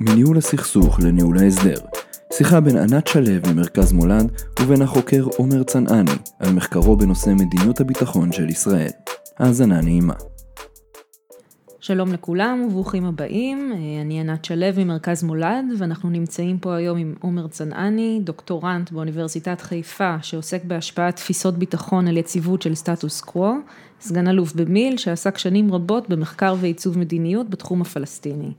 מניהול 0.00 0.38
הסכסוך 0.38 1.00
לניהול 1.00 1.38
ההסדר 1.38 1.78
שיחה 2.32 2.60
בין 2.60 2.76
ענת 2.76 3.06
שלו 3.06 3.52
ממרכז 3.52 3.92
מולד 3.92 4.32
ובין 4.60 4.82
החוקר 4.82 5.26
עומר 5.36 5.62
צנעני 5.62 6.10
על 6.38 6.52
מחקרו 6.52 6.96
בנושא 6.96 7.30
מדיניות 7.30 7.80
הביטחון 7.80 8.32
של 8.32 8.50
ישראל. 8.50 8.90
האזנה 9.38 9.80
נעימה. 9.80 10.14
שלום 11.88 12.12
לכולם 12.12 12.64
וברוכים 12.66 13.04
הבאים, 13.04 13.72
אני 14.02 14.20
ענת 14.20 14.44
שלו 14.44 14.66
ממרכז 14.76 15.22
מולד 15.22 15.64
ואנחנו 15.78 16.10
נמצאים 16.10 16.58
פה 16.58 16.74
היום 16.74 16.98
עם 16.98 17.14
עומר 17.20 17.48
צנעני, 17.48 18.20
דוקטורנט 18.24 18.90
באוניברסיטת 18.90 19.60
חיפה 19.60 20.16
שעוסק 20.22 20.64
בהשפעת 20.64 21.16
תפיסות 21.16 21.58
ביטחון 21.58 22.08
על 22.08 22.16
יציבות 22.16 22.62
של 22.62 22.74
סטטוס 22.74 23.20
קוו, 23.20 23.54
סגן 24.00 24.28
אלוף 24.28 24.52
במיל 24.52 24.96
שעסק 24.96 25.38
שנים 25.38 25.74
רבות 25.74 26.08
במחקר 26.08 26.54
ועיצוב 26.60 26.98
מדיניות 26.98 27.50
בתחום 27.50 27.82
הפלסטיני. 27.82 28.52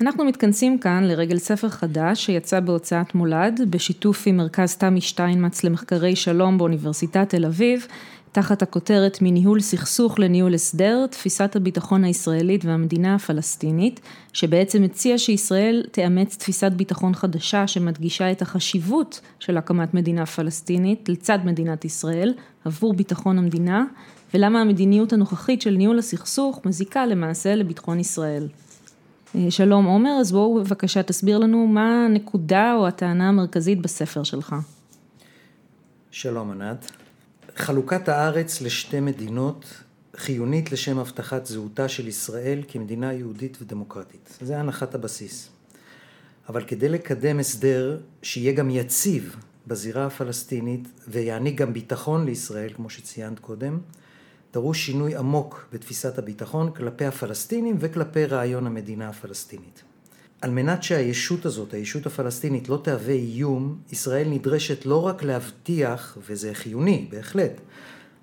אנחנו 0.00 0.24
מתכנסים 0.24 0.78
כאן 0.78 1.04
לרגל 1.04 1.38
ספר 1.38 1.68
חדש 1.68 2.26
שיצא 2.26 2.60
בהוצאת 2.60 3.14
מולד 3.14 3.60
בשיתוף 3.70 4.22
עם 4.26 4.36
מרכז 4.36 4.76
תמי 4.76 5.00
שטיינמץ 5.00 5.64
למחקרי 5.64 6.16
שלום 6.16 6.58
באוניברסיטת 6.58 7.28
תל 7.28 7.44
אביב 7.44 7.86
תחת 8.32 8.62
הכותרת 8.62 9.18
מניהול 9.22 9.60
סכסוך 9.60 10.18
לניהול 10.18 10.54
הסדר, 10.54 11.06
תפיסת 11.10 11.56
הביטחון 11.56 12.04
הישראלית 12.04 12.64
והמדינה 12.64 13.14
הפלסטינית, 13.14 14.00
שבעצם 14.32 14.82
הציע 14.82 15.18
שישראל 15.18 15.84
תאמץ 15.90 16.36
תפיסת 16.36 16.72
ביטחון 16.72 17.14
חדשה 17.14 17.66
שמדגישה 17.66 18.32
את 18.32 18.42
החשיבות 18.42 19.20
של 19.38 19.56
הקמת 19.56 19.94
מדינה 19.94 20.26
פלסטינית 20.26 21.08
לצד 21.08 21.38
מדינת 21.44 21.84
ישראל 21.84 22.34
עבור 22.64 22.94
ביטחון 22.94 23.38
המדינה, 23.38 23.84
ולמה 24.34 24.60
המדיניות 24.60 25.12
הנוכחית 25.12 25.62
של 25.62 25.70
ניהול 25.70 25.98
הסכסוך 25.98 26.60
מזיקה 26.64 27.06
למעשה 27.06 27.54
לביטחון 27.54 28.00
ישראל. 28.00 28.48
שלום 29.50 29.84
עומר, 29.84 30.10
אז 30.20 30.32
בואו 30.32 30.54
בבקשה 30.54 31.02
תסביר 31.02 31.38
לנו 31.38 31.66
מה 31.66 32.04
הנקודה 32.04 32.74
או 32.74 32.86
הטענה 32.86 33.28
המרכזית 33.28 33.80
בספר 33.80 34.22
שלך. 34.22 34.54
שלום 36.10 36.50
ענת. 36.50 36.99
חלוקת 37.60 38.08
הארץ 38.08 38.60
לשתי 38.60 39.00
מדינות 39.00 39.64
חיונית 40.16 40.72
לשם 40.72 40.98
הבטחת 40.98 41.46
זהותה 41.46 41.88
של 41.88 42.08
ישראל 42.08 42.62
כמדינה 42.68 43.12
יהודית 43.12 43.58
ודמוקרטית. 43.62 44.38
זה 44.40 44.58
הנחת 44.58 44.94
הבסיס. 44.94 45.48
אבל 46.48 46.64
כדי 46.64 46.88
לקדם 46.88 47.40
הסדר 47.40 48.00
שיהיה 48.22 48.52
גם 48.52 48.70
יציב 48.70 49.36
בזירה 49.66 50.06
הפלסטינית 50.06 50.88
ויעניק 51.08 51.54
גם 51.54 51.72
ביטחון 51.72 52.24
לישראל, 52.24 52.72
כמו 52.72 52.90
שציינת 52.90 53.38
קודם, 53.38 53.78
דרוש 54.52 54.86
שינוי 54.86 55.16
עמוק 55.16 55.68
בתפיסת 55.72 56.18
הביטחון 56.18 56.72
כלפי 56.72 57.04
הפלסטינים 57.04 57.76
וכלפי 57.80 58.24
רעיון 58.24 58.66
המדינה 58.66 59.08
הפלסטינית. 59.08 59.82
על 60.40 60.50
מנת 60.50 60.82
שהישות 60.82 61.46
הזאת, 61.46 61.74
הישות 61.74 62.06
הפלסטינית, 62.06 62.68
לא 62.68 62.80
תהווה 62.82 63.14
איום, 63.14 63.78
ישראל 63.92 64.28
נדרשת 64.28 64.86
לא 64.86 65.06
רק 65.06 65.22
להבטיח, 65.22 66.18
וזה 66.28 66.54
חיוני, 66.54 67.06
בהחלט, 67.10 67.60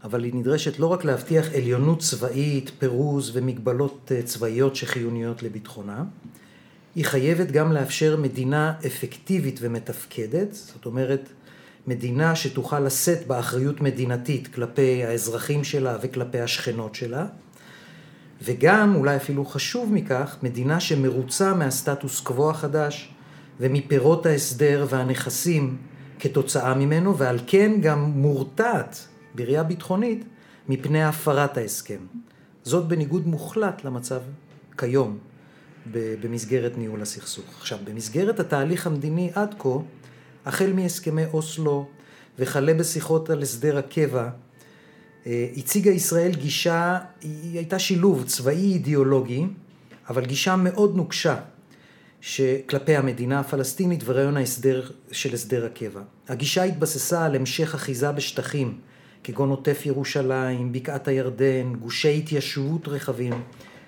אבל 0.03 0.23
היא 0.23 0.33
נדרשת 0.35 0.79
לא 0.79 0.87
רק 0.87 1.05
להבטיח 1.05 1.53
עליונות 1.55 1.99
צבאית, 1.99 2.71
פירוז 2.79 3.31
ומגבלות 3.33 4.11
אה, 4.15 4.21
צבאיות 4.21 4.75
שחיוניות 4.75 5.43
לביטחונה, 5.43 6.03
היא 6.95 7.05
חייבת 7.05 7.51
גם 7.51 7.71
לאפשר 7.71 8.17
מדינה 8.17 8.73
אפקטיבית 8.85 9.59
ומתפקדת, 9.61 10.53
זאת 10.53 10.85
אומרת, 10.85 11.29
מדינה 11.87 12.35
שתוכל 12.35 12.79
לשאת 12.79 13.27
באחריות 13.27 13.81
מדינתית 13.81 14.47
כלפי 14.47 15.03
האזרחים 15.03 15.63
שלה 15.63 15.97
וכלפי 16.01 16.39
השכנות 16.39 16.95
שלה, 16.95 17.25
וגם, 18.41 18.95
אולי 18.95 19.15
אפילו 19.15 19.45
חשוב 19.45 19.93
מכך, 19.93 20.37
מדינה 20.43 20.79
שמרוצה 20.79 21.53
מהסטטוס 21.53 22.19
קוו 22.19 22.49
החדש 22.49 23.13
ומפירות 23.59 24.25
ההסדר 24.25 24.85
והנכסים 24.89 25.77
כתוצאה 26.19 26.73
ממנו, 26.73 27.17
ועל 27.17 27.39
כן 27.47 27.71
גם 27.81 27.99
מורתעת 27.99 29.07
בראייה 29.35 29.63
ביטחונית 29.63 30.25
מפני 30.69 31.03
הפרת 31.03 31.57
ההסכם. 31.57 31.99
זאת 32.63 32.87
בניגוד 32.87 33.27
מוחלט 33.27 33.83
למצב 33.83 34.19
כיום 34.77 35.17
במסגרת 35.91 36.77
ניהול 36.77 37.01
הסכסוך. 37.01 37.45
עכשיו, 37.59 37.77
במסגרת 37.83 38.39
התהליך 38.39 38.87
המדיני 38.87 39.31
עד 39.35 39.55
כה, 39.59 39.69
החל 40.45 40.73
מהסכמי 40.73 41.25
אוסלו 41.33 41.87
וכלה 42.39 42.73
בשיחות 42.73 43.29
על 43.29 43.41
הסדר 43.41 43.77
הקבע, 43.77 44.29
הציגה 45.57 45.91
ישראל 45.91 46.31
גישה, 46.35 46.99
היא 47.21 47.57
הייתה 47.57 47.79
שילוב 47.79 48.23
צבאי 48.23 48.73
אידיאולוגי, 48.73 49.45
אבל 50.09 50.25
גישה 50.25 50.55
מאוד 50.55 50.95
נוקשה 50.95 51.35
שכלפי 52.21 52.95
המדינה 52.95 53.39
הפלסטינית 53.39 54.01
ורעיון 54.05 54.37
ההסדר 54.37 54.89
של 55.11 55.33
הסדר 55.33 55.65
הקבע. 55.65 56.01
הגישה 56.27 56.63
התבססה 56.63 57.25
על 57.25 57.35
המשך 57.35 57.75
אחיזה 57.75 58.11
בשטחים, 58.11 58.77
כגון 59.23 59.49
עוטף 59.49 59.85
ירושלים, 59.85 60.71
בקעת 60.71 61.07
הירדן, 61.07 61.73
גושי 61.79 62.17
התיישבות 62.17 62.87
רחבים, 62.87 63.33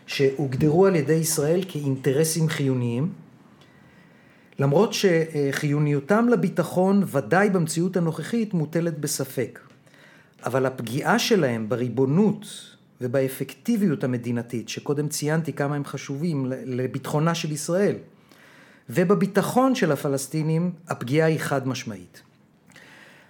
שהוגדרו 0.07 0.85
על 0.85 0.95
ידי 0.95 1.13
ישראל 1.13 1.61
כאינטרסים 1.67 2.49
חיוניים, 2.49 3.13
למרות 4.59 4.93
שחיוניותם 4.93 6.29
לביטחון 6.29 7.03
ודאי 7.07 7.49
במציאות 7.49 7.97
הנוכחית 7.97 8.53
מוטלת 8.53 8.99
בספק. 8.99 9.59
אבל 10.45 10.65
הפגיעה 10.65 11.19
שלהם 11.19 11.69
בריבונות 11.69 12.45
ובאפקטיביות 13.01 14.03
המדינתית, 14.03 14.69
שקודם 14.69 15.07
ציינתי 15.07 15.53
כמה 15.53 15.75
הם 15.75 15.85
חשובים 15.85 16.45
לביטחונה 16.49 17.35
של 17.35 17.51
ישראל, 17.51 17.95
ובביטחון 18.89 19.75
של 19.75 19.91
הפלסטינים, 19.91 20.71
הפגיעה 20.87 21.27
היא 21.27 21.39
חד 21.39 21.67
משמעית. 21.67 22.21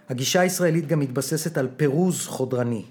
הגישה 0.09 0.41
הישראלית 0.41 0.87
גם 0.87 0.99
מתבססת 0.99 1.57
על 1.57 1.67
פירוז 1.77 2.27
חודרני, 2.27 2.85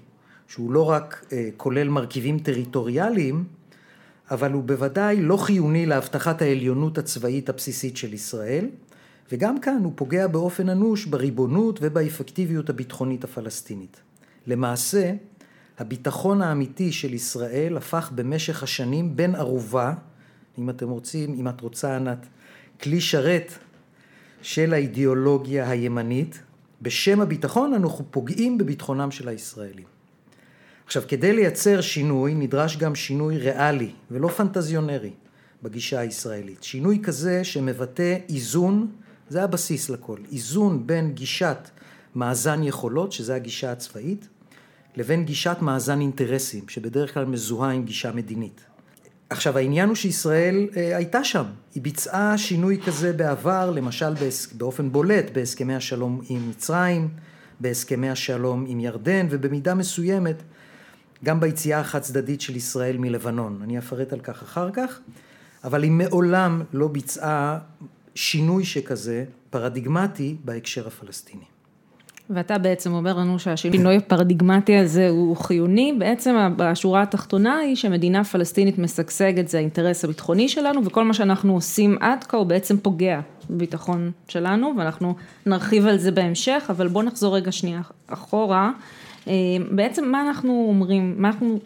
שהוא 0.47 0.71
לא 0.71 0.89
רק 0.89 1.25
אה, 1.31 1.49
כולל 1.57 1.89
מרכיבים 1.89 2.39
טריטוריאליים, 2.39 3.43
אבל 4.31 4.51
הוא 4.51 4.63
בוודאי 4.63 5.21
לא 5.21 5.37
חיוני 5.37 5.85
להבטחת 5.85 6.41
העליונות 6.41 6.97
הצבאית 6.97 7.49
הבסיסית 7.49 7.97
של 7.97 8.13
ישראל, 8.13 8.69
וגם 9.31 9.59
כאן 9.59 9.81
הוא 9.83 9.93
פוגע 9.95 10.27
באופן 10.27 10.69
אנוש 10.69 11.05
בריבונות 11.05 11.79
ובאפקטיביות 11.81 12.69
הביטחונית 12.69 13.23
הפלסטינית. 13.23 14.01
למעשה, 14.49 15.13
הביטחון 15.79 16.41
האמיתי 16.41 16.91
של 16.91 17.13
ישראל 17.13 17.77
הפך 17.77 18.11
במשך 18.15 18.63
השנים 18.63 19.15
בן 19.15 19.35
ערובה, 19.35 19.93
אם 20.59 20.69
אתם 20.69 20.89
רוצים, 20.89 21.33
אם 21.33 21.47
את 21.47 21.61
רוצה 21.61 21.95
ענת, 21.95 22.25
כלי 22.81 23.01
שרת 23.01 23.53
של 24.41 24.73
האידיאולוגיה 24.73 25.69
הימנית, 25.69 26.41
בשם 26.81 27.21
הביטחון 27.21 27.73
אנחנו 27.73 28.05
פוגעים 28.11 28.57
בביטחונם 28.57 29.11
של 29.11 29.27
הישראלים. 29.27 29.85
עכשיו, 30.85 31.03
כדי 31.07 31.33
לייצר 31.33 31.81
שינוי 31.81 32.33
נדרש 32.33 32.77
גם 32.77 32.95
שינוי 32.95 33.37
ריאלי 33.37 33.91
ולא 34.11 34.27
פנטזיונרי 34.27 35.13
בגישה 35.63 35.99
הישראלית. 35.99 36.63
שינוי 36.63 36.99
כזה 37.03 37.43
שמבטא 37.43 38.17
איזון, 38.29 38.91
זה 39.29 39.43
הבסיס 39.43 39.89
לכל, 39.89 40.17
איזון 40.31 40.87
בין 40.87 41.11
גישת 41.11 41.69
מאזן 42.15 42.63
יכולות, 42.63 43.11
שזה 43.11 43.35
הגישה 43.35 43.71
הצבאית, 43.71 44.27
לבין 44.95 45.25
גישת 45.25 45.57
מאזן 45.61 46.01
אינטרסים, 46.01 46.69
שבדרך 46.69 47.13
כלל 47.13 47.25
מזוהה 47.25 47.71
עם 47.71 47.83
גישה 47.83 48.11
מדינית. 48.11 48.61
עכשיו 49.29 49.57
העניין 49.57 49.87
הוא 49.87 49.95
שישראל 49.95 50.67
אה, 50.77 50.97
הייתה 50.97 51.23
שם, 51.23 51.45
היא 51.75 51.83
ביצעה 51.83 52.37
שינוי 52.37 52.81
כזה 52.85 53.13
בעבר, 53.13 53.71
למשל 53.71 54.13
באופן 54.57 54.91
בולט 54.91 55.25
בהסכמי 55.33 55.75
השלום 55.75 56.21
עם 56.29 56.49
מצרים, 56.49 57.09
בהסכמי 57.59 58.09
השלום 58.09 58.65
עם 58.67 58.79
ירדן 58.79 59.27
ובמידה 59.29 59.75
מסוימת 59.75 60.43
גם 61.23 61.39
ביציאה 61.39 61.79
החד 61.79 61.99
צדדית 61.99 62.41
של 62.41 62.55
ישראל 62.55 62.97
מלבנון, 62.97 63.59
אני 63.63 63.77
אפרט 63.77 64.13
על 64.13 64.19
כך 64.19 64.41
אחר 64.43 64.71
כך, 64.71 64.99
אבל 65.63 65.83
היא 65.83 65.91
מעולם 65.91 66.61
לא 66.73 66.87
ביצעה 66.87 67.59
שינוי 68.15 68.65
שכזה 68.65 69.25
פרדיגמטי 69.49 70.35
בהקשר 70.45 70.87
הפלסטיני. 70.87 71.45
ואתה 72.29 72.57
בעצם 72.57 72.93
אומר 72.93 73.17
לנו 73.17 73.39
שהשינוי 73.39 73.95
הפרדיגמטי 73.95 74.77
הזה 74.77 75.09
הוא 75.09 75.37
חיוני, 75.37 75.93
בעצם 75.97 76.35
השורה 76.59 77.01
התחתונה 77.01 77.57
היא 77.57 77.75
שמדינה 77.75 78.23
פלסטינית 78.23 78.79
משגשגת 78.79 79.47
זה 79.47 79.57
האינטרס 79.57 80.05
הביטחוני 80.05 80.49
שלנו 80.49 80.85
וכל 80.85 81.03
מה 81.03 81.13
שאנחנו 81.13 81.53
עושים 81.53 81.97
עד 81.99 82.23
כה 82.23 82.37
הוא 82.37 82.45
בעצם 82.45 82.77
פוגע 82.77 83.19
בביטחון 83.49 84.11
שלנו 84.27 84.73
ואנחנו 84.77 85.15
נרחיב 85.45 85.87
על 85.87 85.97
זה 85.97 86.11
בהמשך, 86.11 86.65
אבל 86.69 86.87
בואו 86.87 87.03
נחזור 87.03 87.35
רגע 87.35 87.51
שנייה 87.51 87.81
אחורה. 88.07 88.71
אה, 89.27 89.33
בעצם 89.71 90.11
מה 90.11 90.21
אנחנו 90.21 90.65
אומרים, 90.69 91.15
מה 91.17 91.27
אנחנו 91.27 91.59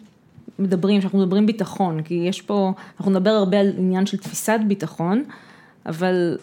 מדברים, 0.58 0.98
כשאנחנו 0.98 1.18
מדברים 1.18 1.46
ביטחון, 1.46 2.02
כי 2.02 2.14
יש 2.14 2.42
פה, 2.42 2.72
אנחנו 2.98 3.12
נדבר 3.12 3.30
הרבה 3.30 3.60
על 3.60 3.72
עניין 3.78 4.06
של 4.06 4.16
תפיסת 4.16 4.58
ביטחון, 4.68 5.24
אבל 5.86 6.38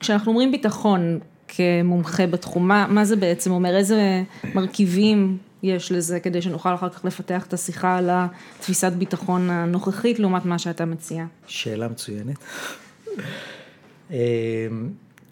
כשאנחנו 0.00 0.32
אומרים 0.32 0.52
ביטחון 0.52 1.18
כמומחה 1.48 2.26
בתחום, 2.26 2.68
מה, 2.68 2.86
מה 2.88 3.04
זה 3.04 3.16
בעצם 3.16 3.50
אומר, 3.50 3.76
איזה 3.76 4.22
מרכיבים 4.54 5.38
יש 5.62 5.92
לזה 5.92 6.20
כדי 6.20 6.42
שנוכל 6.42 6.74
אחר 6.74 6.88
כך 6.88 7.04
לפתח 7.04 7.46
את 7.46 7.52
השיחה 7.52 7.96
על 7.96 8.10
התפיסת 8.12 8.92
ביטחון 8.92 9.50
הנוכחית 9.50 10.18
לעומת 10.18 10.44
מה 10.44 10.58
שאתה 10.58 10.84
מציע? 10.84 11.24
שאלה 11.46 11.88
מצוינת. 11.88 12.36
אמ, 14.10 14.16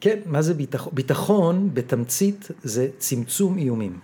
כן, 0.00 0.18
מה 0.26 0.42
זה 0.42 0.54
ביטחון? 0.54 0.92
ביטחון 0.94 1.70
בתמצית 1.74 2.48
זה 2.62 2.88
צמצום 2.98 3.58
איומים. 3.58 3.98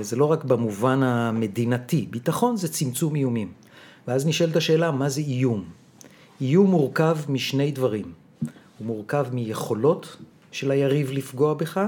זה 0.00 0.16
לא 0.16 0.24
רק 0.24 0.44
במובן 0.44 1.02
המדינתי, 1.02 2.06
ביטחון 2.10 2.56
זה 2.56 2.68
צמצום 2.68 3.14
איומים. 3.14 3.52
ואז 4.08 4.26
נשאלת 4.26 4.56
השאלה, 4.56 4.90
מה 4.90 5.08
זה 5.08 5.20
איום? 5.20 5.64
איום 6.40 6.70
מורכב 6.70 7.18
משני 7.28 7.70
דברים. 7.70 8.12
הוא 8.78 8.86
מורכב 8.86 9.26
מיכולות 9.32 10.16
של 10.56 10.70
היריב 10.70 11.10
לפגוע 11.12 11.54
בך, 11.54 11.80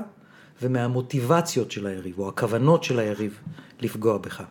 ומהמוטיבציות 0.63 1.71
של 1.71 1.87
היריב, 1.87 2.19
או 2.19 2.29
הכוונות 2.29 2.85
של 2.85 2.99
היריב 2.99 3.41
לפגוע 3.81 4.19
בך. 4.19 4.43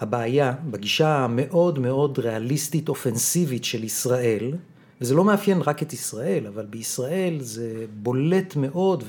הבעיה 0.00 0.52
בגישה 0.70 1.16
המאוד 1.16 1.78
מאוד 1.78 2.18
ריאליסטית 2.18 2.88
אופנסיבית 2.88 3.64
של 3.64 3.84
ישראל, 3.84 4.52
וזה 5.00 5.14
לא 5.14 5.24
מאפיין 5.24 5.60
רק 5.60 5.82
את 5.82 5.92
ישראל, 5.92 6.46
אבל 6.46 6.66
בישראל 6.66 7.36
זה 7.40 7.84
בולט 7.94 8.56
מאוד, 8.56 9.04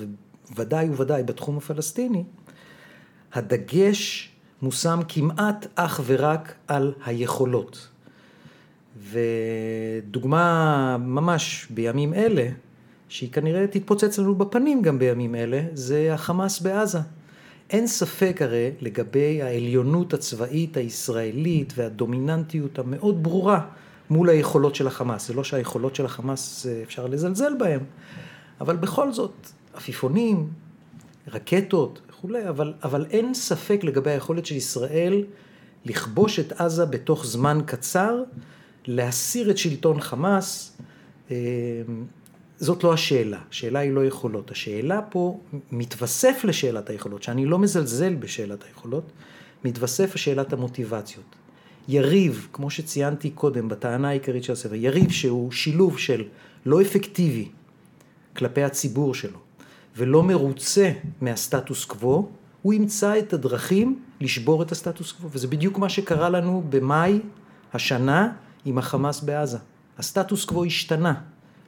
וודאי 0.55 0.89
וודאי 0.89 1.23
בתחום 1.23 1.57
הפלסטיני, 1.57 2.23
הדגש 3.33 4.31
מושם 4.61 4.99
כמעט 5.07 5.67
אך 5.75 6.01
ורק 6.05 6.53
על 6.67 6.93
היכולות. 7.05 7.87
ודוגמה 9.11 10.97
ממש 10.99 11.67
בימים 11.69 12.13
אלה, 12.13 12.49
שהיא 13.09 13.31
כנראה 13.31 13.67
תתפוצץ 13.67 14.17
לנו 14.17 14.35
בפנים 14.35 14.81
גם 14.81 14.99
בימים 14.99 15.35
אלה, 15.35 15.61
זה 15.73 16.13
החמאס 16.13 16.59
בעזה. 16.59 16.99
אין 17.69 17.87
ספק 17.87 18.41
הרי 18.41 18.71
לגבי 18.81 19.41
העליונות 19.41 20.13
הצבאית 20.13 20.77
הישראלית 20.77 21.73
והדומיננטיות 21.75 22.79
המאוד 22.79 23.23
ברורה 23.23 23.65
מול 24.09 24.29
היכולות 24.29 24.75
של 24.75 24.87
החמאס. 24.87 25.27
זה 25.27 25.33
לא 25.33 25.43
שהיכולות 25.43 25.95
של 25.95 26.05
החמאס 26.05 26.65
אפשר 26.83 27.07
לזלזל 27.07 27.53
בהן, 27.59 27.79
אבל 28.61 28.75
בכל 28.75 29.11
זאת, 29.11 29.49
עפיפונים, 29.73 30.49
רקטות 31.27 32.01
וכולי, 32.09 32.49
אבל, 32.49 32.73
אבל 32.83 33.05
אין 33.11 33.33
ספק 33.33 33.83
לגבי 33.83 34.11
היכולת 34.11 34.45
של 34.45 34.55
ישראל 34.55 35.23
לכבוש 35.85 36.39
את 36.39 36.51
עזה 36.51 36.85
בתוך 36.85 37.25
זמן 37.25 37.59
קצר, 37.65 38.23
להסיר 38.87 39.51
את 39.51 39.57
שלטון 39.57 40.01
חמאס. 40.01 40.77
זאת 42.59 42.83
לא 42.83 42.93
השאלה, 42.93 43.39
השאלה 43.49 43.79
היא 43.79 43.91
לא 43.91 44.05
יכולות. 44.05 44.51
השאלה 44.51 45.01
פה 45.01 45.39
מתווסף 45.71 46.41
לשאלת 46.43 46.89
היכולות, 46.89 47.23
שאני 47.23 47.45
לא 47.45 47.59
מזלזל 47.59 48.15
בשאלת 48.15 48.63
היכולות, 48.63 49.11
מתווסף 49.65 50.15
לשאלת 50.15 50.53
המוטיבציות. 50.53 51.35
יריב, 51.87 52.47
כמו 52.53 52.69
שציינתי 52.69 53.29
קודם 53.29 53.69
בטענה 53.69 54.09
העיקרית 54.09 54.43
של 54.43 54.53
הספר, 54.53 54.75
יריב 54.75 55.11
שהוא 55.11 55.51
שילוב 55.51 55.99
של 55.99 56.23
לא 56.65 56.81
אפקטיבי 56.81 57.47
כלפי 58.37 58.63
הציבור 58.63 59.13
שלו 59.13 59.39
ולא 59.97 60.23
מרוצה 60.23 60.91
מהסטטוס 61.21 61.85
קוו, 61.85 62.29
הוא 62.61 62.73
ימצא 62.73 63.19
את 63.19 63.33
הדרכים 63.33 63.99
לשבור 64.21 64.63
את 64.63 64.71
הסטטוס 64.71 65.11
קוו, 65.11 65.29
וזה 65.31 65.47
בדיוק 65.47 65.77
מה 65.77 65.89
שקרה 65.89 66.29
לנו 66.29 66.63
במאי 66.69 67.19
השנה 67.73 68.31
עם 68.65 68.77
החמאס 68.77 69.21
בעזה. 69.21 69.57
הסטטוס 69.97 70.45
קוו 70.45 70.65
השתנה, 70.65 71.13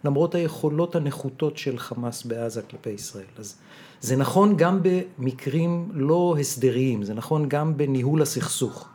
למרות 0.08 0.36
היכולות 0.36 0.96
הנחותות 0.96 1.58
של 1.58 1.78
חמאס 1.78 2.24
בעזה 2.24 2.62
כלפי 2.62 2.90
ישראל. 2.90 3.26
אז 3.38 3.56
זה 4.02 4.16
נכון 4.16 4.58
גם 4.58 4.80
במקרים 4.82 5.90
לא 5.94 6.36
הסדריים, 6.40 7.04
זה 7.04 7.14
נכון 7.14 7.50
גם 7.50 7.78
בניהול 7.78 8.22
הסכסוך. 8.22 8.90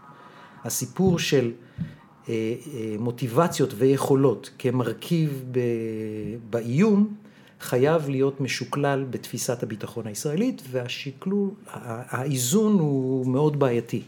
הסיפור 0.64 1.18
של 1.18 1.52
אה, 2.28 2.34
אה, 2.74 2.94
מוטיבציות 2.98 3.74
ויכולות 3.76 4.50
כמרכיב 4.58 5.44
באיום 6.50 7.14
חייב 7.60 8.08
להיות 8.08 8.40
משוקלל 8.40 9.04
בתפיסת 9.10 9.62
הביטחון 9.62 10.06
הישראלית 10.06 10.62
והשקלול, 10.70 11.50
האיזון 11.66 12.78
הוא 12.78 13.26
מאוד 13.26 13.58
בעייתי 13.58 14.02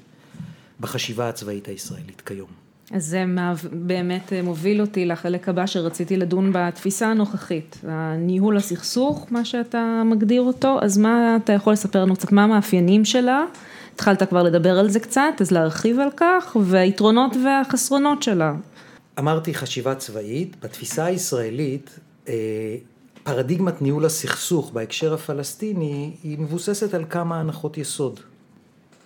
בחשיבה 0.81 1.29
הצבאית 1.29 1.69
הישראלית 1.69 2.21
כיום. 2.21 2.64
אז 2.91 3.07
זה 3.07 3.25
באמת 3.73 4.33
מוביל 4.43 4.81
אותי 4.81 5.07
לחלק 5.07 5.49
הבא 5.49 5.67
שרציתי 5.67 6.17
לדון 6.17 6.51
בתפיסה 6.55 7.07
הנוכחית, 7.07 7.81
הניהול 7.89 8.57
הסכסוך, 8.57 9.27
מה 9.31 9.45
שאתה 9.45 10.03
מגדיר 10.05 10.43
אותו, 10.43 10.79
אז 10.83 10.99
מה 10.99 11.37
אתה 11.45 11.53
יכול 11.53 11.73
לספר 11.73 12.03
לנו 12.03 12.17
קצת, 12.17 12.33
מה 12.33 12.45
המאפיינים 12.45 13.05
שלה? 13.05 13.45
התחלת 13.95 14.23
כבר 14.23 14.43
לדבר 14.43 14.79
על 14.79 14.89
זה 14.89 15.01
קצת, 15.01 15.41
אז 15.41 15.51
להרחיב 15.51 16.01
על 16.01 16.09
כך, 16.17 16.57
והיתרונות 16.61 17.37
והחסרונות 17.45 18.23
שלה. 18.23 18.55
אמרתי 19.19 19.55
חשיבה 19.55 19.95
צבאית, 19.95 20.57
בתפיסה 20.63 21.05
הישראלית, 21.05 21.99
אה, 22.29 22.35
פרדיגמת 23.23 23.83
ניהול 23.83 24.05
הסכסוך 24.05 24.73
בהקשר 24.73 25.15
הפלסטיני, 25.15 26.11
היא 26.23 26.39
מבוססת 26.39 26.95
על 26.95 27.05
כמה 27.11 27.41
הנחות 27.41 27.79
יסוד. 27.79 28.21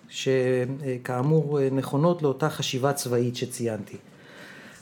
שכאמור 0.09 1.59
נכונות 1.71 2.21
לאותה 2.21 2.49
חשיבה 2.49 2.93
צבאית 2.93 3.35
שציינתי. 3.35 3.97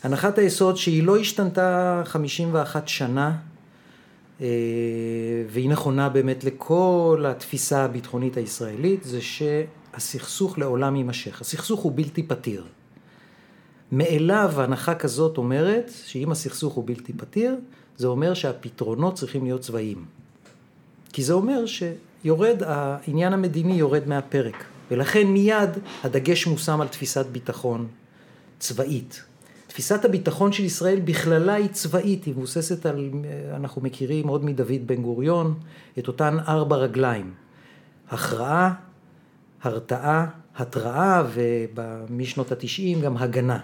הנחת 0.04 0.38
היסוד 0.38 0.78
שהיא 0.78 1.04
לא 1.04 1.18
השתנתה 1.18 2.02
51 2.06 2.88
שנה 2.88 3.38
אה, 4.42 4.48
והיא 5.50 5.70
נכונה 5.70 6.10
באמת 6.10 6.44
לכל 6.44 7.26
התפיסה 7.28 7.84
הביטחונית 7.84 8.38
הישראלית 8.38 9.04
זה 9.04 9.20
שהסכסוך 9.22 10.58
לעולם 10.58 10.96
יימשך. 10.96 11.42
הסכסוך 11.42 11.80
הוא 11.80 11.92
בלתי 11.96 12.24
פתיר. 12.24 12.64
מאליו 13.92 14.54
הנחה 14.56 14.96
כזאת 14.96 15.38
אומרת 15.38 15.92
שאם 16.06 16.32
הסכסוך 16.32 16.74
הוא 16.74 16.84
בלתי 16.88 17.14
פתיר 17.14 17.56
זה 17.98 18.08
אומר 18.08 18.34
שהפתרונות 18.34 19.16
צריכים 19.16 19.44
להיות 19.44 19.62
צבאיים. 19.62 20.06
כי 21.14 21.24
זה 21.24 21.34
אומר 21.34 21.64
שיורד, 21.66 22.62
העניין 22.66 23.34
המדיני 23.34 23.74
יורד 23.74 24.08
מהפרק. 24.08 24.64
ולכן 24.92 25.28
מיד 25.28 25.70
הדגש 26.04 26.48
מושם 26.48 26.82
על 26.82 26.88
תפיסת 26.88 27.26
ביטחון 27.26 27.88
צבאית. 28.60 29.24
תפיסת 29.68 30.06
הביטחון 30.06 30.52
של 30.52 30.64
ישראל 30.64 31.00
בכללה 31.00 31.54
היא 31.54 31.68
צבאית, 31.68 32.26
היא 32.26 32.34
מבוססת 32.34 32.86
על, 32.86 33.10
אנחנו 33.56 33.82
מכירים 33.82 34.28
עוד 34.28 34.46
מדוד 34.46 34.88
בן 34.88 35.02
גוריון, 35.02 35.60
את 36.00 36.08
אותן 36.08 36.38
ארבע 36.48 36.76
רגליים. 36.76 37.34
הכרעה, 38.10 38.74
הרתעה, 39.64 40.28
התראה 40.56 41.24
ומשנות 41.34 42.52
התשעים 42.52 43.02
גם 43.02 43.18
הגנה. 43.18 43.60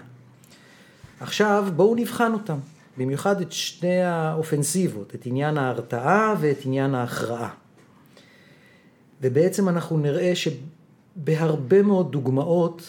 עכשיו 1.20 1.66
בואו 1.76 1.94
נבחן 1.94 2.32
אותם, 2.32 2.58
במיוחד 2.96 3.40
את 3.40 3.52
שני 3.52 4.02
האופנסיבות, 4.02 5.14
את 5.14 5.26
עניין 5.26 5.58
ההרתעה 5.58 6.34
ואת 6.40 6.58
עניין 6.64 6.94
ההכרעה. 6.94 7.50
ובעצם 9.20 9.68
אנחנו 9.68 9.98
נראה 9.98 10.34
ש... 10.34 10.48
בהרבה 11.16 11.82
מאוד 11.82 12.12
דוגמאות, 12.12 12.82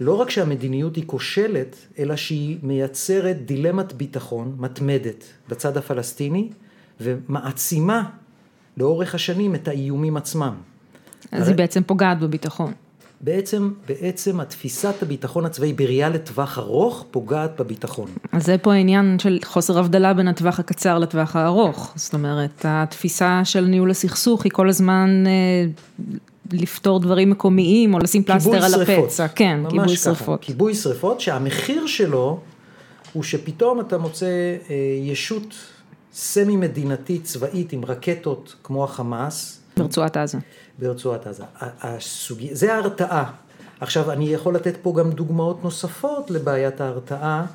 לא 0.00 0.14
רק 0.14 0.30
שהמדיניות 0.30 0.96
היא 0.96 1.04
כושלת, 1.06 1.76
אלא 1.98 2.16
שהיא 2.16 2.58
מייצרת 2.62 3.46
דילמת 3.46 3.92
ביטחון 3.92 4.54
מתמדת 4.58 5.24
בצד 5.48 5.76
הפלסטיני, 5.76 6.48
ומעצימה 7.00 8.10
לאורך 8.76 9.14
השנים 9.14 9.54
את 9.54 9.68
האיומים 9.68 10.16
עצמם. 10.16 10.54
אז 11.32 11.42
הרי... 11.42 11.50
היא 11.50 11.56
בעצם 11.56 11.82
פוגעת 11.82 12.20
בביטחון. 12.20 12.72
בעצם, 13.20 13.70
בעצם 13.88 14.40
התפיסת 14.40 15.02
הביטחון 15.02 15.46
הצבאי 15.46 15.72
בראייה 15.72 16.08
לטווח 16.08 16.58
ארוך 16.58 17.04
פוגעת 17.10 17.60
בביטחון. 17.60 18.08
אז 18.32 18.46
זה 18.46 18.58
פה 18.58 18.74
העניין 18.74 19.18
של 19.18 19.38
חוסר 19.44 19.78
הבדלה 19.78 20.14
בין 20.14 20.28
הטווח 20.28 20.60
הקצר 20.60 20.98
לטווח 20.98 21.36
הארוך. 21.36 21.92
זאת 21.96 22.14
אומרת, 22.14 22.64
התפיסה 22.64 23.40
של 23.44 23.64
ניהול 23.64 23.90
הסכסוך 23.90 24.44
היא 24.44 24.52
כל 24.52 24.68
הזמן 24.68 25.24
אה, 25.26 25.66
לפתור 26.52 27.00
דברים 27.00 27.30
מקומיים 27.30 27.94
או 27.94 27.98
לשים 27.98 28.22
פלסטר 28.22 28.64
על 28.64 28.82
הפצע, 28.82 29.28
כן, 29.28 29.60
כיבוי 29.68 29.96
שרפות. 29.96 30.40
כיבוי 30.42 30.74
שרפות 30.74 31.20
שהמחיר 31.20 31.86
שלו 31.86 32.40
הוא 33.12 33.22
שפתאום 33.22 33.80
אתה 33.80 33.98
מוצא 33.98 34.26
אה, 34.70 34.74
ישות 35.02 35.54
סמי 36.12 36.56
מדינתית 36.56 37.24
צבאית 37.24 37.72
עם 37.72 37.84
רקטות 37.84 38.54
כמו 38.62 38.84
החמאס. 38.84 39.60
ברצועת 39.76 40.16
עזה. 40.16 40.38
ברצועת 40.78 41.26
עזה. 41.26 41.44
הסוג... 41.60 42.38
זה 42.52 42.74
ההרתעה. 42.74 43.32
עכשיו 43.80 44.12
אני 44.12 44.28
יכול 44.28 44.54
לתת 44.54 44.76
פה 44.82 44.94
גם 44.98 45.10
דוגמאות 45.10 45.64
נוספות 45.64 46.30
לבעיית 46.30 46.80
ההרתעה. 46.80 47.46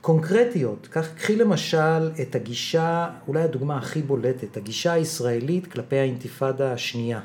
קונקרטיות, 0.00 0.88
כך 0.90 1.08
קחי 1.14 1.36
למשל 1.36 2.10
את 2.22 2.34
הגישה, 2.34 3.10
אולי 3.28 3.42
הדוגמה 3.42 3.76
הכי 3.76 4.02
בולטת, 4.02 4.56
הגישה 4.56 4.92
הישראלית 4.92 5.66
כלפי 5.66 5.96
האינתיפאדה 5.96 6.72
השנייה. 6.72 7.20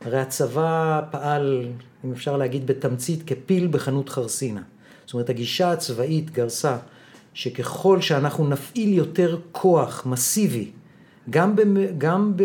הרי 0.00 0.20
הצבא 0.20 1.00
פעל, 1.10 1.68
אם 2.04 2.12
אפשר 2.12 2.36
להגיד 2.36 2.66
בתמצית, 2.66 3.22
כפיל 3.26 3.66
בחנות 3.66 4.08
חרסינה. 4.08 4.62
זאת 5.06 5.14
אומרת, 5.14 5.30
הגישה 5.30 5.72
הצבאית 5.72 6.30
גרסה 6.30 6.76
שככל 7.34 8.00
שאנחנו 8.00 8.48
נפעיל 8.48 8.94
יותר 8.94 9.38
כוח 9.52 10.06
מסיבי, 10.06 10.70
גם, 11.30 11.56
ב, 11.56 11.62
גם 11.98 12.32
ב, 12.36 12.42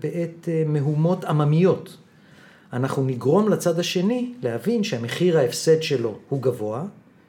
בעת 0.00 0.48
אה, 0.48 0.62
מהומות 0.66 1.24
עממיות, 1.24 1.96
אנחנו 2.72 3.04
נגרום 3.04 3.48
לצד 3.48 3.78
השני 3.78 4.34
להבין 4.42 4.84
שהמחיר 4.84 5.38
ההפסד 5.38 5.82
שלו 5.82 6.18
הוא 6.28 6.42
גבוה, 6.42 6.84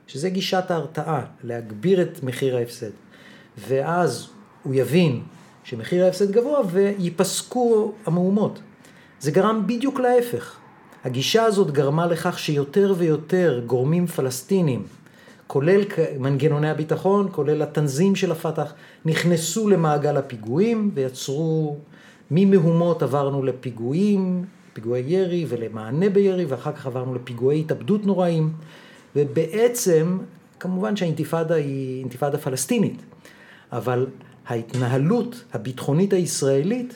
שזה 0.08 0.30
גישת 0.30 0.72
ההרתעה, 0.72 1.26
להגביר 1.44 2.02
את 2.02 2.24
מחיר 2.24 2.58
ההפסד. 2.58 2.90
ואז 3.68 4.28
הוא 4.64 4.74
יבין 4.76 5.22
שמחיר 5.64 6.06
ההפסד 6.06 6.32
גבוה 6.32 6.60
וייפסקו 6.72 7.94
המהומות. 8.06 8.60
זה 9.20 9.32
גרם 9.32 9.64
בדיוק 9.68 10.00
להפך. 10.00 10.56
הגישה 11.04 11.44
הזאת 11.44 11.72
גרמה 11.72 12.06
לכך 12.06 12.40
שיותר 12.40 12.94
ויותר 12.98 13.62
גורמים 13.66 14.08
פלסטינים, 14.08 14.84
כולל 15.48 15.82
מנגנוני 16.20 16.70
הביטחון, 16.70 17.28
כולל 17.32 17.62
התנזים 17.62 18.16
של 18.16 18.32
הפת"ח, 18.32 18.74
נכנסו 19.06 19.70
למעגל 19.70 20.18
הפיגועים 20.18 20.92
ויצרו, 20.94 21.78
ממהומות 22.32 23.04
עברנו 23.04 23.44
לפיגועים, 23.44 24.46
פיגועי 24.74 25.04
ירי 25.08 25.46
ולמענה 25.50 26.10
בירי, 26.10 26.46
ואחר 26.46 26.72
כך 26.72 26.86
עברנו 26.86 27.16
לפיגועי 27.16 27.60
התאבדות 27.60 28.06
נוראים, 28.06 28.54
ובעצם, 29.16 30.18
כמובן 30.60 30.96
שהאינתיפאדה 30.96 31.56
היא 31.56 32.00
אינתיפאדה 32.00 32.38
פלסטינית, 32.38 33.02
אבל 33.72 34.08
ההתנהלות 34.48 35.44
הביטחונית 35.54 36.14
הישראלית 36.14 36.94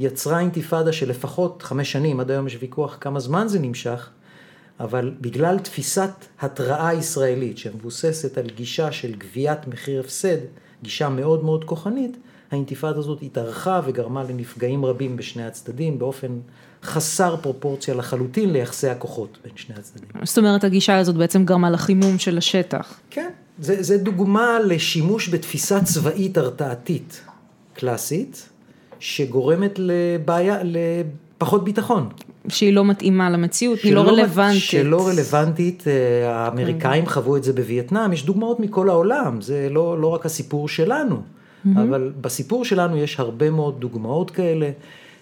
יצרה 0.00 0.40
אינתיפאדה 0.40 0.92
של 0.92 1.10
לפחות 1.10 1.62
חמש 1.62 1.92
שנים, 1.92 2.20
עד 2.20 2.30
היום 2.30 2.46
יש 2.46 2.58
ויכוח 2.60 2.98
כמה 3.00 3.20
זמן 3.20 3.48
זה 3.48 3.58
נמשך, 3.58 4.10
אבל 4.80 5.14
בגלל 5.20 5.58
תפיסת 5.58 6.10
התראה 6.40 6.94
ישראלית 6.94 7.58
שמבוססת 7.58 8.38
על 8.38 8.46
גישה 8.56 8.92
של 8.92 9.14
גביית 9.14 9.66
מחיר 9.66 10.00
הפסד, 10.00 10.38
גישה 10.82 11.08
מאוד 11.08 11.44
מאוד 11.44 11.64
כוחנית, 11.64 12.16
האינתיפאדה 12.50 12.98
הזאת 12.98 13.18
התארכה 13.22 13.80
וגרמה 13.84 14.24
לנפגעים 14.24 14.84
רבים 14.84 15.16
בשני 15.16 15.44
הצדדים 15.44 15.98
באופן 15.98 16.38
חסר 16.82 17.36
פרופורציה 17.36 17.94
לחלוטין 17.94 18.52
ליחסי 18.52 18.88
הכוחות 18.88 19.38
בין 19.44 19.52
שני 19.56 19.74
הצדדים. 19.78 20.08
זאת 20.22 20.38
אומרת, 20.38 20.64
הגישה 20.64 20.98
הזאת 20.98 21.16
בעצם 21.16 21.44
גרמה 21.44 21.70
לחימום 21.70 22.18
של 22.18 22.38
השטח. 22.38 23.00
כן, 23.10 23.28
זה, 23.58 23.82
זה 23.82 23.98
דוגמה 23.98 24.58
לשימוש 24.64 25.28
בתפיסה 25.28 25.84
צבאית 25.84 26.38
הרתעתית 26.38 27.20
קלאסית, 27.74 28.48
שגורמת 28.98 29.72
לבעיה, 29.78 30.58
לפחות 31.42 31.64
ביטחון. 31.64 32.08
שהיא 32.48 32.72
לא 32.72 32.84
מתאימה 32.84 33.30
למציאות, 33.30 33.78
היא 33.78 33.94
לא 33.94 34.00
רלוונטית. 34.00 34.62
שלא 34.62 35.08
רלוונטית, 35.08 35.84
אה, 35.86 36.30
האמריקאים 36.30 37.06
חוו 37.06 37.36
את 37.36 37.44
זה 37.44 37.52
בווייטנאם, 37.52 38.12
יש 38.12 38.24
דוגמאות 38.24 38.60
מכל 38.60 38.88
העולם, 38.88 39.40
זה 39.40 39.68
לא, 39.70 40.00
לא 40.00 40.06
רק 40.06 40.26
הסיפור 40.26 40.68
שלנו. 40.68 41.22
אבל 41.76 42.12
בסיפור 42.20 42.64
שלנו 42.64 42.96
יש 42.96 43.20
הרבה 43.20 43.50
מאוד 43.50 43.80
דוגמאות 43.80 44.30
כאלה, 44.30 44.70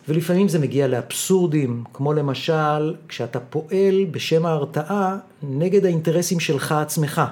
ולפעמים 0.08 0.48
זה 0.48 0.58
מגיע 0.58 0.88
לאבסורדים, 0.88 1.84
כמו 1.92 2.12
למשל, 2.12 2.94
כשאתה 3.08 3.40
פועל 3.40 4.04
בשם 4.10 4.46
ההרתעה 4.46 5.16
נגד 5.42 5.84
האינטרסים 5.84 6.40
שלך 6.40 6.72
עצמך. 6.72 7.22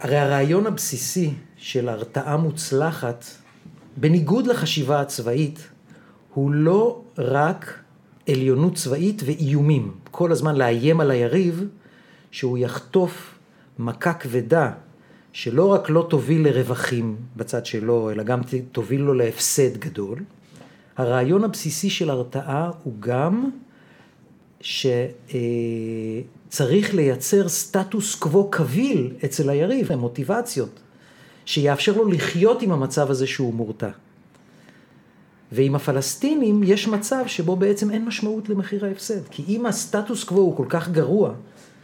הרי 0.00 0.16
הרעיון 0.18 0.66
הבסיסי 0.66 1.30
של 1.56 1.88
הרתעה 1.88 2.36
מוצלחת, 2.36 3.24
בניגוד 3.96 4.46
לחשיבה 4.46 5.00
הצבאית, 5.00 5.68
הוא 6.34 6.50
לא 6.50 7.00
רק 7.18 7.81
עליונות 8.28 8.74
צבאית 8.74 9.22
ואיומים. 9.24 9.92
כל 10.10 10.32
הזמן 10.32 10.56
לאיים 10.56 11.00
על 11.00 11.10
היריב 11.10 11.64
שהוא 12.30 12.58
יחטוף 12.58 13.34
מכה 13.78 14.14
כבדה 14.14 14.72
שלא 15.32 15.66
רק 15.66 15.90
לא 15.90 16.06
תוביל 16.10 16.48
לרווחים 16.48 17.16
בצד 17.36 17.66
שלו, 17.66 18.10
אלא 18.10 18.22
גם 18.22 18.40
תוביל 18.72 19.00
לו 19.00 19.14
להפסד 19.14 19.76
גדול. 19.76 20.18
הרעיון 20.96 21.44
הבסיסי 21.44 21.90
של 21.90 22.10
הרתעה 22.10 22.70
הוא 22.82 22.94
גם 23.00 23.50
שצריך 24.60 25.34
לייצר 26.94 27.48
סטטוס 27.48 28.14
קוו 28.14 28.50
קביל 28.50 29.14
אצל 29.24 29.50
היריב, 29.50 29.94
מוטיבציות, 29.94 30.80
שיאפשר 31.44 31.96
לו 31.96 32.04
לחיות 32.08 32.62
עם 32.62 32.72
המצב 32.72 33.10
הזה 33.10 33.26
שהוא 33.26 33.54
מורתע. 33.54 33.90
ועם 35.52 35.74
הפלסטינים 35.74 36.62
יש 36.64 36.88
מצב 36.88 37.22
שבו 37.26 37.56
בעצם 37.56 37.90
אין 37.90 38.04
משמעות 38.04 38.48
למחיר 38.48 38.84
ההפסד. 38.84 39.28
כי 39.30 39.44
אם 39.48 39.66
הסטטוס 39.66 40.24
קוו 40.24 40.40
הוא 40.40 40.56
כל 40.56 40.66
כך 40.68 40.88
גרוע, 40.88 41.32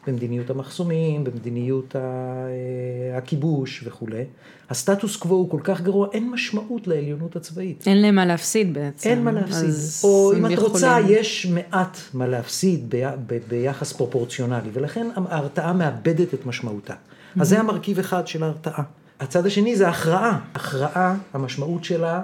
במדיניות 0.06 0.50
המחסומים, 0.50 1.24
במדיניות 1.24 1.96
אה, 1.96 3.18
הכיבוש 3.18 3.84
וכולי, 3.86 4.24
הסטטוס 4.70 5.16
קוו 5.16 5.34
הוא 5.34 5.50
כל 5.50 5.60
כך 5.64 5.80
גרוע, 5.80 6.08
אין 6.12 6.30
משמעות 6.30 6.86
לעליונות 6.86 7.36
הצבאית. 7.36 7.84
אין 7.86 8.02
להם 8.02 8.14
מה 8.14 8.26
להפסיד 8.26 8.74
בעצם. 8.74 9.10
אין 9.10 9.24
מה 9.24 9.32
להפסיד. 9.32 9.70
או 10.04 10.32
אם 10.32 10.46
את 10.46 10.50
יכולים... 10.50 10.72
רוצה, 10.72 10.98
יש 11.08 11.46
מעט 11.46 11.98
מה 12.14 12.26
להפסיד 12.26 12.84
ב, 12.88 13.10
ב, 13.26 13.38
ביחס 13.48 13.92
פרופורציונלי, 13.92 14.70
ולכן 14.72 15.06
ההרתעה 15.28 15.72
מאבדת 15.72 16.34
את 16.34 16.46
משמעותה. 16.46 16.94
Mm-hmm. 16.94 17.40
אז 17.40 17.48
זה 17.48 17.60
המרכיב 17.60 17.98
אחד 17.98 18.26
של 18.26 18.42
ההרתעה. 18.42 18.82
הצד 19.20 19.46
השני 19.46 19.76
זה 19.76 19.88
הכרעה. 19.88 20.40
הכרעה, 20.54 21.16
המשמעות 21.32 21.84
שלה 21.84 22.22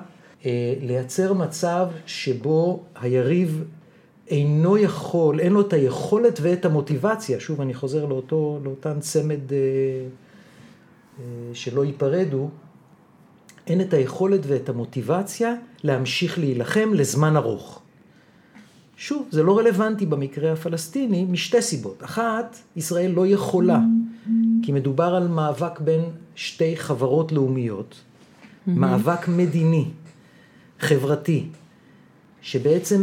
לייצר 0.80 1.32
מצב 1.32 1.88
שבו 2.06 2.82
היריב 3.00 3.64
אינו 4.28 4.78
יכול, 4.78 5.40
אין 5.40 5.52
לו 5.52 5.60
את 5.60 5.72
היכולת 5.72 6.38
ואת 6.42 6.64
המוטיבציה, 6.64 7.40
שוב 7.40 7.60
אני 7.60 7.74
חוזר 7.74 8.06
לאותו, 8.06 8.60
לאותן 8.64 9.00
צמד 9.00 9.52
אה, 9.52 9.58
אה, 11.18 11.24
שלא 11.52 11.84
ייפרדו, 11.84 12.48
אין 13.66 13.80
את 13.80 13.94
היכולת 13.94 14.40
ואת 14.46 14.68
המוטיבציה 14.68 15.54
להמשיך 15.84 16.38
להילחם 16.38 16.90
לזמן 16.94 17.36
ארוך. 17.36 17.80
שוב, 18.96 19.28
זה 19.30 19.42
לא 19.42 19.58
רלוונטי 19.58 20.06
במקרה 20.06 20.52
הפלסטיני 20.52 21.24
משתי 21.24 21.62
סיבות. 21.62 22.04
אחת, 22.04 22.58
ישראל 22.76 23.10
לא 23.10 23.26
יכולה, 23.26 23.80
כי 24.62 24.72
מדובר 24.72 25.14
על 25.14 25.28
מאבק 25.28 25.80
בין 25.80 26.00
שתי 26.34 26.76
חברות 26.76 27.32
לאומיות, 27.32 28.00
מאבק 28.66 29.28
מדיני. 29.28 29.88
חברתי, 30.80 31.46
שבעצם 32.42 33.02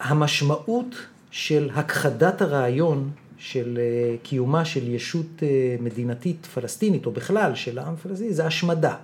המשמעות 0.00 0.94
של 1.30 1.70
הכחדת 1.74 2.42
הרעיון 2.42 3.10
של 3.38 3.78
אה, 3.80 4.16
קיומה 4.22 4.64
של 4.64 4.88
ישות 4.94 5.26
אה, 5.42 5.76
מדינתית 5.80 6.46
פלסטינית, 6.46 7.06
או 7.06 7.10
בכלל 7.10 7.54
של 7.54 7.78
העם 7.78 7.96
פלסטיני, 7.96 8.32
זה 8.32 8.46
השמדה. 8.46 8.94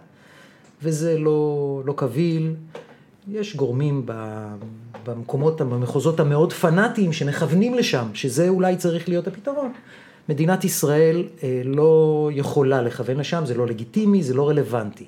וזה 0.83 1.19
לא, 1.19 1.83
לא 1.85 1.95
קביל. 1.97 2.55
יש 3.29 3.57
גורמים 3.57 4.07
במקומות, 5.07 5.61
במחוזות 5.61 6.21
המאוד 6.21 6.53
פנאטיים 6.53 7.13
שמכוונים 7.13 7.75
לשם, 7.75 8.07
שזה 8.15 8.49
אולי 8.49 8.77
צריך 8.77 9.09
להיות 9.09 9.27
הפתרון. 9.27 9.73
מדינת 10.29 10.65
ישראל 10.65 11.25
אה, 11.43 11.63
לא 11.65 12.31
יכולה 12.35 12.83
לכוון 12.83 13.17
לשם, 13.17 13.47
זה 13.47 13.55
לא 13.55 13.67
לגיטימי, 13.67 14.23
זה 14.23 14.35
לא 14.35 14.49
רלוונטי. 14.49 15.07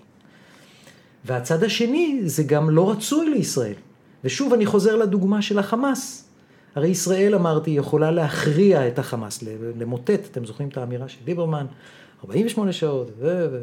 והצד 1.24 1.62
השני 1.64 2.20
זה 2.24 2.42
גם 2.42 2.70
לא 2.70 2.90
רצוי 2.90 3.30
לישראל. 3.30 3.74
ושוב 4.24 4.52
אני 4.52 4.66
חוזר 4.66 4.96
לדוגמה 4.96 5.42
של 5.42 5.58
החמאס. 5.58 6.28
הרי 6.74 6.88
ישראל, 6.88 7.34
אמרתי, 7.34 7.70
יכולה 7.70 8.10
להכריע 8.10 8.88
את 8.88 8.98
החמאס, 8.98 9.44
למוטט, 9.78 10.20
אתם 10.30 10.44
זוכרים 10.44 10.68
את 10.68 10.76
האמירה 10.76 11.08
של 11.08 11.18
ליברמן, 11.26 11.66
48 12.24 12.72
שעות, 12.72 13.10
ו... 13.18 13.46
ו... 13.52 13.62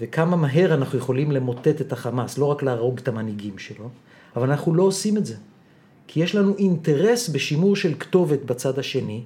וכמה 0.00 0.36
מהר 0.36 0.74
אנחנו 0.74 0.98
יכולים 0.98 1.32
למוטט 1.32 1.80
את 1.80 1.92
החמאס, 1.92 2.38
לא 2.38 2.44
רק 2.44 2.62
להרוג 2.62 2.98
את 2.98 3.08
המנהיגים 3.08 3.58
שלו, 3.58 3.88
אבל 4.36 4.50
אנחנו 4.50 4.74
לא 4.74 4.82
עושים 4.82 5.16
את 5.16 5.26
זה. 5.26 5.34
כי 6.06 6.20
יש 6.20 6.34
לנו 6.34 6.54
אינטרס 6.58 7.28
בשימור 7.28 7.76
של 7.76 7.94
כתובת 7.98 8.44
בצד 8.44 8.78
השני, 8.78 9.22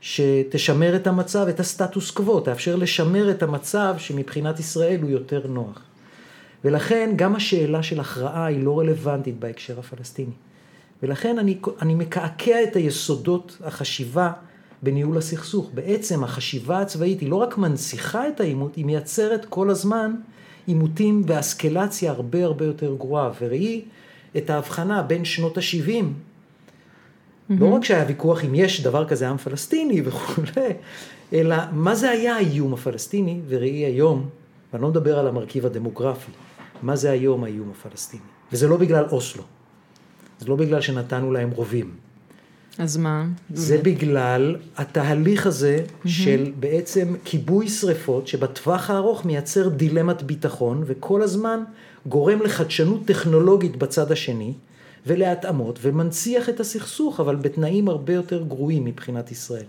שתשמר 0.00 0.96
את 0.96 1.06
המצב, 1.06 1.46
את 1.48 1.60
הסטטוס 1.60 2.10
קוו, 2.10 2.40
תאפשר 2.40 2.76
לשמר 2.76 3.30
את 3.30 3.42
המצב 3.42 3.94
שמבחינת 3.98 4.60
ישראל 4.60 5.00
הוא 5.02 5.10
יותר 5.10 5.46
נוח. 5.46 5.82
ולכן 6.64 7.12
גם 7.16 7.36
השאלה 7.36 7.82
של 7.82 8.00
הכרעה 8.00 8.46
היא 8.46 8.64
לא 8.64 8.78
רלוונטית 8.78 9.38
בהקשר 9.38 9.78
הפלסטיני. 9.78 10.32
ולכן 11.02 11.38
אני, 11.38 11.58
אני 11.82 11.94
מקעקע 11.94 12.62
את 12.62 12.76
היסודות 12.76 13.58
החשיבה 13.64 14.32
בניהול 14.82 15.18
הסכסוך. 15.18 15.70
בעצם 15.74 16.24
החשיבה 16.24 16.80
הצבאית 16.80 17.20
היא 17.20 17.30
לא 17.30 17.36
רק 17.36 17.58
מנציחה 17.58 18.28
את 18.28 18.40
העימות, 18.40 18.76
היא 18.76 18.84
מייצרת 18.84 19.44
כל 19.44 19.70
הזמן 19.70 20.14
עימותים 20.66 21.22
ואסקלציה 21.26 22.12
הרבה 22.12 22.44
הרבה 22.44 22.64
יותר 22.64 22.94
גרועה. 22.94 23.30
וראי 23.40 23.82
את 24.36 24.50
ההבחנה 24.50 25.02
בין 25.02 25.24
שנות 25.24 25.58
ה-70, 25.58 25.88
mm-hmm. 25.88 27.54
לא 27.60 27.66
רק 27.66 27.84
שהיה 27.84 28.04
ויכוח 28.08 28.44
אם 28.44 28.54
יש 28.54 28.82
דבר 28.82 29.08
כזה 29.08 29.28
עם 29.28 29.36
פלסטיני 29.36 30.02
וכולי, 30.04 30.70
אלא 31.32 31.56
מה 31.72 31.94
זה 31.94 32.10
היה 32.10 32.36
האיום 32.36 32.74
הפלסטיני, 32.74 33.40
וראי 33.48 33.84
היום, 33.84 34.28
ואני 34.72 34.82
לא 34.82 34.88
מדבר 34.88 35.18
על 35.18 35.26
המרכיב 35.26 35.66
הדמוגרפי, 35.66 36.30
מה 36.82 36.96
זה 36.96 37.10
היום 37.10 37.44
האיום 37.44 37.70
הפלסטיני. 37.70 38.22
וזה 38.52 38.68
לא 38.68 38.76
בגלל 38.76 39.04
אוסלו. 39.10 39.42
זה 40.38 40.46
לא 40.46 40.56
בגלל 40.56 40.80
שנתנו 40.80 41.32
להם 41.32 41.50
רובים. 41.50 41.94
אז 42.78 42.96
מה? 42.96 43.26
זה 43.54 43.78
בגלל 43.78 44.56
התהליך 44.76 45.46
הזה 45.46 45.84
mm-hmm. 45.84 46.08
של 46.08 46.52
בעצם 46.60 47.14
כיבוי 47.24 47.68
שריפות, 47.68 48.26
שבטווח 48.26 48.90
הארוך 48.90 49.24
מייצר 49.24 49.68
דילמת 49.68 50.22
ביטחון, 50.22 50.82
וכל 50.86 51.22
הזמן 51.22 51.62
גורם 52.06 52.42
לחדשנות 52.42 53.06
טכנולוגית 53.06 53.76
בצד 53.76 54.12
השני, 54.12 54.54
ולהתאמות, 55.06 55.78
ומנציח 55.82 56.48
את 56.48 56.60
הסכסוך, 56.60 57.20
אבל 57.20 57.36
בתנאים 57.36 57.88
הרבה 57.88 58.12
יותר 58.12 58.42
גרועים 58.42 58.84
מבחינת 58.84 59.30
ישראל. 59.32 59.64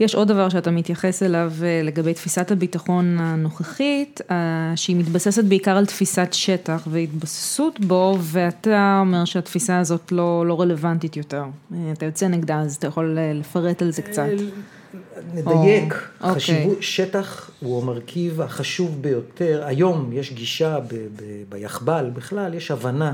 יש 0.00 0.14
עוד 0.14 0.28
דבר 0.28 0.48
שאתה 0.48 0.70
מתייחס 0.70 1.22
אליו 1.22 1.52
אה, 1.62 1.80
לגבי 1.84 2.14
תפיסת 2.14 2.50
הביטחון 2.50 3.18
הנוכחית, 3.18 4.20
אה, 4.30 4.72
שהיא 4.76 4.96
מתבססת 4.96 5.44
בעיקר 5.44 5.76
על 5.76 5.86
תפיסת 5.86 6.28
שטח 6.32 6.88
והתבססות 6.90 7.80
בו, 7.80 8.18
ואתה 8.20 8.98
אומר 9.00 9.24
שהתפיסה 9.24 9.78
הזאת 9.78 10.12
לא, 10.12 10.46
לא 10.46 10.60
רלוונטית 10.60 11.16
יותר. 11.16 11.44
אה, 11.74 11.92
אתה 11.92 12.04
יוצא 12.04 12.28
נגדה, 12.28 12.60
אז 12.60 12.76
אתה 12.76 12.86
יכול 12.86 13.18
לפרט 13.34 13.82
על 13.82 13.90
זה 13.90 14.02
קצת. 14.02 14.26
נדייק, 15.34 15.94
או, 15.94 16.28
אוקיי. 16.28 16.34
חשיבות, 16.34 16.64
אוקיי. 16.64 16.82
שטח 16.82 17.50
הוא 17.60 17.82
המרכיב 17.82 18.40
החשוב 18.40 19.02
ביותר. 19.02 19.62
היום 19.66 20.10
יש 20.12 20.32
גישה 20.32 20.80
ב, 20.80 20.94
ב, 20.94 21.22
ביחב"ל, 21.48 22.10
בכלל 22.14 22.54
יש 22.54 22.70
הבנה 22.70 23.12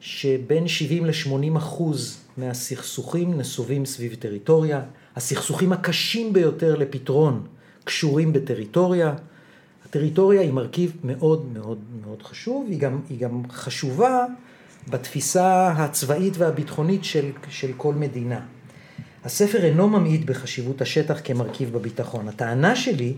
שבין 0.00 0.68
70 0.68 1.06
ל-80 1.06 1.58
אחוז 1.58 2.18
מהסכסוכים 2.36 3.38
נסובים 3.38 3.86
סביב 3.86 4.14
טריטוריה. 4.18 4.80
הסכסוכים 5.18 5.72
הקשים 5.72 6.32
ביותר 6.32 6.74
לפתרון 6.76 7.46
קשורים 7.84 8.32
בטריטוריה. 8.32 9.14
הטריטוריה 9.84 10.40
היא 10.40 10.52
מרכיב 10.52 10.96
מאוד 11.04 11.46
מאוד 11.52 11.78
מאוד 12.04 12.22
חשוב, 12.22 12.66
היא 12.70 12.78
גם, 12.78 13.00
היא 13.08 13.18
גם 13.18 13.42
חשובה 13.50 14.24
בתפיסה 14.90 15.68
הצבאית 15.68 16.34
והביטחונית 16.36 17.04
של, 17.04 17.30
של 17.48 17.72
כל 17.76 17.94
מדינה. 17.94 18.40
הספר 19.24 19.64
אינו 19.64 19.88
ממעיט 19.88 20.24
בחשיבות 20.24 20.82
השטח 20.82 21.20
כמרכיב 21.24 21.72
בביטחון. 21.72 22.28
הטענה 22.28 22.76
שלי 22.76 23.14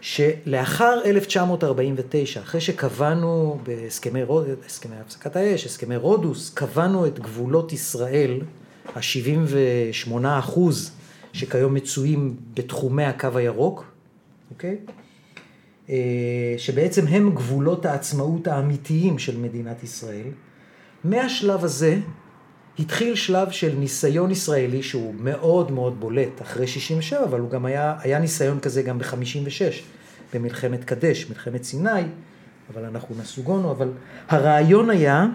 שלאחר 0.00 1.00
1949, 1.04 2.40
אחרי 2.40 2.60
שקבענו 2.60 3.58
בהסכמי 3.62 4.20
הסכמי 4.66 4.96
הפסקת 4.96 5.36
האש, 5.36 5.66
הסכמי 5.66 5.96
רודוס, 5.96 6.50
קבענו 6.54 7.06
את 7.06 7.18
גבולות 7.18 7.72
ישראל, 7.72 8.40
ה-78 8.96 10.12
אחוז 10.38 10.97
שכיום 11.32 11.74
מצויים 11.74 12.36
בתחומי 12.54 13.04
הקו 13.04 13.28
הירוק, 13.34 13.84
אוקיי? 14.50 14.76
אה, 15.90 16.54
שבעצם 16.58 17.06
הם 17.06 17.34
גבולות 17.34 17.86
העצמאות 17.86 18.46
האמיתיים 18.46 19.18
של 19.18 19.36
מדינת 19.36 19.82
ישראל. 19.82 20.26
מהשלב 21.04 21.64
הזה 21.64 21.98
התחיל 22.78 23.14
שלב 23.14 23.50
של 23.50 23.74
ניסיון 23.78 24.30
ישראלי 24.30 24.82
שהוא 24.82 25.14
מאוד 25.14 25.70
מאוד 25.70 26.00
בולט 26.00 26.42
אחרי 26.42 26.66
67, 26.66 27.24
אבל 27.24 27.40
הוא 27.40 27.50
גם 27.50 27.64
היה, 27.64 27.96
היה 28.00 28.18
ניסיון 28.18 28.60
כזה 28.60 28.82
גם 28.82 28.98
ב-56, 28.98 29.74
במלחמת 30.34 30.84
קדש, 30.84 31.26
מלחמת 31.30 31.64
סיני, 31.64 32.02
אבל 32.74 32.84
אנחנו 32.84 33.14
נסוגונו, 33.18 33.70
אבל 33.70 33.90
הרעיון 34.28 34.90
היה 34.90 35.26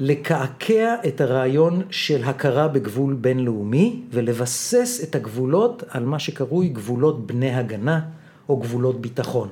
לקעקע 0.00 0.94
את 1.06 1.20
הרעיון 1.20 1.82
של 1.90 2.24
הכרה 2.24 2.68
בגבול 2.68 3.14
בינלאומי 3.14 4.00
ולבסס 4.10 5.00
את 5.02 5.14
הגבולות 5.14 5.82
על 5.88 6.04
מה 6.04 6.18
שקרוי 6.18 6.68
גבולות 6.68 7.26
בני 7.26 7.54
הגנה 7.54 8.00
או 8.48 8.56
גבולות 8.56 9.00
ביטחון. 9.00 9.48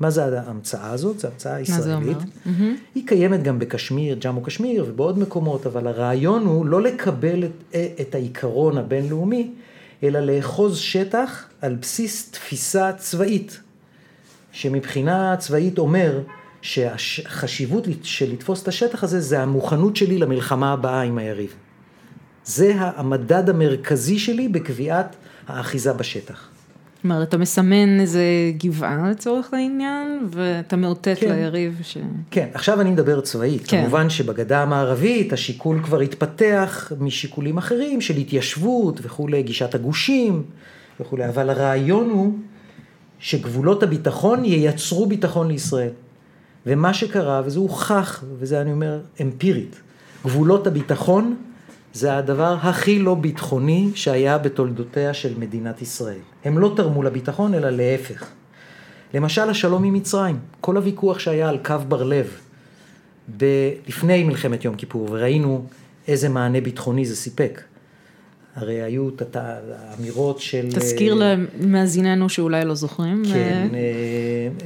מה 0.00 0.10
זה 0.10 0.40
ההמצאה 0.40 0.90
הזאת? 0.90 1.18
זו 1.18 1.28
המצאה 1.28 1.60
ישראלית. 1.60 2.18
Mm-hmm. 2.18 2.50
היא 2.94 3.06
קיימת 3.06 3.42
גם 3.42 3.58
בקשמיר, 3.58 4.16
ג'אמו 4.20 4.42
קשמיר 4.42 4.86
ובעוד 4.88 5.18
מקומות, 5.18 5.66
אבל 5.66 5.86
הרעיון 5.86 6.46
הוא 6.46 6.66
לא 6.66 6.82
לקבל 6.82 7.44
את, 7.44 7.76
את 8.00 8.14
העיקרון 8.14 8.78
הבינלאומי, 8.78 9.50
אלא 10.02 10.20
לאחוז 10.20 10.78
שטח 10.78 11.48
על 11.60 11.74
בסיס 11.74 12.30
תפיסה 12.30 12.92
צבאית, 12.92 13.60
שמבחינה 14.52 15.36
צבאית 15.38 15.78
אומר 15.78 16.20
שהחשיבות 16.62 17.86
של 18.02 18.32
לתפוס 18.32 18.62
את 18.62 18.68
השטח 18.68 19.04
הזה 19.04 19.20
זה 19.20 19.42
המוכנות 19.42 19.96
שלי 19.96 20.18
למלחמה 20.18 20.72
הבאה 20.72 21.02
עם 21.02 21.18
היריב. 21.18 21.54
זה 22.44 22.74
המדד 22.78 23.50
המרכזי 23.50 24.18
שלי 24.18 24.48
בקביעת 24.48 25.16
האחיזה 25.48 25.92
בשטח. 25.92 26.48
אומרת, 27.04 27.28
אתה 27.28 27.38
מסמן 27.38 28.00
איזה 28.00 28.22
גבעה 28.58 29.10
לצורך 29.10 29.54
העניין, 29.54 30.28
ואתה 30.30 30.76
מאותת 30.76 31.16
כן. 31.20 31.32
ליריב 31.32 31.80
ש... 31.82 31.98
כן, 32.30 32.48
עכשיו 32.54 32.80
אני 32.80 32.90
מדבר 32.90 33.20
צבאית. 33.20 33.66
כן. 33.66 33.80
כמובן 33.80 34.10
שבגדה 34.10 34.62
המערבית 34.62 35.32
השיקול 35.32 35.82
כבר 35.82 36.00
התפתח 36.00 36.92
משיקולים 37.00 37.58
אחרים 37.58 38.00
של 38.00 38.16
התיישבות 38.16 39.00
וכולי, 39.02 39.42
גישת 39.42 39.74
הגושים 39.74 40.42
וכולי, 41.00 41.28
אבל 41.28 41.50
הרעיון 41.50 42.10
הוא 42.10 42.34
שגבולות 43.18 43.82
הביטחון 43.82 44.44
ייצרו 44.44 45.06
ביטחון 45.06 45.48
לישראל. 45.48 45.90
ומה 46.66 46.94
שקרה, 46.94 47.42
וזה 47.44 47.58
הוכח, 47.58 48.24
וזה 48.38 48.60
אני 48.60 48.72
אומר 48.72 49.00
אמפירית, 49.20 49.80
גבולות 50.24 50.66
הביטחון 50.66 51.36
זה 51.92 52.16
הדבר 52.16 52.56
הכי 52.62 52.98
לא 52.98 53.14
ביטחוני 53.14 53.90
שהיה 53.94 54.38
בתולדותיה 54.38 55.14
של 55.14 55.38
מדינת 55.38 55.82
ישראל. 55.82 56.20
הם 56.44 56.58
לא 56.58 56.72
תרמו 56.76 57.02
לביטחון, 57.02 57.54
אלא 57.54 57.70
להפך. 57.70 58.26
למשל 59.14 59.50
השלום 59.50 59.84
עם 59.84 59.94
מצרים, 59.94 60.38
כל 60.60 60.76
הוויכוח 60.76 61.18
שהיה 61.18 61.48
על 61.48 61.58
קו 61.58 61.74
בר 61.88 62.02
לב 62.02 62.38
לפני 63.88 64.24
מלחמת 64.24 64.64
יום 64.64 64.74
כיפור, 64.74 65.08
וראינו 65.10 65.64
איזה 66.08 66.28
מענה 66.28 66.60
ביטחוני 66.60 67.04
זה 67.04 67.16
סיפק. 67.16 67.62
הרי 68.56 68.82
היו 68.82 69.08
את 69.08 69.36
האמירות 69.36 70.40
של... 70.40 70.68
תזכיר 70.70 71.22
אה, 71.22 71.34
למאזיננו 71.60 72.28
שאולי 72.28 72.64
לא 72.64 72.74
זוכרים. 72.74 73.22
כן, 73.32 73.68
אה, 73.74 73.78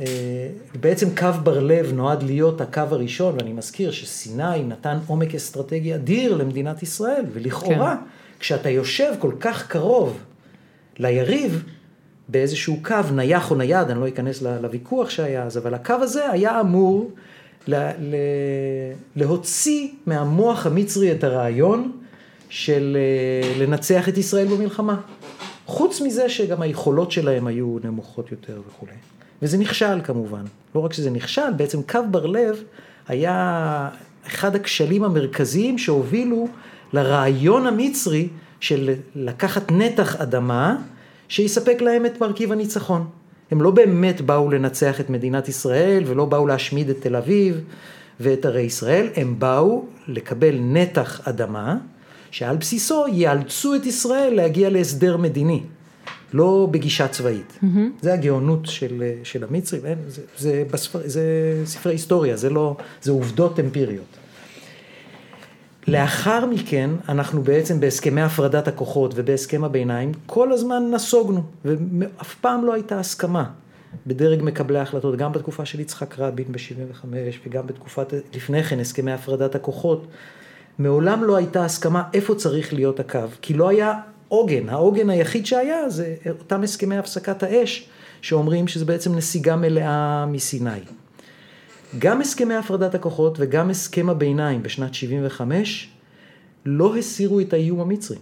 אה, 0.00 0.48
בעצם 0.80 1.08
קו 1.16 1.28
בר 1.42 1.60
לב 1.60 1.92
נועד 1.92 2.22
להיות 2.22 2.60
הקו 2.60 2.80
הראשון, 2.80 3.34
ואני 3.34 3.52
מזכיר 3.52 3.90
שסיני 3.90 4.62
נתן 4.68 4.98
עומק 5.06 5.34
אסטרטגי 5.34 5.94
אדיר 5.94 6.36
למדינת 6.36 6.82
ישראל, 6.82 7.24
ולכאורה, 7.32 7.96
כן. 7.96 8.02
כשאתה 8.40 8.70
יושב 8.70 9.12
כל 9.18 9.32
כך 9.40 9.66
קרוב 9.68 10.18
ליריב, 10.98 11.64
באיזשהו 12.28 12.76
קו 12.82 12.96
נייח 13.12 13.50
או 13.50 13.56
נייד, 13.56 13.90
אני 13.90 14.00
לא 14.00 14.08
אכנס 14.08 14.42
לוויכוח 14.42 15.10
שהיה 15.10 15.42
אז, 15.42 15.58
אבל 15.58 15.74
הקו 15.74 15.94
הזה 15.94 16.30
היה 16.30 16.60
אמור 16.60 17.10
להוציא 19.16 19.88
מהמוח 20.06 20.66
המצרי 20.66 21.12
את 21.12 21.24
הרעיון, 21.24 21.92
של 22.48 22.96
אה, 22.96 23.58
לנצח 23.58 24.08
את 24.08 24.18
ישראל 24.18 24.46
במלחמה. 24.46 25.00
חוץ 25.66 26.00
מזה 26.00 26.28
שגם 26.28 26.62
היכולות 26.62 27.12
שלהם 27.12 27.46
היו 27.46 27.76
נמוכות 27.84 28.30
יותר 28.30 28.60
וכולי. 28.68 28.92
וזה 29.42 29.58
נכשל 29.58 30.00
כמובן. 30.04 30.42
לא 30.74 30.80
רק 30.80 30.92
שזה 30.92 31.10
נכשל, 31.10 31.52
בעצם 31.56 31.82
קו 31.82 32.00
בר 32.10 32.26
לב 32.26 32.62
היה 33.08 33.88
אחד 34.26 34.56
הכשלים 34.56 35.04
המרכזיים 35.04 35.78
שהובילו 35.78 36.48
לרעיון 36.92 37.66
המצרי 37.66 38.28
של 38.60 38.94
לקחת 39.14 39.72
נתח 39.72 40.16
אדמה 40.16 40.76
שיספק 41.28 41.80
להם 41.80 42.06
את 42.06 42.20
מרכיב 42.20 42.52
הניצחון. 42.52 43.06
הם 43.50 43.62
לא 43.62 43.70
באמת 43.70 44.20
באו 44.20 44.50
לנצח 44.50 45.00
את 45.00 45.10
מדינת 45.10 45.48
ישראל 45.48 46.02
ולא 46.06 46.24
באו 46.24 46.46
להשמיד 46.46 46.90
את 46.90 47.00
תל 47.00 47.16
אביב 47.16 47.60
ואת 48.20 48.46
ערי 48.46 48.62
ישראל, 48.62 49.08
הם 49.16 49.34
באו 49.38 49.84
לקבל 50.08 50.58
נתח 50.60 51.28
אדמה 51.28 51.76
שעל 52.36 52.56
בסיסו 52.56 53.04
יאלצו 53.12 53.74
את 53.74 53.86
ישראל 53.86 54.34
להגיע 54.34 54.70
להסדר 54.70 55.16
מדיני, 55.16 55.62
לא 56.32 56.68
בגישה 56.70 57.08
צבאית. 57.08 57.58
Mm-hmm. 57.62 57.66
זה 58.00 58.14
הגאונות 58.14 58.66
של, 58.66 59.02
של 59.24 59.44
המצרים, 59.44 59.82
זה, 60.08 60.22
זה, 60.38 60.64
בספר, 60.70 61.00
זה 61.04 61.22
ספרי 61.64 61.92
היסטוריה, 61.92 62.36
זה 62.36 62.50
לא, 62.50 62.76
זה 63.02 63.10
עובדות 63.10 63.60
אמפיריות. 63.60 64.16
לאחר 65.88 66.46
מכן, 66.46 66.90
אנחנו 67.08 67.42
בעצם 67.42 67.80
בהסכמי 67.80 68.22
הפרדת 68.22 68.68
הכוחות 68.68 69.12
ובהסכם 69.16 69.64
הביניים, 69.64 70.12
כל 70.26 70.52
הזמן 70.52 70.82
נסוגנו, 70.90 71.42
ואף 71.64 72.34
פעם 72.34 72.64
לא 72.64 72.74
הייתה 72.74 73.00
הסכמה 73.00 73.44
בדרג 74.06 74.42
מקבלי 74.42 74.78
ההחלטות, 74.78 75.16
גם 75.16 75.32
בתקופה 75.32 75.64
של 75.64 75.80
יצחק 75.80 76.18
רבין 76.18 76.46
ב-75' 76.52 77.06
וגם 77.46 77.66
בתקופת, 77.66 78.14
לפני 78.34 78.62
כן, 78.62 78.80
הסכמי 78.80 79.12
הפרדת 79.12 79.54
הכוחות. 79.54 80.06
מעולם 80.78 81.24
לא 81.24 81.36
הייתה 81.36 81.64
הסכמה 81.64 82.02
איפה 82.14 82.34
צריך 82.34 82.74
להיות 82.74 83.00
הקו, 83.00 83.18
כי 83.42 83.54
לא 83.54 83.68
היה 83.68 84.00
עוגן, 84.28 84.68
העוגן 84.68 85.10
היחיד 85.10 85.46
שהיה 85.46 85.90
זה 85.90 86.14
אותם 86.28 86.62
הסכמי 86.62 86.98
הפסקת 86.98 87.42
האש, 87.42 87.88
שאומרים 88.22 88.68
שזה 88.68 88.84
בעצם 88.84 89.14
נסיגה 89.14 89.56
מלאה 89.56 90.26
מסיני. 90.26 90.70
גם 91.98 92.20
הסכמי 92.20 92.54
הפרדת 92.54 92.94
הכוחות 92.94 93.36
וגם 93.40 93.70
הסכם 93.70 94.10
הביניים 94.10 94.62
בשנת 94.62 94.94
75' 94.94 95.90
לא 96.66 96.96
הסירו 96.96 97.40
את 97.40 97.52
האיום 97.52 97.80
המצרי. 97.80 98.18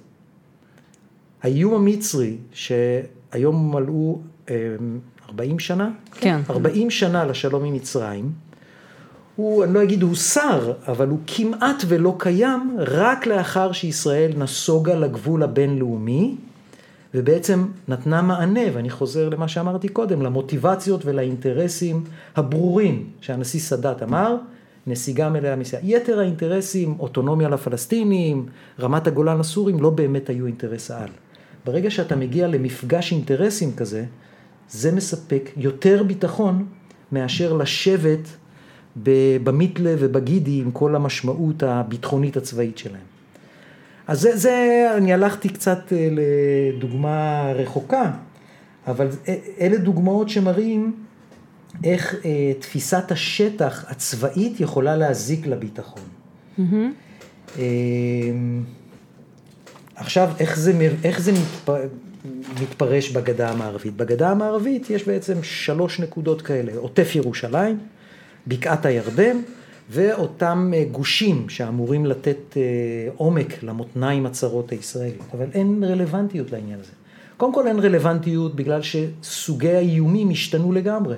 האיום 1.42 1.74
המצרי, 1.74 2.36
שהיום 2.52 3.74
מלאו 3.74 4.20
40 5.28 5.50
אמ, 5.50 5.58
שנה, 5.58 5.90
כן. 6.12 6.40
40 6.50 6.90
שנה 6.90 7.24
לשלום 7.24 7.64
עם 7.64 7.74
מצרים, 7.74 8.32
הוא, 9.36 9.64
אני 9.64 9.74
לא 9.74 9.82
אגיד 9.82 10.02
הוסר, 10.02 10.72
אבל 10.88 11.08
הוא 11.08 11.18
כמעט 11.26 11.82
ולא 11.88 12.14
קיים 12.18 12.76
רק 12.78 13.26
לאחר 13.26 13.72
שישראל 13.72 14.32
נסוגה 14.36 14.94
לגבול 14.94 15.42
הבינלאומי, 15.42 16.36
ובעצם 17.14 17.66
נתנה 17.88 18.22
מענה, 18.22 18.60
ואני 18.72 18.90
חוזר 18.90 19.28
למה 19.28 19.48
שאמרתי 19.48 19.88
קודם, 19.88 20.22
למוטיבציות 20.22 21.06
ולאינטרסים 21.06 22.04
הברורים 22.36 23.10
שהנשיא 23.20 23.60
סאדאת 23.60 24.02
אמר, 24.02 24.36
נסיגה 24.86 25.28
מלאה 25.28 25.56
מסיעה. 25.56 25.82
יתר 25.84 26.18
האינטרסים, 26.18 26.94
אוטונומיה 26.98 27.48
לפלסטינים, 27.48 28.46
רמת 28.80 29.06
הגולן 29.06 29.40
הסורים, 29.40 29.82
לא 29.82 29.90
באמת 29.90 30.28
היו 30.28 30.46
אינטרס 30.46 30.90
העל. 30.90 31.08
ברגע 31.64 31.90
שאתה 31.90 32.16
מגיע 32.16 32.48
למפגש 32.48 33.12
אינטרסים 33.12 33.72
כזה, 33.76 34.04
זה 34.68 34.92
מספק 34.92 35.50
יותר 35.56 36.02
ביטחון 36.02 36.66
מאשר 37.12 37.52
לשבת 37.52 38.28
במיתלה 39.44 39.94
ובגידי 39.98 40.60
עם 40.60 40.70
כל 40.70 40.96
המשמעות 40.96 41.62
הביטחונית 41.62 42.36
הצבאית 42.36 42.78
שלהם. 42.78 43.14
אז 44.06 44.20
זה, 44.20 44.36
זה, 44.36 44.86
אני 44.96 45.12
הלכתי 45.12 45.48
קצת 45.48 45.92
אה, 45.92 46.08
לדוגמה 46.10 47.52
רחוקה, 47.54 48.10
אבל 48.86 49.08
אלה 49.60 49.76
דוגמאות 49.76 50.28
שמראים 50.28 50.92
איך 51.84 52.14
אה, 52.24 52.52
תפיסת 52.58 53.12
השטח 53.12 53.84
הצבאית 53.88 54.60
יכולה 54.60 54.96
להזיק 54.96 55.46
לביטחון. 55.46 56.02
Mm-hmm. 56.58 56.62
אה, 57.58 57.62
עכשיו, 59.96 60.30
איך 60.40 60.58
זה, 60.58 60.88
איך 61.04 61.20
זה 61.20 61.32
מתפ... 61.32 61.70
מתפרש 62.62 63.10
בגדה 63.10 63.50
המערבית? 63.50 63.96
בגדה 63.96 64.30
המערבית 64.30 64.90
יש 64.90 65.08
בעצם 65.08 65.42
שלוש 65.42 66.00
נקודות 66.00 66.42
כאלה, 66.42 66.72
עוטף 66.76 67.14
ירושלים, 67.14 67.78
בקעת 68.46 68.86
הירדן, 68.86 69.36
ואותם 69.90 70.72
אה, 70.74 70.84
גושים 70.92 71.48
שאמורים 71.48 72.06
לתת 72.06 72.56
אה, 72.56 72.62
עומק 73.16 73.62
למותניים 73.62 74.26
הצרות 74.26 74.72
הישראליות, 74.72 75.26
אבל 75.34 75.46
אין 75.54 75.84
רלוונטיות 75.84 76.52
לעניין 76.52 76.80
הזה. 76.80 76.92
קודם 77.36 77.54
כל 77.54 77.66
אין 77.66 77.78
רלוונטיות 77.78 78.56
בגלל 78.56 78.80
שסוגי 78.82 79.70
האיומים 79.70 80.30
השתנו 80.30 80.72
לגמרי. 80.72 81.16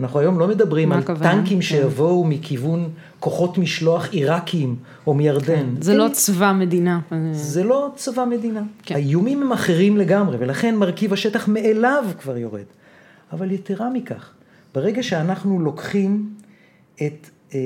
אנחנו 0.00 0.18
היום 0.18 0.38
לא 0.38 0.48
מדברים 0.48 0.92
על 0.92 1.02
כוונה? 1.02 1.32
טנקים 1.32 1.58
כן. 1.58 1.62
שיבואו 1.62 2.24
מכיוון 2.24 2.88
כוחות 3.20 3.58
משלוח 3.58 4.08
עיראקיים 4.10 4.76
או 5.06 5.14
מירדן. 5.14 5.74
כן. 5.74 5.82
זה 5.82 5.94
לא 5.94 6.08
צבא 6.12 6.52
מדינה. 6.52 7.00
זה 7.32 7.64
לא 7.64 7.90
צבא 7.96 8.24
מדינה. 8.24 8.62
כן. 8.82 8.94
האיומים 8.94 9.42
הם 9.42 9.52
אחרים 9.52 9.96
לגמרי, 9.96 10.36
ולכן 10.40 10.76
מרכיב 10.76 11.12
השטח 11.12 11.48
מאליו 11.48 12.04
כבר 12.20 12.36
יורד. 12.38 12.64
אבל 13.32 13.50
יתרה 13.50 13.90
מכך, 13.90 14.30
ברגע 14.74 15.02
שאנחנו 15.02 15.60
לוקחים 15.60 16.28
את 16.96 17.30
אה, 17.54 17.60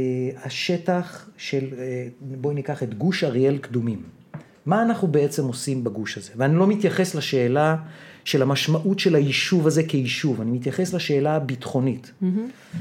השטח 0.44 1.28
של, 1.36 1.64
אה, 1.78 2.08
בואי 2.20 2.54
ניקח 2.54 2.82
את 2.82 2.94
גוש 2.94 3.24
אריאל 3.24 3.58
קדומים. 3.58 4.02
מה 4.66 4.82
אנחנו 4.82 5.08
בעצם 5.08 5.44
עושים 5.44 5.84
בגוש 5.84 6.18
הזה? 6.18 6.30
ואני 6.36 6.56
לא 6.56 6.66
מתייחס 6.66 7.14
לשאלה 7.14 7.76
של 8.24 8.42
המשמעות 8.42 8.98
של 8.98 9.14
היישוב 9.14 9.66
הזה 9.66 9.82
כיישוב, 9.82 10.40
אני 10.40 10.50
מתייחס 10.50 10.94
לשאלה 10.94 11.36
הביטחונית. 11.36 12.12
Mm-hmm. 12.22 12.76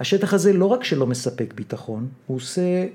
השטח 0.00 0.34
הזה 0.34 0.52
לא 0.52 0.64
רק 0.64 0.84
שלא 0.84 1.06
מספק 1.06 1.54
ביטחון, 1.54 2.08
הוא 2.26 2.36
עושה 2.36 2.86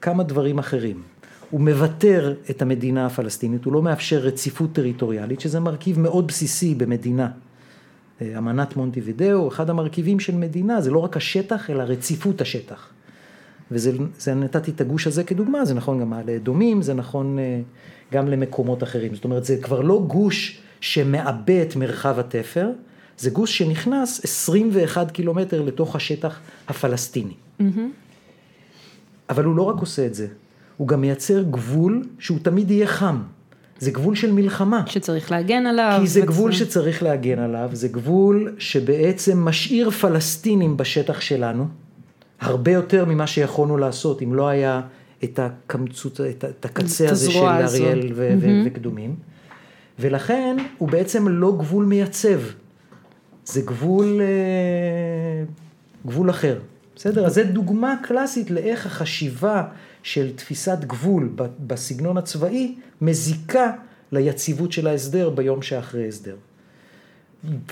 כמה 0.00 0.22
דברים 0.22 0.58
אחרים. 0.58 1.02
הוא 1.50 1.60
מוותר 1.60 2.34
את 2.50 2.62
המדינה 2.62 3.06
הפלסטינית, 3.06 3.64
הוא 3.64 3.72
לא 3.72 3.82
מאפשר 3.82 4.18
רציפות 4.18 4.72
טריטוריאלית, 4.72 5.40
שזה 5.40 5.60
מרכיב 5.60 5.98
מאוד 5.98 6.26
בסיסי 6.26 6.74
במדינה. 6.74 7.28
אה, 8.22 8.38
אמנת 8.38 8.76
מונטי 8.76 9.00
ודאו, 9.04 9.48
אחד 9.48 9.70
המרכיבים 9.70 10.20
של 10.20 10.36
מדינה, 10.36 10.80
זה 10.80 10.90
לא 10.90 10.98
רק 10.98 11.16
השטח, 11.16 11.70
אלא 11.70 11.82
רציפות 11.82 12.40
השטח. 12.40 12.88
וזה 13.70 13.92
זה, 14.18 14.34
נתתי 14.34 14.70
את 14.70 14.80
הגוש 14.80 15.06
הזה 15.06 15.24
כדוגמה, 15.24 15.64
זה 15.64 15.74
נכון 15.74 16.00
גם 16.00 16.10
מעלה 16.10 16.36
אדומים, 16.36 16.82
זה 16.82 16.94
נכון 16.94 17.38
אה, 17.38 17.60
גם 18.12 18.28
למקומות 18.28 18.82
אחרים. 18.82 19.14
זאת 19.14 19.24
אומרת, 19.24 19.44
זה 19.44 19.56
כבר 19.62 19.80
לא 19.80 20.04
גוש 20.06 20.60
שמעבה 20.80 21.62
את 21.62 21.76
מרחב 21.76 22.18
התפר, 22.18 22.70
זה 23.18 23.30
גוש 23.30 23.58
שנכנס 23.58 24.24
21 24.24 25.10
קילומטר 25.10 25.62
לתוך 25.62 25.96
השטח 25.96 26.40
הפלסטיני. 26.68 27.32
Mm-hmm. 27.60 27.64
אבל 29.28 29.44
הוא 29.44 29.56
לא 29.56 29.62
רק 29.62 29.80
עושה 29.80 30.06
את 30.06 30.14
זה, 30.14 30.26
הוא 30.76 30.88
גם 30.88 31.00
מייצר 31.00 31.42
גבול 31.42 32.04
שהוא 32.18 32.38
תמיד 32.42 32.70
יהיה 32.70 32.86
חם. 32.86 33.22
זה 33.78 33.90
גבול 33.90 34.14
של 34.14 34.32
מלחמה. 34.32 34.82
שצריך 34.86 35.30
להגן 35.30 35.66
עליו. 35.66 35.98
כי 36.00 36.06
זה 36.06 36.20
וצ... 36.22 36.26
גבול 36.26 36.52
שצריך 36.52 37.02
להגן 37.02 37.38
עליו, 37.38 37.70
זה 37.72 37.88
גבול 37.88 38.54
שבעצם 38.58 39.44
משאיר 39.44 39.90
פלסטינים 39.90 40.76
בשטח 40.76 41.20
שלנו, 41.20 41.66
הרבה 42.40 42.72
יותר 42.72 43.04
ממה 43.04 43.26
שיכולנו 43.26 43.76
לעשות 43.76 44.22
אם 44.22 44.34
לא 44.34 44.48
היה 44.48 44.80
את 45.24 45.38
הקמצות, 45.38 46.20
את 46.20 46.64
הקצה 46.64 47.10
הזה 47.10 47.30
של 47.30 47.38
אריאל 47.38 48.12
ו- 48.14 48.34
mm-hmm. 48.40 48.66
וקדומים. 48.66 49.14
ולכן 49.98 50.56
הוא 50.78 50.88
בעצם 50.88 51.28
לא 51.28 51.56
גבול 51.58 51.84
מייצב, 51.84 52.40
זה 53.44 53.60
גבול, 53.60 54.20
אה, 54.20 55.44
גבול 56.06 56.30
אחר. 56.30 56.58
בסדר? 56.96 57.26
אז 57.26 57.34
זו 57.34 57.40
דוגמה 57.52 57.96
קלאסית 58.02 58.50
לאיך 58.50 58.86
החשיבה 58.86 59.64
של 60.02 60.32
תפיסת 60.36 60.78
גבול 60.80 61.32
בסגנון 61.66 62.16
הצבאי 62.16 62.74
מזיקה 63.00 63.72
ליציבות 64.12 64.72
של 64.72 64.86
ההסדר 64.86 65.30
ביום 65.30 65.62
שאחרי 65.62 66.08
הסדר. 66.08 66.36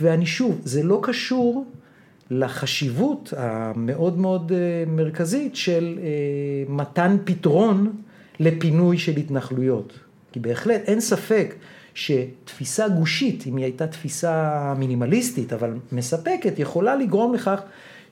ואני 0.01 0.27
שוב, 0.27 0.61
זה 0.65 0.83
לא 0.83 1.01
קשור 1.03 1.67
לחשיבות 2.31 3.33
המאוד 3.37 4.19
מאוד 4.19 4.53
אה, 4.53 4.85
מרכזית 4.87 5.57
של 5.57 5.99
אה, 6.03 6.09
מתן 6.69 7.17
פתרון 7.25 7.93
לפינוי 8.41 8.99
של 8.99 9.17
התנחלויות. 9.17 9.93
כי 10.33 10.41
בהחלט 10.41 10.83
אין 10.87 11.01
ספק 11.01 11.55
שתפיסה 11.95 12.89
גושית, 12.89 13.45
אם 13.47 13.57
היא 13.57 13.65
הייתה 13.65 13.87
תפיסה 13.87 14.75
מינימליסטית 14.79 15.53
אבל 15.53 15.75
מספקת, 15.93 16.59
יכולה 16.59 16.97
לגרום 16.97 17.35
לכך 17.35 17.61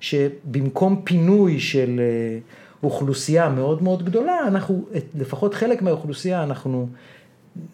שבמקום 0.00 1.00
פינוי 1.04 1.60
של 1.60 2.00
אה, 2.00 2.38
אוכלוסייה 2.82 3.48
מאוד 3.48 3.82
מאוד 3.82 4.04
גדולה, 4.04 4.38
אנחנו, 4.46 4.84
לפחות 5.18 5.54
חלק 5.54 5.82
מהאוכלוסייה 5.82 6.42
אנחנו 6.42 6.88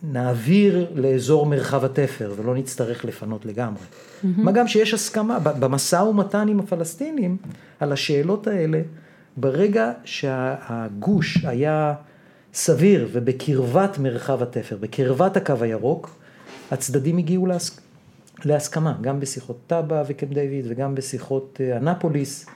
נעביר 0.02 0.86
לאזור 0.94 1.46
מרחב 1.46 1.84
התפר 1.84 2.34
ולא 2.36 2.54
נצטרך 2.54 3.04
לפנות 3.04 3.46
לגמרי. 3.46 3.80
Mm-hmm. 3.82 4.26
מה 4.36 4.52
גם 4.52 4.68
שיש 4.68 4.94
הסכמה, 4.94 5.38
במשא 5.38 5.96
ומתן 5.96 6.48
עם 6.48 6.60
הפלסטינים 6.60 7.36
על 7.80 7.92
השאלות 7.92 8.46
האלה, 8.46 8.80
ברגע 9.36 9.92
שהגוש 10.04 11.44
היה 11.44 11.94
סביר 12.54 13.08
ובקרבת 13.12 13.98
מרחב 13.98 14.42
התפר, 14.42 14.76
בקרבת 14.80 15.36
הקו 15.36 15.54
הירוק, 15.60 16.16
הצדדים 16.70 17.18
הגיעו 17.18 17.46
להס... 17.46 17.80
להסכמה, 18.44 18.94
גם 19.00 19.20
בשיחות 19.20 19.58
טאבה 19.66 20.02
וקמפ 20.06 20.32
דיוויד 20.32 20.64
וגם 20.68 20.94
בשיחות 20.94 21.60
אה, 21.60 21.76
אנפוליס, 21.76 22.46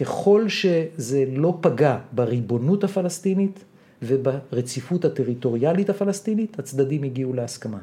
ככל 0.00 0.48
שזה 0.48 1.24
לא 1.32 1.58
פגע 1.60 1.98
בריבונות 2.12 2.84
הפלסטינית 2.84 3.64
וברציפות 4.02 5.04
הטריטוריאלית 5.04 5.90
הפלסטינית, 5.90 6.58
הצדדים 6.58 7.02
הגיעו 7.02 7.32
להסכמה. 7.32 7.78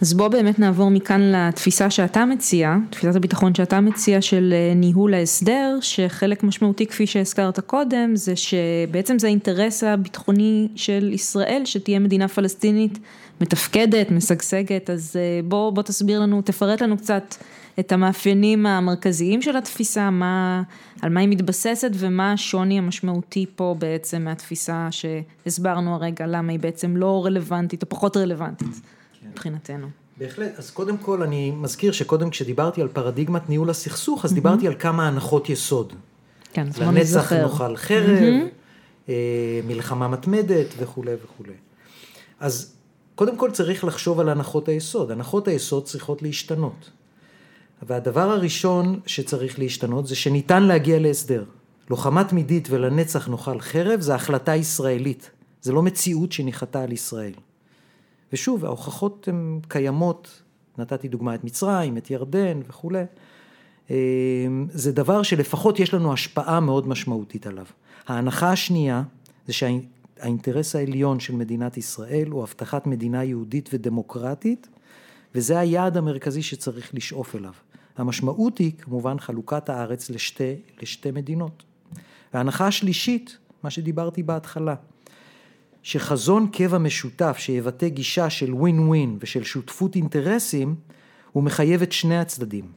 אז 0.00 0.14
בוא 0.14 0.28
באמת 0.28 0.58
נעבור 0.58 0.90
מכאן 0.90 1.20
לתפיסה 1.20 1.90
שאתה 1.90 2.24
מציע, 2.24 2.76
תפיסת 2.90 3.16
הביטחון 3.16 3.54
שאתה 3.54 3.80
מציע 3.80 4.20
של 4.20 4.54
אה, 4.56 4.74
ניהול 4.74 5.14
ההסדר, 5.14 5.78
שחלק 5.80 6.42
משמעותי 6.42 6.86
כפי 6.86 7.06
שהזכרת 7.06 7.60
קודם, 7.60 8.10
זה 8.14 8.32
שבעצם 8.36 9.18
זה 9.18 9.26
האינטרס 9.26 9.84
הביטחוני 9.84 10.68
של 10.76 11.10
ישראל, 11.12 11.62
שתהיה 11.64 11.98
מדינה 11.98 12.28
פלסטינית 12.28 12.98
מתפקדת, 13.40 14.10
משגשגת, 14.10 14.90
אז 14.90 15.16
אה, 15.16 15.40
בוא, 15.44 15.70
בוא 15.70 15.82
תסביר 15.82 16.20
לנו, 16.20 16.42
תפרט 16.42 16.82
לנו 16.82 16.96
קצת 16.96 17.34
את 17.80 17.92
המאפיינים 17.92 18.66
המרכזיים 18.66 19.42
של 19.42 19.56
התפיסה, 19.56 20.10
מה, 20.10 20.62
על 21.02 21.12
מה 21.12 21.20
היא 21.20 21.28
מתבססת 21.28 21.90
ומה 21.94 22.32
השוני 22.32 22.78
המשמעותי 22.78 23.46
פה 23.56 23.76
בעצם 23.78 24.22
מהתפיסה 24.22 24.88
שהסברנו 24.90 25.94
הרגע, 25.94 26.26
למה 26.26 26.52
היא 26.52 26.60
בעצם 26.60 26.96
לא 26.96 27.24
רלוונטית 27.24 27.82
או 27.82 27.88
פחות 27.88 28.16
רלוונטית 28.16 28.68
כן. 29.20 29.28
מבחינתנו. 29.28 29.86
בהחלט, 30.18 30.58
אז 30.58 30.70
קודם 30.70 30.96
כל 30.98 31.22
אני 31.22 31.50
מזכיר 31.50 31.92
שקודם 31.92 32.30
כשדיברתי 32.30 32.82
על 32.82 32.88
פרדיגמת 32.88 33.48
ניהול 33.48 33.70
הסכסוך, 33.70 34.24
אז 34.24 34.30
mm-hmm. 34.30 34.34
דיברתי 34.34 34.66
על 34.66 34.74
כמה 34.78 35.08
הנחות 35.08 35.50
יסוד. 35.50 35.92
כן, 36.52 36.66
אז 36.68 36.78
בוא 36.78 36.92
נזכר. 36.92 37.18
לנצח 37.18 37.32
נאכל 37.32 37.76
חרב, 37.76 38.18
mm-hmm. 38.18 39.10
מלחמה 39.66 40.08
מתמדת 40.08 40.66
וכולי 40.78 41.12
וכולי. 41.24 41.54
אז 42.40 42.73
קודם 43.14 43.36
כל 43.36 43.50
צריך 43.50 43.84
לחשוב 43.84 44.20
על 44.20 44.28
הנחות 44.28 44.68
היסוד. 44.68 45.10
הנחות 45.10 45.48
היסוד 45.48 45.84
צריכות 45.84 46.22
להשתנות. 46.22 46.90
והדבר 47.82 48.30
הראשון 48.30 49.00
שצריך 49.06 49.58
להשתנות 49.58 50.06
זה 50.06 50.16
שניתן 50.16 50.62
להגיע 50.62 50.98
להסדר. 50.98 51.44
לוחמה 51.90 52.24
תמידית 52.24 52.68
ולנצח 52.70 53.28
נאכל 53.28 53.60
חרב 53.60 54.00
זה 54.00 54.14
החלטה 54.14 54.56
ישראלית, 54.56 55.30
זה 55.62 55.72
לא 55.72 55.82
מציאות 55.82 56.32
שניחתה 56.32 56.82
על 56.82 56.92
ישראל. 56.92 57.32
ושוב, 58.32 58.64
ההוכחות 58.64 59.28
הן 59.28 59.60
קיימות, 59.68 60.42
נתתי 60.78 61.08
דוגמא 61.08 61.34
את 61.34 61.44
מצרים, 61.44 61.96
את 61.96 62.10
ירדן 62.10 62.60
וכולי. 62.68 63.04
אמ, 63.90 63.94
זה 64.70 64.92
דבר 64.92 65.22
שלפחות 65.22 65.80
יש 65.80 65.94
לנו 65.94 66.12
השפעה 66.12 66.60
מאוד 66.60 66.88
משמעותית 66.88 67.46
עליו. 67.46 67.66
ההנחה 68.06 68.52
השנייה 68.52 69.02
זה 69.46 69.52
שהאינטרס 70.16 70.76
העליון 70.76 71.20
של 71.20 71.34
מדינת 71.34 71.76
ישראל 71.76 72.28
הוא 72.28 72.42
הבטחת 72.42 72.86
מדינה 72.86 73.24
יהודית 73.24 73.70
ודמוקרטית 73.72 74.68
וזה 75.34 75.58
היעד 75.58 75.96
המרכזי 75.96 76.42
שצריך 76.42 76.94
לשאוף 76.94 77.36
אליו. 77.36 77.52
המשמעות 77.96 78.58
היא 78.58 78.72
כמובן 78.78 79.18
חלוקת 79.18 79.68
הארץ 79.68 80.10
לשתי, 80.10 80.54
לשתי 80.82 81.10
מדינות. 81.10 81.62
וההנחה 82.34 82.66
השלישית 82.66 83.38
מה 83.62 83.70
שדיברתי 83.70 84.22
בהתחלה. 84.22 84.74
שחזון 85.82 86.48
קבע 86.52 86.78
משותף 86.78 87.36
שיבטא 87.38 87.88
גישה 87.88 88.30
של 88.30 88.54
ווין 88.54 88.78
ווין 88.78 89.18
ושל 89.20 89.44
שותפות 89.44 89.96
אינטרסים, 89.96 90.74
הוא 91.32 91.42
מחייב 91.42 91.82
את 91.82 91.92
שני 91.92 92.18
הצדדים. 92.18 92.72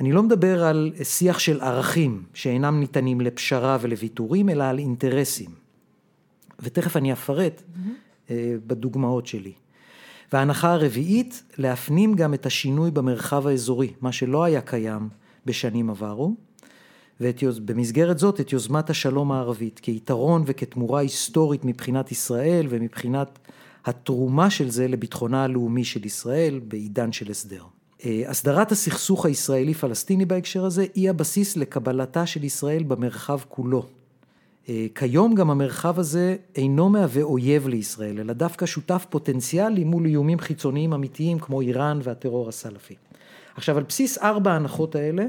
אני 0.00 0.12
לא 0.12 0.22
מדבר 0.22 0.64
על 0.64 0.92
שיח 1.02 1.38
של 1.38 1.60
ערכים 1.60 2.22
שאינם 2.34 2.80
ניתנים 2.80 3.20
לפשרה 3.20 3.78
ולוויתורים, 3.80 4.48
אלא 4.48 4.64
על 4.64 4.78
אינטרסים. 4.78 5.67
ותכף 6.60 6.96
אני 6.96 7.12
אפרט 7.12 7.62
mm-hmm. 7.62 8.30
בדוגמאות 8.66 9.26
שלי. 9.26 9.52
וההנחה 10.32 10.72
הרביעית, 10.72 11.42
להפנים 11.58 12.14
גם 12.14 12.34
את 12.34 12.46
השינוי 12.46 12.90
במרחב 12.90 13.46
האזורי, 13.46 13.92
מה 14.00 14.12
שלא 14.12 14.44
היה 14.44 14.60
קיים 14.60 15.08
בשנים 15.46 15.90
עברו, 15.90 16.34
ובמסגרת 17.20 18.18
זאת 18.18 18.40
את 18.40 18.52
יוזמת 18.52 18.90
השלום 18.90 19.32
הערבית, 19.32 19.78
כיתרון 19.78 20.42
וכתמורה 20.46 21.00
היסטורית 21.00 21.64
מבחינת 21.64 22.12
ישראל 22.12 22.66
ומבחינת 22.68 23.38
התרומה 23.84 24.50
של 24.50 24.70
זה 24.70 24.88
לביטחונה 24.88 25.44
הלאומי 25.44 25.84
של 25.84 26.06
ישראל 26.06 26.60
בעידן 26.68 27.12
של 27.12 27.30
הסדר. 27.30 27.62
אה, 28.04 28.22
הסדרת 28.26 28.72
הסכסוך 28.72 29.26
הישראלי-פלסטיני 29.26 30.24
בהקשר 30.24 30.64
הזה 30.64 30.86
היא 30.94 31.10
הבסיס 31.10 31.56
לקבלתה 31.56 32.26
של 32.26 32.44
ישראל 32.44 32.82
במרחב 32.82 33.38
כולו. 33.48 33.86
אה, 34.68 34.86
כיום 34.94 35.34
גם 35.34 35.50
המרחב 35.50 35.98
הזה 35.98 36.36
אינו 36.56 36.88
מהווה 36.88 37.22
אויב 37.22 37.68
לישראל, 37.68 38.20
אלא 38.20 38.32
דווקא 38.32 38.66
שותף 38.66 39.06
פוטנציאלי 39.10 39.84
מול 39.84 40.06
איומים 40.06 40.38
חיצוניים 40.38 40.92
אמיתיים 40.92 41.38
כמו 41.38 41.60
איראן 41.60 41.98
והטרור 42.02 42.48
הסלפי. 42.48 42.94
עכשיו 43.54 43.76
על 43.76 43.82
בסיס 43.82 44.18
ארבע 44.18 44.52
ההנחות 44.52 44.94
האלה, 44.94 45.26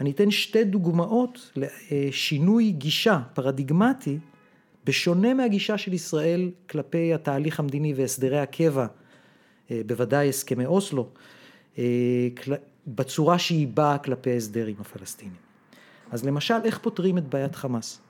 אני 0.00 0.10
אתן 0.10 0.30
שתי 0.30 0.64
דוגמאות 0.64 1.52
לשינוי 1.56 2.70
גישה 2.70 3.20
פרדיגמטי, 3.34 4.18
בשונה 4.86 5.34
מהגישה 5.34 5.78
של 5.78 5.92
ישראל 5.92 6.50
כלפי 6.70 7.14
התהליך 7.14 7.60
המדיני 7.60 7.94
והסדרי 7.94 8.38
הקבע, 8.38 8.86
אה, 9.70 9.80
בוודאי 9.86 10.28
הסכמי 10.28 10.66
אוסלו, 10.66 11.08
אה, 11.78 11.84
בצורה 12.86 13.38
שהיא 13.38 13.68
באה 13.68 13.98
כלפי 13.98 14.36
הסדר 14.36 14.66
עם 14.66 14.76
הפלסטינים. 14.80 15.36
אז 16.10 16.24
למשל, 16.24 16.54
איך 16.64 16.78
פותרים 16.78 17.18
את 17.18 17.28
בעיית 17.28 17.54
חמאס? 17.54 18.03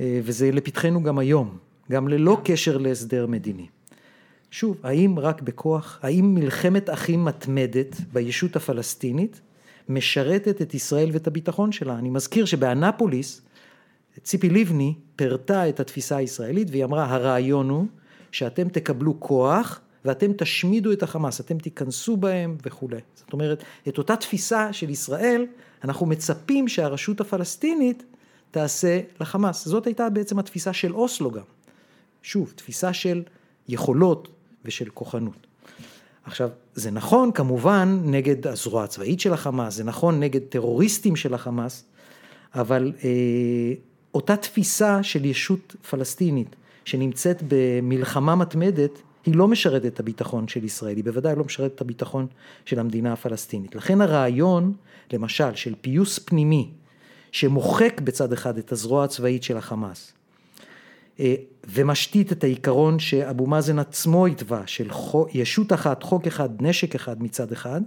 אה, 0.00 0.20
וזה 0.22 0.52
לפתחנו 0.52 1.02
גם 1.02 1.18
היום, 1.18 1.58
גם 1.90 2.08
ללא 2.08 2.40
קשר 2.44 2.78
להסדר 2.78 3.26
מדיני. 3.26 3.66
שוב, 4.50 4.76
האם 4.82 5.18
רק 5.18 5.42
בכוח, 5.42 5.98
האם 6.02 6.34
מלחמת 6.34 6.90
אחים 6.90 7.24
מתמדת 7.24 7.96
בישות 8.12 8.56
הפלסטינית 8.56 9.40
משרתת 9.88 10.62
את 10.62 10.74
ישראל 10.74 11.08
ואת 11.12 11.26
הביטחון 11.26 11.72
שלה? 11.72 11.98
אני 11.98 12.10
מזכיר 12.10 12.44
שבאנפוליס 12.44 13.42
ציפי 14.22 14.50
לבני 14.50 14.94
פירטה 15.16 15.68
את 15.68 15.80
התפיסה 15.80 16.16
הישראלית 16.16 16.68
והיא 16.70 16.84
אמרה 16.84 17.14
הרעיון 17.14 17.68
הוא 17.68 17.86
שאתם 18.32 18.68
תקבלו 18.68 19.20
כוח 19.20 19.80
ואתם 20.04 20.32
תשמידו 20.32 20.92
את 20.92 21.02
החמאס, 21.02 21.40
אתם 21.40 21.58
תיכנסו 21.58 22.16
בהם 22.16 22.56
וכולי. 22.66 23.00
זאת 23.14 23.32
אומרת, 23.32 23.64
את 23.88 23.98
אותה 23.98 24.16
תפיסה 24.16 24.72
של 24.72 24.90
ישראל, 24.90 25.46
אנחנו 25.84 26.06
מצפים 26.06 26.68
שהרשות 26.68 27.20
הפלסטינית 27.20 28.04
תעשה 28.50 29.00
לחמאס. 29.20 29.68
זאת 29.68 29.86
הייתה 29.86 30.10
בעצם 30.10 30.38
התפיסה 30.38 30.72
של 30.72 30.94
אוסלו 30.94 31.30
גם. 31.30 31.42
שוב, 32.22 32.52
תפיסה 32.56 32.92
של 32.92 33.22
יכולות 33.68 34.28
ושל 34.64 34.88
כוחנות. 34.94 35.46
עכשיו, 36.24 36.48
זה 36.74 36.90
נכון 36.90 37.32
כמובן 37.32 38.00
נגד 38.04 38.46
הזרוע 38.46 38.84
הצבאית 38.84 39.20
של 39.20 39.32
החמאס, 39.32 39.74
זה 39.74 39.84
נכון 39.84 40.20
נגד 40.20 40.40
טרוריסטים 40.40 41.16
של 41.16 41.34
החמאס, 41.34 41.84
אבל 42.54 42.92
אה, 43.04 43.10
אותה 44.14 44.36
תפיסה 44.36 45.02
של 45.02 45.24
ישות 45.24 45.76
פלסטינית 45.90 46.56
שנמצאת 46.84 47.42
במלחמה 47.48 48.34
מתמדת, 48.34 48.90
היא 49.26 49.34
לא 49.34 49.48
משרתת 49.48 49.86
את 49.86 50.00
הביטחון 50.00 50.48
של 50.48 50.64
ישראל, 50.64 50.96
היא 50.96 51.04
בוודאי 51.04 51.36
לא 51.36 51.44
משרתת 51.44 51.74
את 51.74 51.80
הביטחון 51.80 52.26
של 52.64 52.78
המדינה 52.78 53.12
הפלסטינית. 53.12 53.74
לכן 53.74 54.00
הרעיון, 54.00 54.72
למשל, 55.12 55.54
של 55.54 55.74
פיוס 55.80 56.18
פנימי, 56.18 56.70
שמוחק 57.36 58.00
בצד 58.04 58.32
אחד 58.32 58.58
את 58.58 58.72
הזרוע 58.72 59.04
הצבאית 59.04 59.42
של 59.42 59.56
החמאס, 59.56 60.12
אה, 61.20 61.34
ומשתית 61.68 62.32
את 62.32 62.44
העיקרון 62.44 62.98
שאבו 62.98 63.46
מאזן 63.46 63.78
עצמו 63.78 64.26
התווה, 64.26 64.62
של 64.66 64.88
ישות 65.32 65.72
אחת, 65.72 66.02
חוק 66.02 66.26
אחד, 66.26 66.62
נשק 66.62 66.94
אחד 66.94 67.22
מצד 67.22 67.52
אחד, 67.52 67.80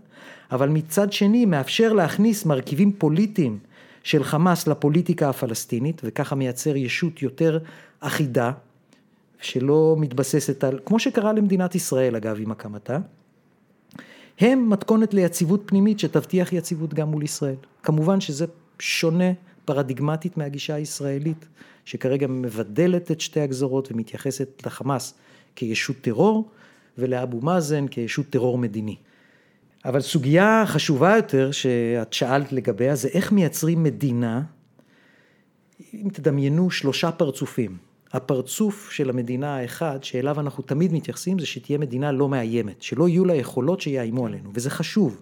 אבל 0.51 0.69
מצד 0.69 1.13
שני 1.13 1.45
מאפשר 1.45 1.93
להכניס 1.93 2.45
מרכיבים 2.45 2.91
פוליטיים 2.97 3.59
של 4.03 4.23
חמאס 4.23 4.67
לפוליטיקה 4.67 5.29
הפלסטינית, 5.29 6.01
וככה 6.03 6.35
מייצר 6.35 6.75
ישות 6.75 7.21
יותר 7.21 7.59
אחידה, 7.99 8.51
שלא 9.41 9.95
מתבססת 9.99 10.63
על, 10.63 10.79
כמו 10.85 10.99
שקרה 10.99 11.33
למדינת 11.33 11.75
ישראל 11.75 12.15
אגב 12.15 12.37
עם 12.39 12.51
הקמתה, 12.51 12.97
הם 14.39 14.69
מתכונת 14.69 15.13
ליציבות 15.13 15.61
פנימית 15.65 15.99
שתבטיח 15.99 16.53
יציבות 16.53 16.93
גם 16.93 17.11
מול 17.11 17.23
ישראל. 17.23 17.55
כמובן 17.83 18.21
שזה 18.21 18.45
שונה 18.79 19.31
פרדיגמטית 19.65 20.37
מהגישה 20.37 20.75
הישראלית, 20.75 21.45
שכרגע 21.85 22.27
מבדלת 22.27 23.11
את 23.11 23.21
שתי 23.21 23.39
הגזרות 23.39 23.91
ומתייחסת 23.91 24.65
לחמאס 24.65 25.13
כישות 25.55 25.95
טרור 26.01 26.49
ולאבו 26.97 27.41
מאזן 27.41 27.87
כישות 27.87 28.25
טרור 28.29 28.57
מדיני. 28.57 28.95
אבל 29.85 30.01
סוגיה 30.01 30.63
חשובה 30.67 31.15
יותר 31.15 31.51
שאת 31.51 32.13
שאלת 32.13 32.51
לגביה 32.51 32.95
זה 32.95 33.07
איך 33.07 33.31
מייצרים 33.31 33.83
מדינה, 33.83 34.41
אם 35.93 36.07
תדמיינו 36.13 36.71
שלושה 36.71 37.11
פרצופים. 37.11 37.77
הפרצוף 38.13 38.91
של 38.91 39.09
המדינה 39.09 39.57
האחד 39.57 40.03
שאליו 40.03 40.39
אנחנו 40.39 40.63
תמיד 40.63 40.93
מתייחסים 40.93 41.39
זה 41.39 41.45
שתהיה 41.45 41.77
מדינה 41.77 42.11
לא 42.11 42.29
מאיימת, 42.29 42.81
שלא 42.81 43.07
יהיו 43.07 43.25
לה 43.25 43.35
יכולות 43.35 43.81
שיאיימו 43.81 44.25
עלינו 44.25 44.49
וזה 44.53 44.69
חשוב. 44.69 45.21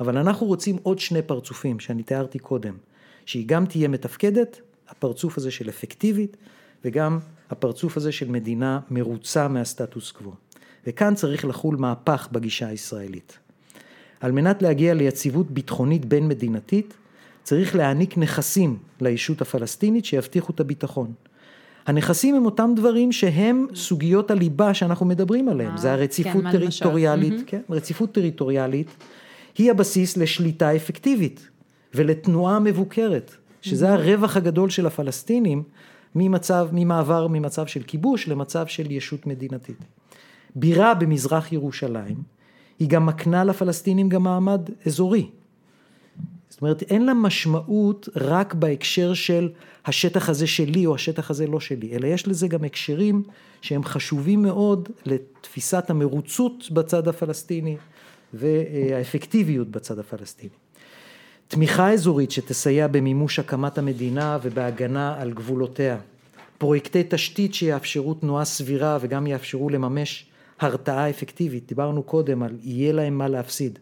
אבל 0.00 0.18
אנחנו 0.18 0.46
רוצים 0.46 0.76
עוד 0.82 0.98
שני 0.98 1.22
פרצופים 1.22 1.80
שאני 1.80 2.02
תיארתי 2.02 2.38
קודם, 2.38 2.74
שהיא 3.26 3.46
גם 3.46 3.66
תהיה 3.66 3.88
מתפקדת, 3.88 4.60
הפרצוף 4.88 5.38
הזה 5.38 5.50
של 5.50 5.68
אפקטיבית 5.68 6.36
וגם 6.84 7.18
הפרצוף 7.50 7.96
הזה 7.96 8.12
של 8.12 8.30
מדינה 8.30 8.80
מרוצה 8.90 9.48
מהסטטוס 9.48 10.12
קוו. 10.12 10.34
וכאן 10.86 11.14
צריך 11.14 11.44
לחול 11.44 11.76
מהפך 11.76 12.28
בגישה 12.32 12.66
הישראלית. 12.66 13.38
על 14.20 14.32
מנת 14.32 14.62
להגיע 14.62 14.94
ליציבות 14.94 15.50
ביטחונית 15.50 16.04
בין 16.04 16.28
מדינתית, 16.28 16.94
צריך 17.42 17.76
להעניק 17.76 18.18
נכסים 18.18 18.78
לישות 19.00 19.40
הפלסטינית 19.40 20.04
שיבטיחו 20.04 20.52
את 20.52 20.60
הביטחון. 20.60 21.12
הנכסים 21.86 22.34
הם 22.34 22.44
אותם 22.44 22.70
דברים 22.76 23.12
שהם 23.12 23.66
סוגיות 23.74 24.30
הליבה 24.30 24.74
שאנחנו 24.74 25.06
מדברים 25.06 25.48
עליהם, 25.48 25.76
זה 25.76 25.92
הרציפות 25.92 26.42
כן, 26.42 26.52
טריטוריאלית, 26.52 27.42
כן, 27.46 27.60
רציפות 27.70 28.12
טריטוריאלית 28.12 28.88
היא 29.58 29.70
הבסיס 29.70 30.16
לשליטה 30.16 30.76
אפקטיבית 30.76 31.48
ולתנועה 31.94 32.58
מבוקרת, 32.58 33.34
שזה 33.62 33.92
הרווח 33.92 34.36
הגדול 34.36 34.70
של 34.70 34.86
הפלסטינים 34.86 35.62
ממצב, 36.14 36.68
ממעבר 36.72 37.26
ממצב 37.26 37.66
של 37.66 37.82
כיבוש 37.82 38.28
למצב 38.28 38.66
של 38.66 38.90
ישות 38.90 39.26
מדינתית. 39.26 39.78
בירה 40.56 40.94
במזרח 40.94 41.52
ירושלים 41.52 42.16
היא 42.78 42.88
גם 42.88 43.06
מקנה 43.06 43.44
לפלסטינים 43.44 44.08
גם 44.08 44.22
מעמד 44.22 44.70
אזורי. 44.86 45.30
זאת 46.48 46.62
אומרת 46.62 46.82
אין 46.82 47.06
לה 47.06 47.14
משמעות 47.14 48.08
רק 48.16 48.54
בהקשר 48.54 49.14
של 49.14 49.48
השטח 49.86 50.28
הזה 50.28 50.46
שלי 50.46 50.86
או 50.86 50.94
השטח 50.94 51.30
הזה 51.30 51.46
לא 51.46 51.60
שלי, 51.60 51.92
אלא 51.92 52.06
יש 52.06 52.28
לזה 52.28 52.48
גם 52.48 52.64
הקשרים 52.64 53.22
שהם 53.62 53.84
חשובים 53.84 54.42
מאוד 54.42 54.88
לתפיסת 55.06 55.90
המרוצות 55.90 56.70
בצד 56.70 57.08
הפלסטיני 57.08 57.76
והאפקטיביות 58.34 59.68
בצד 59.68 59.98
הפלסטיני. 59.98 60.54
תמיכה 61.48 61.92
אזורית 61.92 62.30
שתסייע 62.30 62.86
במימוש 62.86 63.38
הקמת 63.38 63.78
המדינה 63.78 64.38
ובהגנה 64.42 65.20
על 65.20 65.32
גבולותיה. 65.32 65.98
פרויקטי 66.58 67.02
תשתית 67.08 67.54
שיאפשרו 67.54 68.14
תנועה 68.14 68.44
סבירה 68.44 68.98
וגם 69.00 69.26
יאפשרו 69.26 69.70
לממש 69.70 70.26
הרתעה 70.60 71.10
אפקטיבית, 71.10 71.68
דיברנו 71.68 72.02
קודם 72.02 72.42
על 72.42 72.56
יהיה 72.62 72.92
להם 72.92 73.18
מה 73.18 73.28
להפסיד. 73.28 73.78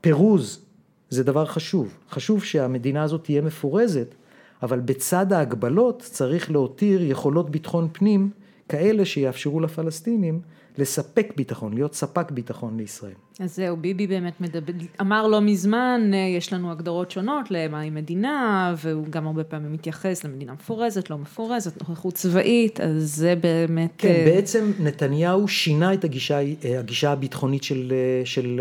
פירוז 0.00 0.64
זה 1.10 1.24
דבר 1.24 1.46
חשוב, 1.46 1.98
חשוב 2.10 2.44
שהמדינה 2.44 3.02
הזאת 3.02 3.24
תהיה 3.24 3.42
מפורזת, 3.42 4.14
אבל 4.62 4.80
בצד 4.80 5.32
ההגבלות 5.32 6.02
צריך 6.02 6.50
להותיר 6.50 7.02
יכולות 7.02 7.50
ביטחון 7.50 7.88
פנים 7.92 8.30
כאלה 8.72 9.04
שיאפשרו 9.04 9.60
לפלסטינים 9.60 10.40
לספק 10.78 11.32
ביטחון, 11.36 11.74
להיות 11.74 11.94
ספק 11.94 12.30
ביטחון 12.30 12.76
לישראל. 12.76 13.12
אז 13.40 13.56
זהו, 13.56 13.76
ביבי 13.76 14.06
באמת 14.06 14.40
מדבר, 14.40 14.72
אמר 15.00 15.26
לא 15.26 15.40
מזמן, 15.40 16.10
אה, 16.14 16.18
יש 16.18 16.52
לנו 16.52 16.70
הגדרות 16.70 17.10
שונות 17.10 17.50
למהי 17.50 17.90
מדינה, 17.90 18.74
והוא 18.76 19.06
גם 19.10 19.26
הרבה 19.26 19.44
פעמים 19.44 19.72
מתייחס 19.72 20.24
למדינה 20.24 20.52
מפורזת, 20.52 21.10
לא 21.10 21.18
מפורזת, 21.18 21.80
נוכחות 21.80 22.14
צבאית, 22.14 22.80
אז 22.80 23.14
זה 23.16 23.34
באמת... 23.40 23.92
כן, 23.98 24.08
uh... 24.08 24.34
בעצם 24.34 24.72
נתניהו 24.80 25.48
שינה 25.48 25.94
את 25.94 26.04
הגישה, 26.04 26.38
אה, 26.38 26.78
הגישה 26.78 27.12
הביטחונית 27.12 27.62
של, 27.62 27.92
של 28.24 28.60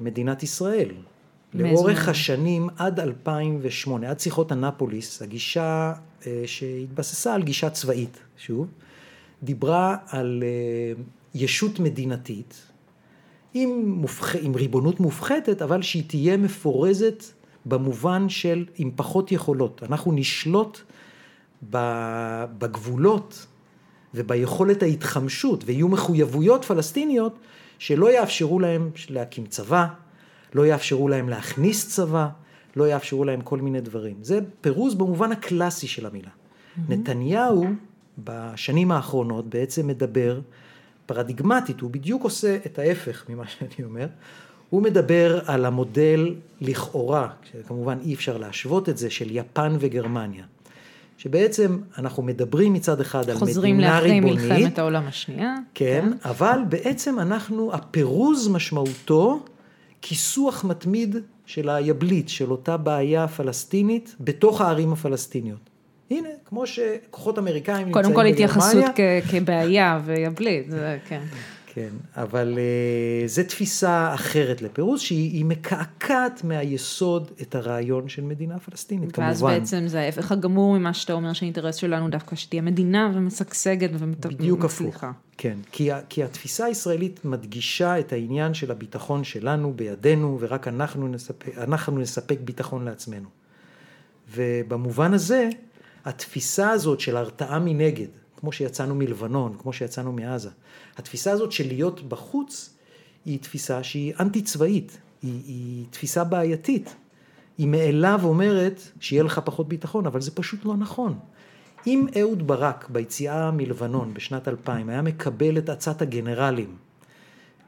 מדינת 0.00 0.42
ישראל. 0.42 0.88
לאורך 1.54 2.02
זמן? 2.02 2.10
השנים 2.10 2.68
עד 2.76 3.00
2008, 3.00 4.10
עד 4.10 4.20
שיחות 4.20 4.52
אנפוליס, 4.52 5.22
הגישה 5.22 5.92
אה, 6.26 6.42
שהתבססה 6.46 7.34
על 7.34 7.42
גישה 7.42 7.70
צבאית, 7.70 8.18
שוב, 8.36 8.66
דיברה 9.42 9.96
על 10.08 10.42
אה, 10.46 11.02
ישות 11.34 11.80
מדינתית 11.80 12.66
עם, 13.54 13.82
מופח... 13.86 14.36
עם 14.36 14.54
ריבונות 14.54 15.00
מופחתת, 15.00 15.62
אבל 15.62 15.82
שהיא 15.82 16.02
תהיה 16.06 16.36
מפורזת 16.36 17.24
במובן 17.66 18.28
של 18.28 18.64
עם 18.76 18.90
פחות 18.96 19.32
יכולות. 19.32 19.82
אנחנו 19.88 20.12
נשלוט 20.12 20.80
בגבולות 22.58 23.46
וביכולת 24.14 24.82
ההתחמשות, 24.82 25.64
ויהיו 25.66 25.88
מחויבויות 25.88 26.64
פלסטיניות 26.64 27.38
שלא 27.78 28.12
יאפשרו 28.12 28.60
להם 28.60 28.90
להקים 29.10 29.46
צבא, 29.46 29.86
לא 30.54 30.66
יאפשרו 30.66 31.08
להם 31.08 31.28
להכניס 31.28 31.88
צבא, 31.88 32.28
לא 32.76 32.88
יאפשרו 32.88 33.24
להם 33.24 33.40
כל 33.40 33.58
מיני 33.58 33.80
דברים. 33.80 34.16
זה 34.22 34.40
פירוז 34.60 34.94
במובן 34.94 35.32
הקלאסי 35.32 35.86
של 35.86 36.06
המילה. 36.06 36.28
Mm-hmm. 36.28 36.80
נתניהו 36.88 37.66
בשנים 38.18 38.90
האחרונות 38.90 39.46
בעצם 39.46 39.86
מדבר 39.86 40.40
פרדיגמטית, 41.06 41.80
הוא 41.80 41.90
בדיוק 41.90 42.24
עושה 42.24 42.58
את 42.66 42.78
ההפך 42.78 43.24
ממה 43.28 43.46
שאני 43.58 43.84
אומר. 43.84 44.06
הוא 44.70 44.82
מדבר 44.82 45.40
על 45.46 45.64
המודל 45.64 46.34
לכאורה, 46.60 47.28
כמובן 47.66 47.98
אי 48.04 48.14
אפשר 48.14 48.36
להשוות 48.38 48.88
את 48.88 48.98
זה, 48.98 49.10
של 49.10 49.36
יפן 49.36 49.76
וגרמניה. 49.80 50.44
שבעצם 51.18 51.78
אנחנו 51.98 52.22
מדברים 52.22 52.72
מצד 52.72 53.00
אחד 53.00 53.30
על 53.30 53.36
מדינה 53.36 53.38
ריבונית. 53.38 53.54
חוזרים 53.54 53.80
לאחרי 53.80 54.20
מלחמת 54.20 54.78
העולם 54.78 55.06
השנייה. 55.06 55.54
כן, 55.74 56.08
כן, 56.10 56.28
אבל 56.28 56.58
בעצם 56.68 57.18
אנחנו, 57.18 57.74
הפירוז 57.74 58.48
משמעותו 58.48 59.44
כיסוח 60.02 60.64
מתמיד 60.64 61.16
של 61.46 61.68
היבלית, 61.68 62.28
של 62.28 62.50
אותה 62.50 62.76
בעיה 62.76 63.28
פלסטינית 63.28 64.16
בתוך 64.20 64.60
הערים 64.60 64.92
הפלסטיניות. 64.92 65.70
כמו 66.48 66.66
שכוחות 66.66 67.38
אמריקאים 67.38 67.86
נמצאים 67.86 67.92
בגרמניה. 67.92 68.14
קודם 68.14 68.14
כל 68.14 68.26
התייחסות 68.26 68.84
כבעיה 69.30 70.00
ויבלית, 70.04 70.70
זה 70.70 70.98
כן. 71.08 71.20
כן, 71.76 71.88
אבל 72.16 72.54
uh, 72.54 73.28
זו 73.28 73.42
תפיסה 73.48 74.14
אחרת 74.14 74.62
לפירוש, 74.62 75.08
שהיא 75.08 75.44
מקעקעת 75.44 76.44
מהיסוד 76.44 77.30
את 77.42 77.54
הרעיון 77.54 78.08
של 78.08 78.22
מדינה 78.24 78.58
פלסטינית, 78.58 79.12
כמובן. 79.12 79.28
ואז 79.28 79.42
בעצם 79.42 79.88
זה 79.88 80.00
ההפך 80.00 80.32
הגמור 80.32 80.78
ממה 80.78 80.94
שאתה 80.94 81.12
אומר 81.12 81.32
שהאינטרס 81.32 81.76
שלנו 81.76 82.08
דווקא 82.08 82.36
שתהיה 82.36 82.62
מדינה 82.62 83.10
ומשגשגת 83.14 83.90
ומצליחה. 83.98 84.36
בדיוק 84.36 84.64
הפוך, 84.64 85.04
כן, 85.38 85.56
כי, 85.72 85.90
כי 86.08 86.24
התפיסה 86.24 86.64
הישראלית 86.64 87.24
מדגישה 87.24 87.98
את 87.98 88.12
העניין 88.12 88.54
של 88.54 88.70
הביטחון 88.70 89.24
שלנו 89.24 89.72
בידינו, 89.76 90.38
ורק 90.40 90.68
אנחנו 90.68 91.08
נספק, 91.08 91.58
אנחנו 91.58 91.98
נספק 91.98 92.38
ביטחון 92.40 92.84
לעצמנו. 92.84 93.28
ובמובן 94.34 95.14
הזה, 95.14 95.48
התפיסה 96.06 96.70
הזאת 96.70 97.00
של 97.00 97.16
הרתעה 97.16 97.58
מנגד, 97.58 98.08
כמו 98.36 98.52
שיצאנו 98.52 98.94
מלבנון, 98.94 99.56
כמו 99.58 99.72
שיצאנו 99.72 100.12
מעזה. 100.12 100.50
התפיסה 100.96 101.32
הזאת 101.32 101.52
של 101.52 101.66
להיות 101.66 102.08
בחוץ 102.08 102.74
היא 103.24 103.38
תפיסה 103.38 103.82
שהיא 103.82 104.14
אנטי 104.20 104.42
צבאית, 104.42 104.98
היא, 105.22 105.42
היא 105.46 105.84
תפיסה 105.90 106.24
בעייתית. 106.24 106.94
היא 107.58 107.68
מאליו 107.68 108.20
אומרת 108.24 108.80
שיהיה 109.00 109.22
לך 109.22 109.40
פחות 109.44 109.68
ביטחון, 109.68 110.06
אבל 110.06 110.20
זה 110.20 110.30
פשוט 110.30 110.64
לא 110.64 110.76
נכון. 110.76 111.18
אם 111.86 112.06
אהוד 112.20 112.46
ברק 112.46 112.88
ביציאה 112.88 113.50
מלבנון 113.50 114.14
בשנת 114.14 114.48
2000 114.48 114.88
היה 114.88 115.02
מקבל 115.02 115.58
את 115.58 115.68
עצת 115.68 116.02
הגנרלים 116.02 116.76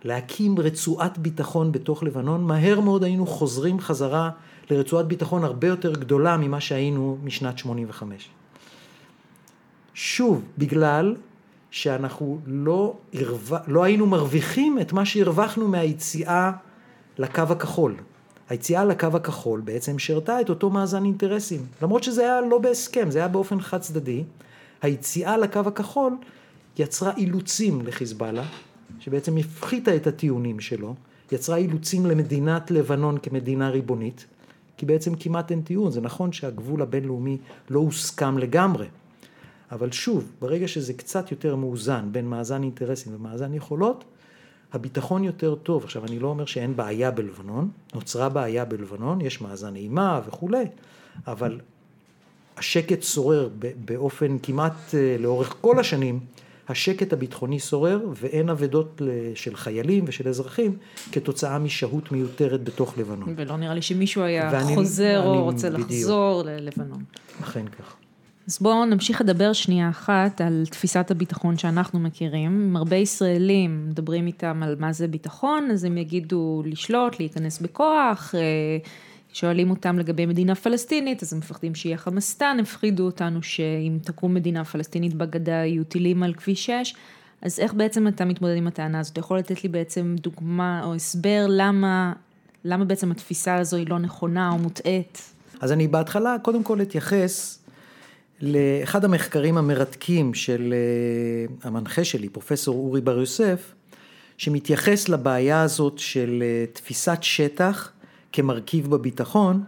להקים 0.05 0.59
רצועת 0.59 1.18
ביטחון 1.18 1.72
בתוך 1.72 2.03
לבנון, 2.03 2.44
מהר 2.44 2.81
מאוד 2.81 3.05
היינו 3.05 3.27
חוזרים 3.27 3.81
חזרה 3.81 4.31
לרצועת 4.70 5.07
ביטחון 5.07 5.44
הרבה 5.44 5.68
יותר 5.68 5.92
גדולה 5.92 6.37
ממה 6.37 6.61
שהיינו 6.61 7.18
משנת 7.24 7.59
85. 7.59 8.28
שוב, 9.94 10.44
בגלל 10.59 11.16
שאנחנו 11.70 12.40
לא, 12.46 12.96
הרו... 13.14 13.57
לא 13.66 13.85
היינו 13.85 14.07
מרוויחים 14.07 14.78
את 14.81 14.92
מה 14.92 15.04
שהרווחנו 15.04 15.68
מהיציאה 15.68 16.52
לקו 17.18 17.42
הכחול. 17.50 17.94
היציאה 18.48 18.85
לקו 18.85 19.07
הכחול 19.14 19.61
בעצם 19.61 19.98
שירתה 19.98 20.40
את 20.40 20.50
אותו 20.50 20.70
מאזן 20.70 21.04
אינטרסים. 21.04 21.66
למרות 21.83 22.02
שזה 22.02 22.22
היה 22.22 22.40
לא 22.40 22.59
בהסכם, 22.59 23.11
זה 23.11 23.18
היה 23.18 23.28
באופן 23.28 23.61
חד 23.61 23.81
צדדי. 23.81 24.24
היציאה 24.83 25.37
לקו 25.37 25.61
הכחול 25.66 26.12
יצרה 26.78 27.12
אילוצים 27.16 27.87
לחיזבאללה, 27.87 28.44
שבעצם 29.00 29.37
הפחיתה 29.37 29.96
את 29.96 30.07
הטיעונים 30.07 30.61
שלו, 30.61 30.94
יצרה 31.33 31.57
אילוצים 31.57 32.07
למדינת 32.07 32.70
לבנון 32.70 33.18
כמדינה 33.18 33.70
ריבונית, 33.70 34.26
כי 34.79 34.87
בעצם 34.87 35.14
כמעט 35.14 35.51
אין 35.51 35.62
טיעון. 35.62 35.91
זה 35.91 36.01
נכון 36.01 36.33
שהגבול 36.33 36.83
הבינלאומי 36.83 37.38
לא 37.71 37.81
הוסכם 37.81 38.38
לגמרי, 38.38 38.87
אבל 39.73 39.91
שוב, 39.91 40.33
ברגע 40.41 40.69
שזה 40.69 40.93
קצת 40.93 41.31
יותר 41.31 41.57
מאוזן 41.57 42.09
בין 42.12 42.27
מאזן 42.27 42.62
אינטרסים 42.62 43.14
ומאזן 43.14 43.55
יכולות, 43.55 44.05
הביטחון 44.73 45.25
יותר 45.25 45.55
טוב. 45.55 45.85
עכשיו, 45.85 46.05
אני 46.05 46.19
לא 46.19 46.29
אומר 46.29 46.45
שאין 46.45 46.77
בעיה 46.77 47.11
בלבנון, 47.11 47.71
נוצרה 47.95 48.29
בעיה 48.29 48.64
בלבנון, 48.64 49.21
יש 49.21 49.41
מאזן 49.41 49.77
אימה 49.77 50.21
וכולי, 50.27 50.64
אבל 51.27 51.61
השקט 52.57 53.03
שורר 53.03 53.49
באופן 53.85 54.37
כמעט 54.43 54.95
אה, 54.95 55.17
לאורך 55.19 55.57
כל 55.61 55.79
השנים, 55.79 56.21
השקט 56.68 57.12
הביטחוני 57.12 57.59
שורר 57.59 58.00
ואין 58.14 58.48
אבדות 58.48 59.02
של 59.35 59.57
חיילים 59.57 60.04
ושל 60.07 60.28
אזרחים 60.28 60.76
כתוצאה 61.12 61.59
משהות 61.59 62.12
מיותרת 62.12 62.64
בתוך 62.64 62.98
לבנון. 62.98 63.35
ולא 63.37 63.57
נראה 63.57 63.74
לי 63.74 63.83
שמישהו 63.83 64.22
היה 64.22 64.50
ואני, 64.52 64.74
חוזר 64.74 65.18
אני, 65.20 65.26
או 65.26 65.44
רוצה 65.44 65.70
בדיוק. 65.70 65.90
לחזור 65.90 66.42
ללבנון. 66.46 67.04
אכן 67.42 67.68
כך. 67.68 67.96
אז 68.48 68.59
בואו 68.61 68.85
נמשיך 68.85 69.20
לדבר 69.20 69.52
שנייה 69.52 69.88
אחת 69.88 70.40
על 70.40 70.64
תפיסת 70.70 71.11
הביטחון 71.11 71.59
שאנחנו 71.59 71.98
מכירים. 71.98 72.76
הרבה 72.76 72.96
ישראלים 72.96 73.88
מדברים 73.88 74.26
איתם 74.26 74.62
על 74.62 74.76
מה 74.78 74.92
זה 74.92 75.09
ביטחון, 75.09 75.70
אז 75.72 75.85
הם 75.85 75.98
יגידו 75.98 76.62
לשלוט, 76.66 77.18
להיכנס 77.18 77.59
בכוח, 77.61 78.35
אה, 78.35 78.40
שואלים 79.38 79.70
אותם 79.70 79.98
לגבי 79.98 80.27
מדינה 80.27 80.55
פלסטינית, 80.55 81.22
אז 81.22 81.33
הם 81.33 81.38
מפחדים 81.38 81.74
שיהיה 81.74 81.96
חמאסטן, 81.96 82.57
הפחידו 82.61 83.05
אותנו 83.05 83.42
שאם 83.42 83.98
תקום 84.03 84.35
מדינה 84.35 84.64
פלסטינית 84.64 85.14
בגדה 85.14 85.53
יהיו 85.53 85.85
טילים 85.85 86.22
על 86.22 86.35
כביש 86.35 86.66
6. 86.66 86.94
אז 87.42 87.61
איך 87.61 87.74
בעצם 87.74 88.09
אתה 88.09 88.24
מתמודד 88.24 88.57
עם 88.57 88.66
הטענה 88.66 89.01
הזאת? 89.01 89.12
אתה 89.12 89.20
יכול 89.20 89.38
לתת 89.38 89.64
לי 89.64 89.68
בעצם 89.68 90.16
דוגמה 90.20 90.85
או 90.85 90.94
הסבר 90.94 91.46
למה, 91.48 92.12
למה 92.64 92.85
בעצם 92.85 93.11
התפיסה 93.11 93.55
הזו 93.55 93.77
היא 93.77 93.87
לא 93.88 93.98
נכונה 93.98 94.51
או 94.51 94.59
מוטעית? 94.59 95.22
אז 95.61 95.72
אני 95.72 95.88
בהתחלה 95.88 96.37
קודם 96.42 96.62
כל 96.62 96.83
אתייחס 96.83 97.59
לאחד 98.40 99.05
המחקרים 99.05 99.59
המרתקים 99.59 100.35
של 100.35 100.74
אה, 100.77 101.68
המנחה 101.68 102.05
שלי, 102.05 102.29
פרופסור 102.29 102.77
אורי 102.77 103.01
בר 103.01 103.18
יוסף, 103.18 103.74
שמתייחס 104.37 105.09
לבעיה 105.09 105.62
הזאת 105.62 105.98
של 105.98 106.42
אה, 106.42 106.64
תפיסת 106.72 107.18
שטח 107.22 107.92
כמרכיב 108.38 108.90
בביטחון, 108.90 109.64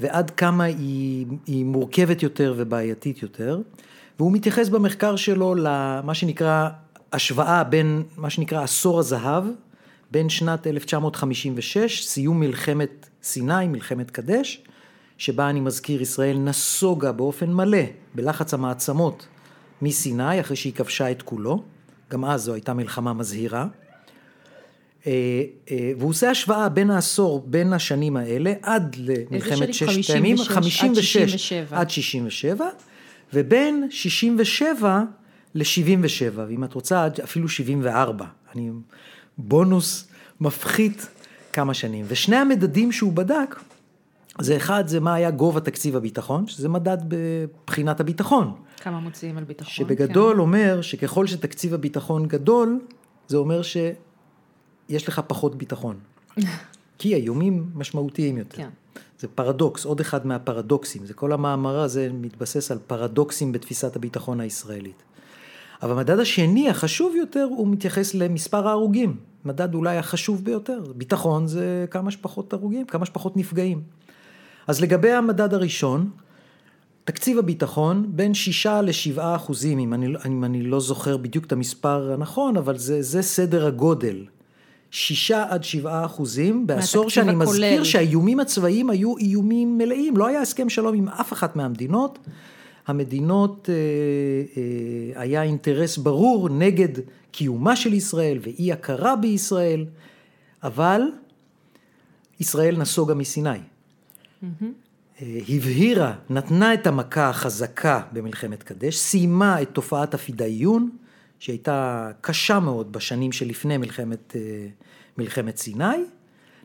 ועד 0.00 0.30
כמה 0.30 0.64
היא, 0.64 1.26
היא 1.46 1.64
מורכבת 1.64 2.22
יותר 2.22 2.54
ובעייתית 2.56 3.22
יותר, 3.22 3.60
והוא 4.18 4.32
מתייחס 4.32 4.68
במחקר 4.68 5.16
שלו 5.16 5.54
למה 5.54 6.14
שנקרא 6.14 6.68
השוואה 7.12 7.64
בין 7.64 8.02
מה 8.16 8.30
שנקרא 8.30 8.62
עשור 8.62 8.98
הזהב, 8.98 9.44
בין 10.10 10.28
שנת 10.28 10.66
1956, 10.66 12.06
סיום 12.06 12.40
מלחמת 12.40 13.08
סיני, 13.22 13.66
מלחמת 13.68 14.10
קדש, 14.10 14.64
שבה 15.18 15.50
אני 15.50 15.60
מזכיר 15.60 16.02
ישראל 16.02 16.38
נסוגה 16.38 17.12
באופן 17.12 17.52
מלא 17.52 17.82
בלחץ 18.14 18.54
המעצמות 18.54 19.26
מסיני 19.82 20.40
אחרי 20.40 20.56
שהיא 20.56 20.72
כבשה 20.72 21.10
את 21.10 21.22
כולו, 21.22 21.62
גם 22.10 22.24
אז 22.24 22.42
זו 22.42 22.54
הייתה 22.54 22.74
מלחמה 22.74 23.12
מזהירה. 23.12 23.66
אה, 25.06 25.12
אה, 25.70 25.92
והוא 25.98 26.10
עושה 26.10 26.30
השוואה 26.30 26.68
בין 26.68 26.90
העשור, 26.90 27.44
בין 27.46 27.72
השנים 27.72 28.16
האלה 28.16 28.52
עד 28.62 28.96
למלחמת 28.98 29.74
ששת 29.74 30.14
הימים, 30.14 30.36
56 30.38 31.52
עד 31.70 31.90
67, 31.90 32.66
ובין 33.34 33.86
67 33.90 35.02
ל-77, 35.54 36.38
ואם 36.48 36.64
את 36.64 36.74
רוצה 36.74 37.06
אפילו 37.24 37.48
74, 37.48 38.24
אני 38.54 38.70
בונוס 39.38 40.08
מפחית 40.40 41.08
כמה 41.52 41.74
שנים. 41.74 42.04
ושני 42.08 42.36
המדדים 42.36 42.92
שהוא 42.92 43.12
בדק 43.12 43.60
זה 44.40 44.56
אחד, 44.56 44.88
זה 44.88 45.00
מה 45.00 45.14
היה 45.14 45.30
גובה 45.30 45.60
תקציב 45.60 45.96
הביטחון, 45.96 46.46
שזה 46.46 46.68
מדד 46.68 46.98
בבחינת 47.08 48.00
הביטחון. 48.00 48.54
כמה 48.80 49.00
מוציאים 49.00 49.38
על 49.38 49.44
ביטחון. 49.44 49.72
שבגדול 49.72 50.34
כן. 50.34 50.40
אומר 50.40 50.82
שככל 50.82 51.26
שתקציב 51.26 51.74
הביטחון 51.74 52.26
גדול, 52.26 52.80
זה 53.28 53.36
אומר 53.36 53.62
שיש 54.92 55.08
לך 55.08 55.20
פחות 55.26 55.54
ביטחון. 55.54 55.96
כי 56.98 57.14
האיומים 57.14 57.66
משמעותיים 57.74 58.38
יותר. 58.38 58.56
כן. 58.56 58.68
זה 59.18 59.28
פרדוקס, 59.28 59.84
עוד 59.84 60.00
אחד 60.00 60.26
מהפרדוקסים. 60.26 61.06
זה 61.06 61.14
כל 61.14 61.32
המאמר 61.32 61.80
הזה 61.80 62.08
מתבסס 62.12 62.70
על 62.70 62.78
פרדוקסים 62.86 63.52
בתפיסת 63.52 63.96
הביטחון 63.96 64.40
הישראלית. 64.40 65.02
אבל 65.82 65.92
המדד 65.92 66.18
השני, 66.18 66.68
החשוב 66.68 67.16
יותר, 67.16 67.46
הוא 67.50 67.68
מתייחס 67.68 68.14
למספר 68.14 68.68
ההרוגים. 68.68 69.16
מדד 69.44 69.74
אולי 69.74 69.96
החשוב 69.96 70.44
ביותר. 70.44 70.82
ביטחון 70.96 71.46
זה 71.46 71.86
כמה 71.90 72.10
שפחות 72.10 72.52
הרוגים, 72.52 72.86
כמה 72.86 73.06
שפחות 73.06 73.36
נפגעים. 73.36 73.82
אז 74.66 74.80
לגבי 74.80 75.12
המדד 75.12 75.54
הראשון, 75.54 76.10
תקציב 77.04 77.38
הביטחון 77.38 78.06
בין 78.08 78.34
שישה 78.34 78.82
לשבעה 78.82 79.36
אחוזים, 79.36 79.78
אם 79.78 79.94
אני, 79.94 80.14
אם 80.26 80.44
אני 80.44 80.62
לא 80.62 80.80
זוכר 80.80 81.16
בדיוק 81.16 81.44
את 81.44 81.52
המספר 81.52 82.12
הנכון, 82.12 82.56
אבל 82.56 82.78
זה, 82.78 83.02
זה 83.02 83.22
סדר 83.22 83.66
הגודל. 83.66 84.24
שישה 84.92 85.44
עד 85.48 85.64
שבעה 85.64 86.04
אחוזים, 86.04 86.66
בעשור 86.66 87.10
שאני 87.10 87.30
הכולל. 87.32 87.48
מזכיר 87.48 87.84
שהאיומים 87.84 88.40
הצבאיים 88.40 88.90
היו 88.90 89.16
איומים 89.18 89.78
מלאים, 89.78 90.16
לא 90.16 90.26
היה 90.26 90.40
הסכם 90.40 90.68
שלום 90.68 90.94
עם 90.94 91.08
אף 91.08 91.32
אחת 91.32 91.56
מהמדינות. 91.56 92.18
המדינות, 92.86 93.68
אה, 93.72 93.74
אה, 94.56 95.22
היה 95.22 95.42
אינטרס 95.42 95.98
ברור 95.98 96.48
נגד 96.48 96.88
קיומה 97.30 97.76
של 97.76 97.92
ישראל 97.92 98.38
ואי 98.42 98.72
הכרה 98.72 99.16
בישראל, 99.16 99.86
אבל 100.62 101.00
ישראל 102.40 102.76
נסוגה 102.76 103.14
מסיני. 103.14 103.50
Mm-hmm. 103.50 104.64
הבהירה, 105.48 106.14
נתנה 106.30 106.74
את 106.74 106.86
המכה 106.86 107.28
החזקה 107.28 108.00
במלחמת 108.12 108.62
קדש, 108.62 108.96
סיימה 108.96 109.62
את 109.62 109.68
תופעת 109.72 110.14
הפידאיון, 110.14 110.90
שהייתה 111.38 112.10
קשה 112.20 112.60
מאוד 112.60 112.92
בשנים 112.92 113.32
שלפני 113.32 113.76
מלחמת, 113.76 114.36
מלחמת 115.18 115.56
סיני, 115.56 115.84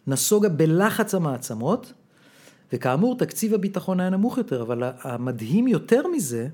נסוגה 0.07 0.49
בלחץ 0.49 1.15
המעצמות, 1.15 1.93
וכאמור 2.73 3.17
תקציב 3.17 3.53
הביטחון 3.53 3.99
היה 3.99 4.09
נמוך 4.09 4.37
יותר, 4.37 4.61
אבל 4.61 4.83
המדהים 5.01 5.67
יותר 5.67 6.07
מזה, 6.07 6.47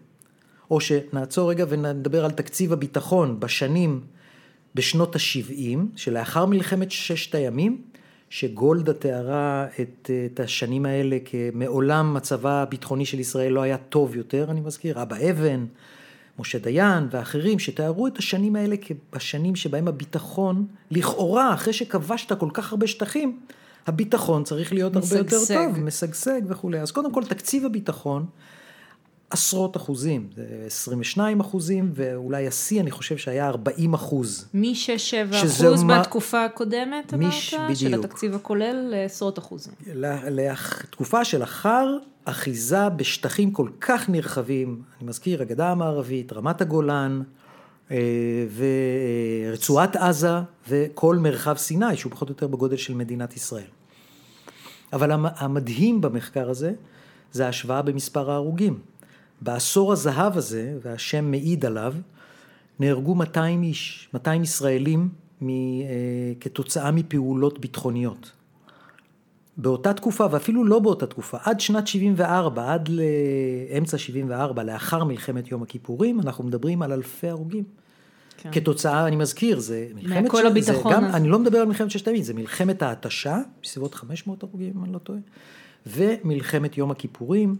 או 0.71 0.81
שנעצור 0.81 1.49
רגע 1.49 1.65
ונדבר 1.69 2.25
על 2.25 2.31
תקציב 2.31 2.73
הביטחון 2.73 3.39
בשנים, 3.39 4.01
בשנות 4.75 5.15
ה-70, 5.15 5.79
שלאחר 5.95 6.45
מלחמת 6.45 6.91
ששת 6.91 7.35
הימים, 7.35 7.81
שגולדה 8.29 8.93
תיארה 8.93 9.67
את, 9.81 10.09
את 10.25 10.39
השנים 10.39 10.85
האלה 10.85 11.17
כמעולם 11.25 12.13
מצבה 12.13 12.61
הביטחוני 12.61 13.05
של 13.05 13.19
ישראל 13.19 13.53
לא 13.53 13.61
היה 13.61 13.77
טוב 13.77 14.15
יותר, 14.15 14.51
אני 14.51 14.61
מזכיר, 14.61 15.01
אבא 15.01 15.15
אבן, 15.31 15.65
משה 16.39 16.59
דיין 16.59 17.07
ואחרים, 17.11 17.59
שתיארו 17.59 18.07
את 18.07 18.17
השנים 18.17 18.55
האלה 18.55 18.75
כבשנים 18.81 19.55
שבהם 19.55 19.87
הביטחון, 19.87 20.67
לכאורה, 20.91 21.53
אחרי 21.53 21.73
שכבשת 21.73 22.39
כל 22.39 22.49
כך 22.53 22.71
הרבה 22.71 22.87
שטחים, 22.87 23.39
הביטחון 23.87 24.43
צריך 24.43 24.73
להיות 24.73 24.95
משגשג. 24.95 25.15
הרבה 25.15 25.29
יותר 25.31 25.73
טוב, 25.73 25.79
משגשג 25.83 26.41
וכולי. 26.47 26.79
אז 26.79 26.91
קודם 26.91 27.13
כל, 27.13 27.23
תקציב 27.23 27.65
הביטחון, 27.65 28.25
עשרות 29.33 29.77
אחוזים, 29.77 30.29
22 30.65 31.39
אחוזים, 31.39 31.91
ואולי 31.95 32.47
השיא, 32.47 32.81
אני 32.81 32.91
חושב 32.91 33.17
שהיה 33.17 33.47
40 33.47 33.93
אחוז. 33.93 34.47
מ-6-7 34.53 35.35
אחוז 35.35 35.83
מה... 35.83 35.99
בתקופה 35.99 36.45
הקודמת, 36.45 37.13
אמרת? 37.13 37.27
מש... 37.27 37.53
בדיוק. 37.53 37.79
של 37.79 37.93
התקציב 37.93 38.35
הכולל 38.35 38.87
לעשרות 38.91 39.39
אחוזים. 39.39 39.73
לתקופה 39.85 41.25
שלאחר 41.25 41.97
אחיזה 42.25 42.89
בשטחים 42.89 43.51
כל 43.51 43.69
כך 43.81 44.09
נרחבים, 44.09 44.81
אני 44.99 45.07
מזכיר, 45.07 45.41
הגדה 45.41 45.69
המערבית, 45.71 46.33
רמת 46.33 46.61
הגולן, 46.61 47.21
אה, 47.91 47.97
ורצועת 49.51 49.95
עזה 49.95 50.37
וכל 50.69 51.15
מרחב 51.15 51.57
סיני, 51.57 51.97
שהוא 51.97 52.11
פחות 52.11 52.29
או 52.29 52.33
יותר 52.33 52.47
בגודל 52.47 52.77
של 52.77 52.93
מדינת 52.93 53.35
ישראל. 53.35 53.67
אבל 54.93 55.11
המדהים 55.11 56.01
במחקר 56.01 56.49
הזה, 56.49 56.73
זה 57.31 57.45
ההשוואה 57.45 57.81
במספר 57.81 58.31
ההרוגים. 58.31 58.79
בעשור 59.43 59.93
הזהב 59.93 60.37
הזה, 60.37 60.77
והשם 60.81 61.31
מעיד 61.31 61.65
עליו, 61.65 61.93
נהרגו 62.79 63.15
200 63.15 63.63
איש, 63.63 64.09
200 64.13 64.43
ישראלים 64.43 65.09
מ, 65.41 65.49
אה, 65.49 65.85
כתוצאה 66.39 66.91
מפעולות 66.91 67.59
ביטחוניות. 67.59 68.31
באותה 69.57 69.93
תקופה, 69.93 70.25
ואפילו 70.31 70.65
לא 70.65 70.79
באותה 70.79 71.05
תקופה, 71.05 71.37
עד 71.43 71.59
שנת 71.59 71.87
74, 71.87 72.73
עד 72.73 72.89
לאמצע 72.89 73.97
74, 73.97 74.63
לאחר 74.63 75.03
מלחמת 75.03 75.51
יום 75.51 75.63
הכיפורים, 75.63 76.19
אנחנו 76.19 76.43
מדברים 76.43 76.81
על 76.81 76.93
אלפי 76.93 77.29
הרוגים. 77.29 77.63
כן. 78.37 78.49
כתוצאה, 78.51 79.07
אני 79.07 79.15
מזכיר, 79.15 79.59
זה 79.59 79.87
מלחמת... 79.95 80.23
מהכל 80.23 80.47
הביטחון. 80.47 80.93
זה 80.93 80.97
גם, 80.97 81.05
אני 81.05 81.29
לא 81.29 81.39
מדבר 81.39 81.57
על 81.57 81.67
מלחמת 81.67 81.91
ששת 81.91 82.07
הימים, 82.07 82.23
זה 82.23 82.33
מלחמת 82.33 82.81
ההתשה, 82.81 83.37
בסביבות 83.63 83.95
500 83.95 84.43
הרוגים, 84.43 84.73
אם 84.77 84.83
אני 84.83 84.93
לא 84.93 84.97
טועה, 84.97 85.19
ומלחמת 85.87 86.77
יום 86.77 86.91
הכיפורים, 86.91 87.55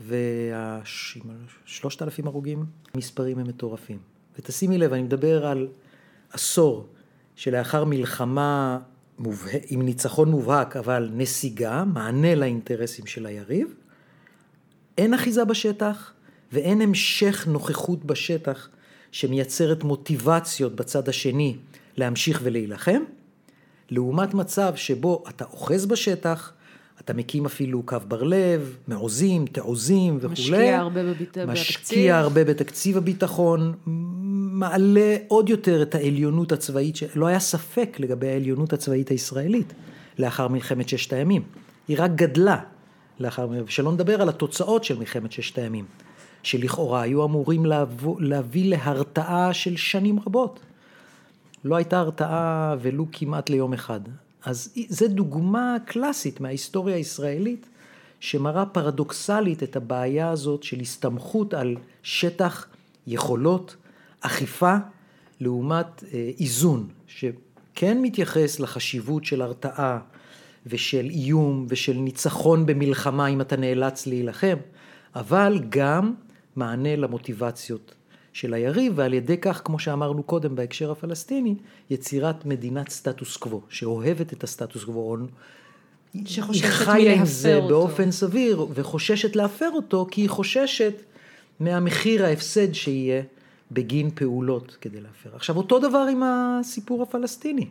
והשלושת 0.00 2.02
אלפים 2.02 2.26
הרוגים, 2.26 2.64
מספרים 2.96 3.38
הם 3.38 3.46
מטורפים. 3.46 3.98
ותשימי 4.38 4.78
לב, 4.78 4.92
אני 4.92 5.02
מדבר 5.02 5.46
על 5.46 5.68
עשור 6.32 6.86
שלאחר 7.36 7.84
מלחמה 7.84 8.78
מובה, 9.18 9.50
עם 9.66 9.82
ניצחון 9.82 10.30
מובהק, 10.30 10.76
אבל 10.76 11.10
נסיגה, 11.12 11.84
מענה 11.84 12.34
לאינטרסים 12.34 13.06
של 13.06 13.26
היריב, 13.26 13.74
אין 14.98 15.14
אחיזה 15.14 15.44
בשטח 15.44 16.12
ואין 16.52 16.80
המשך 16.80 17.46
נוכחות 17.46 18.04
בשטח 18.04 18.68
שמייצרת 19.12 19.84
מוטיבציות 19.84 20.76
בצד 20.76 21.08
השני 21.08 21.56
להמשיך 21.96 22.40
ולהילחם, 22.42 23.02
לעומת 23.90 24.34
מצב 24.34 24.72
שבו 24.76 25.24
אתה 25.28 25.44
אוחז 25.44 25.86
בשטח, 25.86 26.52
אתה 27.06 27.14
מקים 27.14 27.46
אפילו 27.46 27.82
קו 27.82 27.96
בר 28.08 28.22
לב, 28.22 28.76
מעוזים, 28.88 29.46
תעוזים 29.46 30.16
וכולי. 30.16 30.32
משקיע 30.32 30.78
הרבה 30.78 31.02
בביט... 31.02 31.38
משקיע 31.38 31.46
בתקציב. 31.46 31.68
משקיע 31.68 32.18
הרבה 32.18 32.44
בתקציב 32.44 32.96
הביטחון, 32.96 33.74
מעלה 34.52 35.16
עוד 35.28 35.48
יותר 35.48 35.82
את 35.82 35.94
העליונות 35.94 36.52
הצבאית, 36.52 36.96
לא 37.14 37.26
היה 37.26 37.40
ספק 37.40 37.96
לגבי 38.00 38.28
העליונות 38.28 38.72
הצבאית 38.72 39.08
הישראלית 39.08 39.72
לאחר 40.18 40.48
מלחמת 40.48 40.88
ששת 40.88 41.12
הימים. 41.12 41.42
היא 41.88 41.96
רק 42.00 42.10
גדלה 42.14 42.58
לאחר, 43.20 43.48
שלא 43.68 43.92
נדבר 43.92 44.22
על 44.22 44.28
התוצאות 44.28 44.84
של 44.84 44.98
מלחמת 44.98 45.32
ששת 45.32 45.58
הימים, 45.58 45.84
שלכאורה 46.42 47.02
היו 47.02 47.24
אמורים 47.24 47.66
להבוא, 47.66 48.20
להביא 48.20 48.70
להרתעה 48.70 49.52
של 49.52 49.76
שנים 49.76 50.18
רבות. 50.26 50.60
לא 51.64 51.76
הייתה 51.76 51.98
הרתעה 51.98 52.76
ולו 52.80 53.06
כמעט 53.12 53.50
ליום 53.50 53.72
אחד. 53.72 54.00
אז 54.46 54.74
זו 54.88 55.08
דוגמה 55.08 55.76
קלאסית 55.84 56.40
מההיסטוריה 56.40 56.96
הישראלית, 56.96 57.66
שמראה 58.20 58.66
פרדוקסלית 58.66 59.62
את 59.62 59.76
הבעיה 59.76 60.30
הזאת 60.30 60.62
של 60.62 60.80
הסתמכות 60.80 61.54
על 61.54 61.76
שטח, 62.02 62.66
יכולות, 63.06 63.76
אכיפה, 64.20 64.76
לעומת 65.40 66.04
אה, 66.12 66.30
איזון, 66.40 66.88
שכן 67.06 68.02
מתייחס 68.02 68.60
לחשיבות 68.60 69.24
של 69.24 69.42
הרתעה 69.42 69.98
ושל 70.66 71.06
איום 71.10 71.66
ושל 71.68 71.96
ניצחון 71.96 72.66
במלחמה 72.66 73.26
אם 73.26 73.40
אתה 73.40 73.56
נאלץ 73.56 74.06
להילחם, 74.06 74.56
אבל 75.14 75.60
גם 75.68 76.14
מענה 76.56 76.96
למוטיבציות 76.96 77.94
של 78.36 78.54
היריב, 78.54 78.92
ועל 78.96 79.14
ידי 79.14 79.36
כך, 79.38 79.62
כמו 79.64 79.78
שאמרנו 79.78 80.22
קודם 80.22 80.56
בהקשר 80.56 80.90
הפלסטיני, 80.90 81.54
יצירת 81.90 82.46
מדינת 82.46 82.88
סטטוס 82.88 83.36
קוו, 83.36 83.60
שאוהבת 83.68 84.32
את 84.32 84.44
הסטטוס 84.44 84.84
קוו, 84.84 85.16
שחוששת 86.24 86.88
מלהפר 86.88 87.56
אותו. 87.56 87.68
באופן 87.68 88.10
סביר, 88.10 88.66
וחוששת 88.74 89.36
להפר 89.36 89.70
אותו, 89.74 90.06
כי 90.10 90.20
היא 90.20 90.30
חוששת 90.30 90.94
מהמחיר 91.60 92.24
ההפסד 92.24 92.72
שיהיה 92.72 93.22
בגין 93.72 94.10
פעולות 94.14 94.76
כדי 94.80 95.00
להפר. 95.00 95.30
עכשיו, 95.36 95.56
אותו 95.56 95.78
דבר 95.78 96.06
עם 96.10 96.22
הסיפור 96.22 97.02
הפלסטיני. 97.02 97.66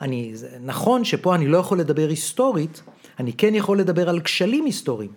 אני, 0.00 0.30
זה 0.34 0.48
נכון 0.64 1.04
שפה 1.04 1.34
אני 1.34 1.48
לא 1.48 1.58
יכול 1.58 1.80
לדבר 1.80 2.08
היסטורית, 2.08 2.82
אני 3.18 3.32
כן 3.32 3.54
יכול 3.54 3.80
לדבר 3.80 4.08
על 4.08 4.20
כשלים 4.20 4.64
היסטוריים, 4.64 5.12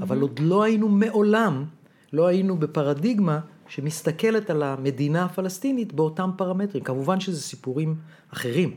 אבל 0.00 0.18
mm-hmm. 0.18 0.22
עוד 0.22 0.38
לא 0.38 0.62
היינו 0.62 0.88
מעולם, 0.88 1.64
לא 2.12 2.26
היינו 2.26 2.56
בפרדיגמה 2.56 3.40
שמסתכלת 3.68 4.50
על 4.50 4.62
המדינה 4.62 5.24
הפלסטינית 5.24 5.92
באותם 5.92 6.30
פרמטרים. 6.36 6.84
כמובן 6.84 7.20
שזה 7.20 7.40
סיפורים 7.40 7.94
אחרים. 8.32 8.74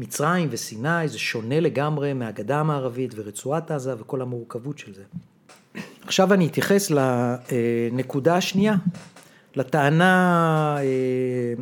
מצרים 0.00 0.48
וסיני 0.50 1.08
זה 1.08 1.18
שונה 1.18 1.60
לגמרי 1.60 2.12
מהגדה 2.12 2.60
המערבית 2.60 3.12
ורצועת 3.16 3.70
עזה 3.70 3.94
וכל 3.98 4.22
המורכבות 4.22 4.78
של 4.78 4.94
זה. 4.94 5.02
עכשיו 6.04 6.34
אני 6.34 6.46
אתייחס 6.46 6.90
לנקודה 6.90 8.36
השנייה, 8.36 8.74
לטענה 9.56 10.76
אה, 10.78 10.84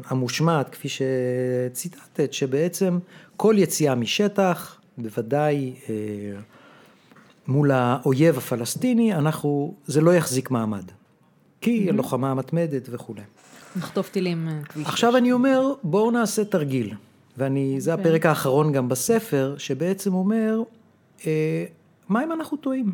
המושמעת, 0.06 0.68
כפי 0.68 0.88
שציטטת, 0.88 2.32
שבעצם 2.32 2.98
כל 3.36 3.54
יציאה 3.58 3.94
משטח, 3.94 4.80
בוודאי 4.98 5.74
אה, 5.88 5.94
מול 7.46 7.70
האויב 7.70 8.38
הפלסטיני, 8.38 9.14
אנחנו, 9.14 9.74
זה 9.86 10.00
לא 10.00 10.14
יחזיק 10.14 10.50
מעמד. 10.50 10.84
כי 11.60 11.86
mm-hmm. 11.86 11.92
הלוחמה 11.92 12.30
המתמדת 12.30 12.88
וכולי. 12.90 13.22
נחטוף 13.76 14.10
טילים 14.10 14.48
אה. 14.48 14.82
עכשיו 14.84 15.16
אני 15.16 15.32
אומר, 15.32 15.72
בואו 15.82 16.10
נעשה 16.10 16.44
תרגיל. 16.44 16.94
ואני, 17.38 17.80
זה 17.80 17.94
okay. 17.94 18.00
הפרק 18.00 18.26
האחרון 18.26 18.72
גם 18.72 18.88
בספר, 18.88 19.54
שבעצם 19.58 20.14
אומר, 20.14 20.62
אה, 21.26 21.64
מה 22.08 22.24
אם 22.24 22.32
אנחנו 22.32 22.56
טועים? 22.56 22.92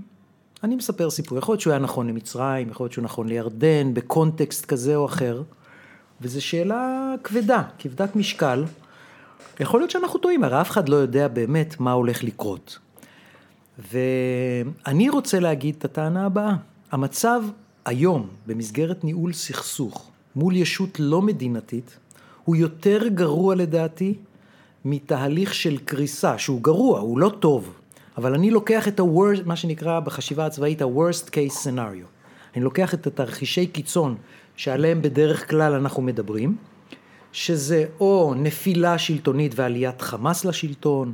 אני 0.65 0.77
מספר 0.77 1.11
סיפור, 1.11 1.39
יכול 1.39 1.53
להיות 1.53 1.61
שהוא 1.61 1.71
היה 1.71 1.81
נכון 1.81 2.09
למצרים, 2.09 2.71
יכול 2.71 2.85
להיות 2.85 2.93
שהוא 2.93 3.05
נכון 3.05 3.29
לירדן, 3.29 3.95
בקונטקסט 3.95 4.65
כזה 4.65 4.97
או 4.97 5.07
אחר, 5.07 5.43
וזו 6.21 6.43
שאלה 6.43 7.15
כבדה, 7.25 7.63
כבדת 7.79 8.17
משקל. 8.17 8.65
יכול 9.61 9.81
להיות 9.81 9.91
שאנחנו 9.91 10.19
טועים, 10.19 10.45
הרי 10.45 10.61
אף 10.61 10.71
אחד 10.71 10.89
לא 10.89 10.97
יודע 10.97 11.29
באמת 11.29 11.81
מה 11.81 11.93
הולך 11.93 12.25
לקרות. 12.25 12.79
ואני 13.93 15.09
רוצה 15.09 15.41
להגיד 15.41 15.75
את 15.79 15.85
הטענה 15.85 16.27
הבאה. 16.27 16.55
המצב 16.93 17.43
היום, 17.85 18.29
במסגרת 18.47 19.05
ניהול 19.05 19.33
סכסוך 19.33 20.11
מול 20.37 20.57
ישות 20.57 21.01
לא 21.01 21.23
מדינתית, 21.23 21.99
הוא 22.45 22.57
יותר 22.57 23.09
גרוע 23.09 23.55
לדעתי 23.55 24.15
מתהליך 24.85 25.55
של 25.55 25.79
קריסה, 25.79 26.39
שהוא 26.39 26.63
גרוע, 26.63 27.01
הוא 27.01 27.19
לא 27.19 27.33
טוב, 27.41 27.75
אבל 28.17 28.35
אני 28.35 28.51
לוקח 28.51 28.89
את 28.89 29.01
ה-worst, 29.01 29.43
מה 29.45 29.57
שנקרא 29.57 30.01
בחשיבה 30.01 30.47
הצבאית 30.47 30.83
ה-worst 30.83 31.29
case 31.29 31.65
scenario. 31.65 32.07
אני 32.57 32.65
לוקח 32.65 32.95
את 32.95 33.07
התרחישי 33.07 33.67
קיצון 33.67 34.17
שעליהם 34.57 35.03
בדרך 35.03 35.51
כלל 35.51 35.73
אנחנו 35.73 36.03
מדברים, 36.03 36.57
שזה 37.33 37.85
או 38.01 38.35
נפילה 38.37 38.99
שלטונית 38.99 39.53
ועליית 39.57 40.03
חמאס 40.03 40.45
לשלטון, 40.45 41.13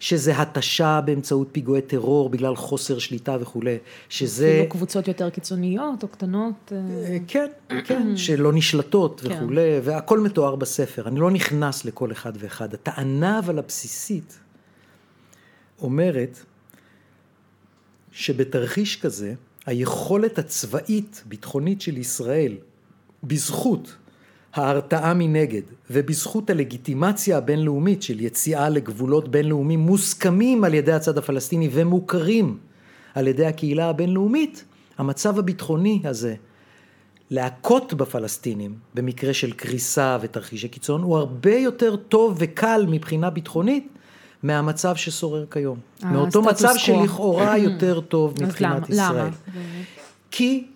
שזה 0.00 0.38
התשה 0.38 1.00
באמצעות 1.04 1.48
פיגועי 1.52 1.82
טרור 1.82 2.30
בגלל 2.30 2.56
חוסר 2.56 2.98
שליטה 2.98 3.36
וכולי, 3.40 3.78
שזה... 4.08 4.50
אפילו 4.50 4.68
קבוצות 4.68 5.08
יותר 5.08 5.30
קיצוניות 5.30 6.02
או 6.02 6.08
קטנות. 6.08 6.72
אה, 6.72 7.18
כן, 7.28 7.46
כן, 7.84 8.16
שלא 8.16 8.52
נשלטות 8.52 9.20
כן. 9.20 9.30
וכולי, 9.32 9.80
והכל 9.82 10.20
מתואר 10.20 10.56
בספר, 10.56 11.08
אני 11.08 11.20
לא 11.20 11.30
נכנס 11.30 11.84
לכל 11.84 12.12
אחד 12.12 12.32
ואחד. 12.38 12.74
הטענה 12.74 13.38
אבל 13.38 13.58
הבסיסית 13.58 14.38
אומרת 15.80 16.38
שבתרחיש 18.12 19.00
כזה, 19.00 19.34
היכולת 19.66 20.38
הצבאית 20.38 21.22
ביטחונית 21.26 21.80
של 21.80 21.98
ישראל, 21.98 22.56
בזכות 23.24 23.96
ההרתעה 24.54 25.14
מנגד 25.14 25.62
ובזכות 25.90 26.50
הלגיטימציה 26.50 27.38
הבינלאומית 27.38 28.02
של 28.02 28.20
יציאה 28.20 28.68
לגבולות 28.68 29.28
בינלאומיים 29.28 29.80
מוסכמים 29.80 30.64
על 30.64 30.74
ידי 30.74 30.92
הצד 30.92 31.18
הפלסטיני 31.18 31.68
ומוכרים 31.72 32.58
על 33.14 33.26
ידי 33.26 33.46
הקהילה 33.46 33.88
הבינלאומית, 33.88 34.64
המצב 34.98 35.38
הביטחוני 35.38 36.02
הזה 36.04 36.34
להכות 37.30 37.94
בפלסטינים 37.94 38.74
במקרה 38.94 39.34
של 39.34 39.52
קריסה 39.52 40.18
ותרחישי 40.20 40.68
קיצון 40.68 41.02
הוא 41.02 41.16
הרבה 41.16 41.54
יותר 41.54 41.96
טוב 41.96 42.36
וקל 42.38 42.86
מבחינה 42.88 43.30
ביטחונית 43.30 43.88
מהמצב 44.42 44.96
ששורר 44.96 45.46
כיום. 45.50 45.78
אה, 46.04 46.10
מאותו 46.10 46.42
מצב 46.42 46.74
שלכאורה 46.76 47.58
יותר 47.58 48.00
טוב 48.00 48.34
מבחינת? 48.42 48.88
ישראל. 48.90 49.28
כי 50.30 50.66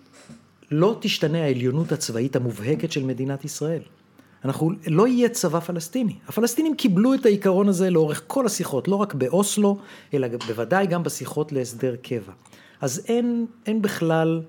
לא 0.71 0.97
תשתנה 0.99 1.43
העליונות 1.43 1.91
הצבאית 1.91 2.35
המובהקת 2.35 2.91
של 2.91 3.03
מדינת 3.03 3.45
ישראל. 3.45 3.81
אנחנו, 4.45 4.71
לא 4.87 5.07
יהיה 5.07 5.29
צבא 5.29 5.59
פלסטיני. 5.59 6.15
הפלסטינים 6.27 6.75
קיבלו 6.75 7.13
את 7.13 7.25
העיקרון 7.25 7.69
הזה 7.69 7.89
לאורך 7.89 8.23
כל 8.27 8.45
השיחות, 8.45 8.87
לא 8.87 8.95
רק 8.95 9.13
באוסלו, 9.13 9.77
אלא 10.13 10.27
בוודאי 10.47 10.87
גם 10.87 11.03
בשיחות 11.03 11.51
להסדר 11.51 11.95
קבע. 11.95 12.33
אז 12.81 13.05
אין, 13.07 13.45
אין 13.65 13.81
בכלל 13.81 14.41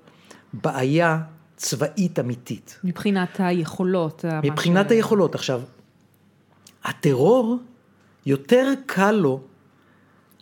בעיה 0.53 1.19
צבאית 1.55 2.19
אמיתית. 2.19 2.79
מבחינת 2.83 3.29
היכולות. 3.39 4.25
מבחינת 4.43 4.89
ש... 4.89 4.91
היכולות. 4.91 5.35
עכשיו, 5.35 5.61
הטרור, 6.83 7.57
יותר 8.25 8.73
קל 8.85 9.11
לו 9.11 9.41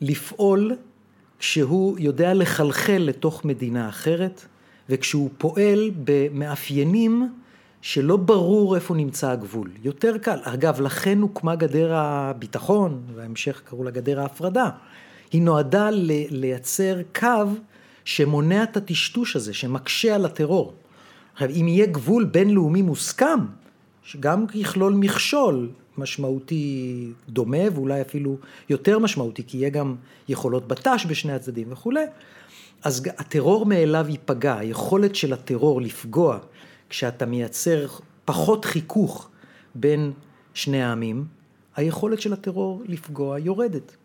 לפעול 0.02 0.76
כשהוא 1.40 1.98
יודע 2.00 2.34
לחלחל 2.34 3.04
לתוך 3.06 3.46
מדינה 3.46 3.90
אחרת, 3.90 4.46
וכשהוא 4.90 5.30
פועל 5.38 5.92
במאפיינים 6.04 7.30
שלא 7.82 8.18
ברור 8.18 8.76
איפה 8.76 8.96
נמצא 8.96 9.30
הגבול. 9.30 9.70
יותר 9.84 10.18
קל. 10.18 10.40
אגב, 10.44 10.82
לכן 10.82 11.22
הוקמה 11.22 11.56
גדר 11.56 11.94
הביטחון, 11.94 13.02
וההמשך 13.16 13.62
קראו 13.66 13.84
לה 13.84 13.92
גדר 13.92 14.22
ההפרדה. 14.22 14.70
היא 15.32 15.42
נועדה 15.42 15.90
לייצר 16.30 16.98
קו 17.16 17.46
שמונע 18.06 18.64
את 18.64 18.78
הטשטוש 18.78 19.36
הזה, 19.36 19.54
שמקשה 19.54 20.16
על 20.16 20.26
הטרור. 20.26 20.74
עכשיו, 21.34 21.50
אם 21.50 21.68
יהיה 21.68 21.86
גבול 21.86 22.24
בינלאומי 22.24 22.82
מוסכם, 22.82 23.40
שגם 24.04 24.46
יכלול 24.54 24.94
מכשול 24.94 25.70
משמעותי 25.98 27.08
דומה, 27.30 27.58
ואולי 27.74 28.02
אפילו 28.02 28.38
יותר 28.70 29.00
משמעותי, 29.00 29.44
כי 29.48 29.58
יהיה 29.58 29.70
גם 29.70 29.96
יכולות 30.30 30.68
בט"ש 30.68 31.06
בשני 31.06 31.34
הצדדים 31.34 31.68
וכולי, 31.72 32.06
אז 32.86 33.04
הטרור 33.18 33.66
מאליו 33.66 34.06
ייפגע, 34.10 34.58
היכולת 34.58 35.16
של 35.16 35.34
הטרור 35.34 35.82
לפגוע 35.82 36.40
כשאתה 36.90 37.26
מייצר 37.26 37.88
פחות 38.26 38.66
חיכוך 38.66 39.30
בין 39.76 40.12
שני 40.54 40.84
העמים, 40.84 41.26
היכולת 41.76 42.22
של 42.22 42.34
הטרור 42.34 42.84
לפגוע 42.88 43.40
יורדת. 43.40 43.96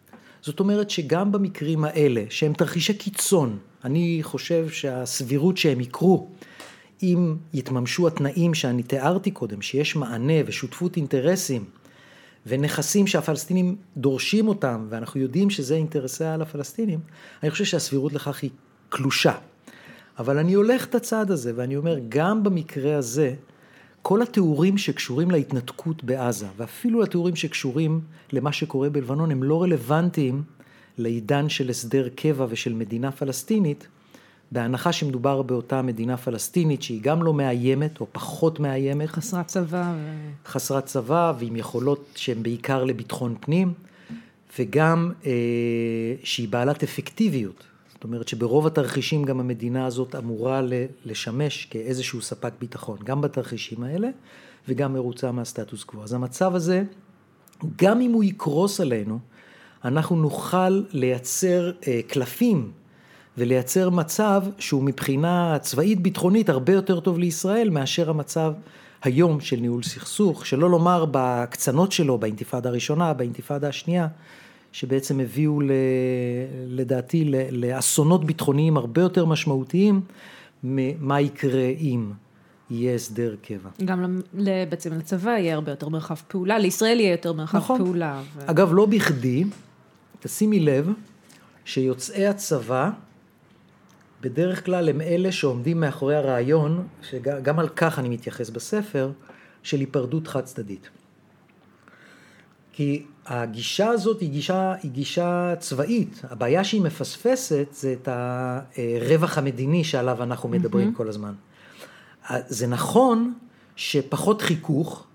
זאת 0.42 0.60
אומרת 0.60 0.90
שגם 0.90 1.32
במקרים 1.32 1.84
האלה, 1.84 2.24
שהם 2.30 2.52
תרחישי 2.52 2.94
קיצון, 2.94 3.58
אני 3.84 4.18
חושב 4.22 4.68
שהסבירות 4.68 5.56
שהם 5.56 5.80
יקרו, 5.80 6.28
אם 7.02 7.36
יתממשו 7.52 8.06
התנאים 8.06 8.54
שאני 8.54 8.82
תיארתי 8.82 9.30
קודם, 9.30 9.62
שיש 9.62 9.96
מענה 9.96 10.34
ושותפות 10.46 10.96
אינטרסים 10.96 11.64
ונכסים 12.46 13.06
שהפלסטינים 13.06 13.76
דורשים 13.96 14.48
אותם, 14.48 14.86
ואנחנו 14.88 15.20
יודעים 15.20 15.50
שזה 15.50 15.74
אינטרסי 15.74 16.24
על 16.24 16.42
הפלסטינים, 16.42 17.00
אני 17.42 17.50
חושב 17.50 17.64
שהסבירות 17.64 18.12
לכך 18.12 18.42
היא 18.42 18.50
קלושה. 18.90 19.32
אבל 20.18 20.38
אני 20.38 20.54
הולך 20.54 20.84
את 20.84 20.94
הצעד 20.94 21.30
הזה, 21.30 21.52
ואני 21.56 21.76
אומר, 21.76 21.98
גם 22.08 22.42
במקרה 22.42 22.96
הזה, 22.96 23.34
כל 24.02 24.22
התיאורים 24.22 24.78
שקשורים 24.78 25.30
להתנתקות 25.30 26.04
בעזה, 26.04 26.46
ואפילו 26.56 27.02
התיאורים 27.02 27.36
שקשורים 27.36 28.00
למה 28.32 28.52
שקורה 28.52 28.90
בלבנון, 28.90 29.30
הם 29.30 29.42
לא 29.42 29.62
רלוונטיים 29.62 30.42
לעידן 30.98 31.48
של 31.48 31.70
הסדר 31.70 32.08
קבע 32.14 32.46
ושל 32.48 32.72
מדינה 32.72 33.12
פלסטינית, 33.12 33.88
בהנחה 34.52 34.92
שמדובר 34.92 35.42
באותה 35.42 35.82
מדינה 35.82 36.16
פלסטינית 36.16 36.82
שהיא 36.82 37.00
גם 37.02 37.22
לא 37.22 37.34
מאיימת 37.34 38.00
או 38.00 38.06
פחות 38.12 38.60
מאיימת. 38.60 39.08
חסרת 39.08 39.46
צבא. 39.46 39.94
ו... 39.96 40.28
חסרת 40.46 40.86
צבא 40.86 41.32
ועם 41.38 41.56
יכולות 41.56 42.04
שהן 42.16 42.42
בעיקר 42.42 42.84
לביטחון 42.84 43.34
פנים, 43.40 43.72
וגם 44.58 45.12
אה, 45.26 45.30
שהיא 46.24 46.48
בעלת 46.48 46.82
אפקטיביות. 46.82 47.69
זאת 48.00 48.04
אומרת 48.04 48.28
שברוב 48.28 48.66
התרחישים 48.66 49.24
גם 49.24 49.40
המדינה 49.40 49.86
הזאת 49.86 50.14
אמורה 50.14 50.60
לשמש 51.04 51.64
כאיזשהו 51.70 52.22
ספק 52.22 52.52
ביטחון, 52.60 52.98
גם 53.04 53.20
בתרחישים 53.20 53.82
האלה 53.82 54.08
וגם 54.68 54.92
מרוצה 54.92 55.32
מהסטטוס 55.32 55.84
קוו. 55.84 56.02
אז 56.02 56.12
המצב 56.12 56.54
הזה, 56.54 56.82
גם 57.76 58.00
אם 58.00 58.12
הוא 58.12 58.24
יקרוס 58.24 58.80
עלינו, 58.80 59.18
אנחנו 59.84 60.16
נוכל 60.16 60.82
לייצר 60.90 61.72
אה, 61.86 62.00
קלפים 62.06 62.70
ולייצר 63.38 63.90
מצב 63.90 64.42
שהוא 64.58 64.82
מבחינה 64.82 65.58
צבאית 65.58 66.00
ביטחונית 66.00 66.48
הרבה 66.48 66.72
יותר 66.72 67.00
טוב 67.00 67.18
לישראל 67.18 67.70
מאשר 67.70 68.10
המצב 68.10 68.52
היום 69.02 69.40
של 69.40 69.56
ניהול 69.56 69.82
סכסוך, 69.82 70.46
שלא 70.46 70.70
לומר 70.70 71.04
בהקצנות 71.04 71.92
שלו, 71.92 72.18
באינתיפאדה 72.18 72.68
הראשונה, 72.68 73.12
באינתיפאדה 73.12 73.68
השנייה, 73.68 74.08
שבעצם 74.72 75.20
הביאו 75.20 75.60
ל, 75.60 75.70
לדעתי 76.66 77.32
לאסונות 77.50 78.24
ביטחוניים 78.24 78.76
הרבה 78.76 79.00
יותר 79.00 79.24
משמעותיים 79.24 80.00
ממה 80.64 81.20
יקרה 81.20 81.66
אם 81.80 82.12
יהיה 82.70 82.94
הסדר 82.94 83.34
קבע. 83.42 83.70
גם 83.84 84.20
בעצם 84.68 84.92
לצבא 84.94 85.30
יהיה 85.30 85.54
הרבה 85.54 85.72
יותר 85.72 85.88
מרחב 85.88 86.14
פעולה, 86.28 86.58
לישראל 86.58 87.00
יהיה 87.00 87.10
יותר 87.10 87.32
מרחב 87.32 87.58
נכון. 87.58 87.78
פעולה. 87.78 88.22
ו... 88.34 88.40
אגב, 88.46 88.70
לא 88.72 88.86
בכדי, 88.86 89.44
תשימי 90.20 90.60
לב 90.60 90.88
שיוצאי 91.64 92.26
הצבא 92.26 92.90
בדרך 94.20 94.64
כלל 94.64 94.88
הם 94.88 95.00
אלה 95.00 95.32
שעומדים 95.32 95.80
מאחורי 95.80 96.16
הרעיון, 96.16 96.86
שגם 97.02 97.58
על 97.58 97.68
כך 97.68 97.98
אני 97.98 98.08
מתייחס 98.08 98.50
בספר, 98.50 99.10
של 99.62 99.80
היפרדות 99.80 100.28
חד 100.28 100.44
צדדית. 100.44 100.90
כי 102.72 103.04
הגישה 103.30 103.88
הזאת 103.88 104.20
היא 104.20 104.30
גישה, 104.30 104.74
היא 104.82 104.90
גישה 104.90 105.54
צבאית, 105.58 106.22
הבעיה 106.30 106.64
שהיא 106.64 106.82
מפספסת 106.82 107.68
זה 107.72 107.92
את 108.02 108.08
הרווח 108.08 109.38
המדיני 109.38 109.84
שעליו 109.84 110.22
אנחנו 110.22 110.48
מדברים 110.48 110.88
mm-hmm. 110.88 110.96
כל 110.96 111.08
הזמן. 111.08 111.32
זה 112.48 112.66
נכון 112.66 113.34
שפחות 113.76 114.42
חיכוך 114.42 115.06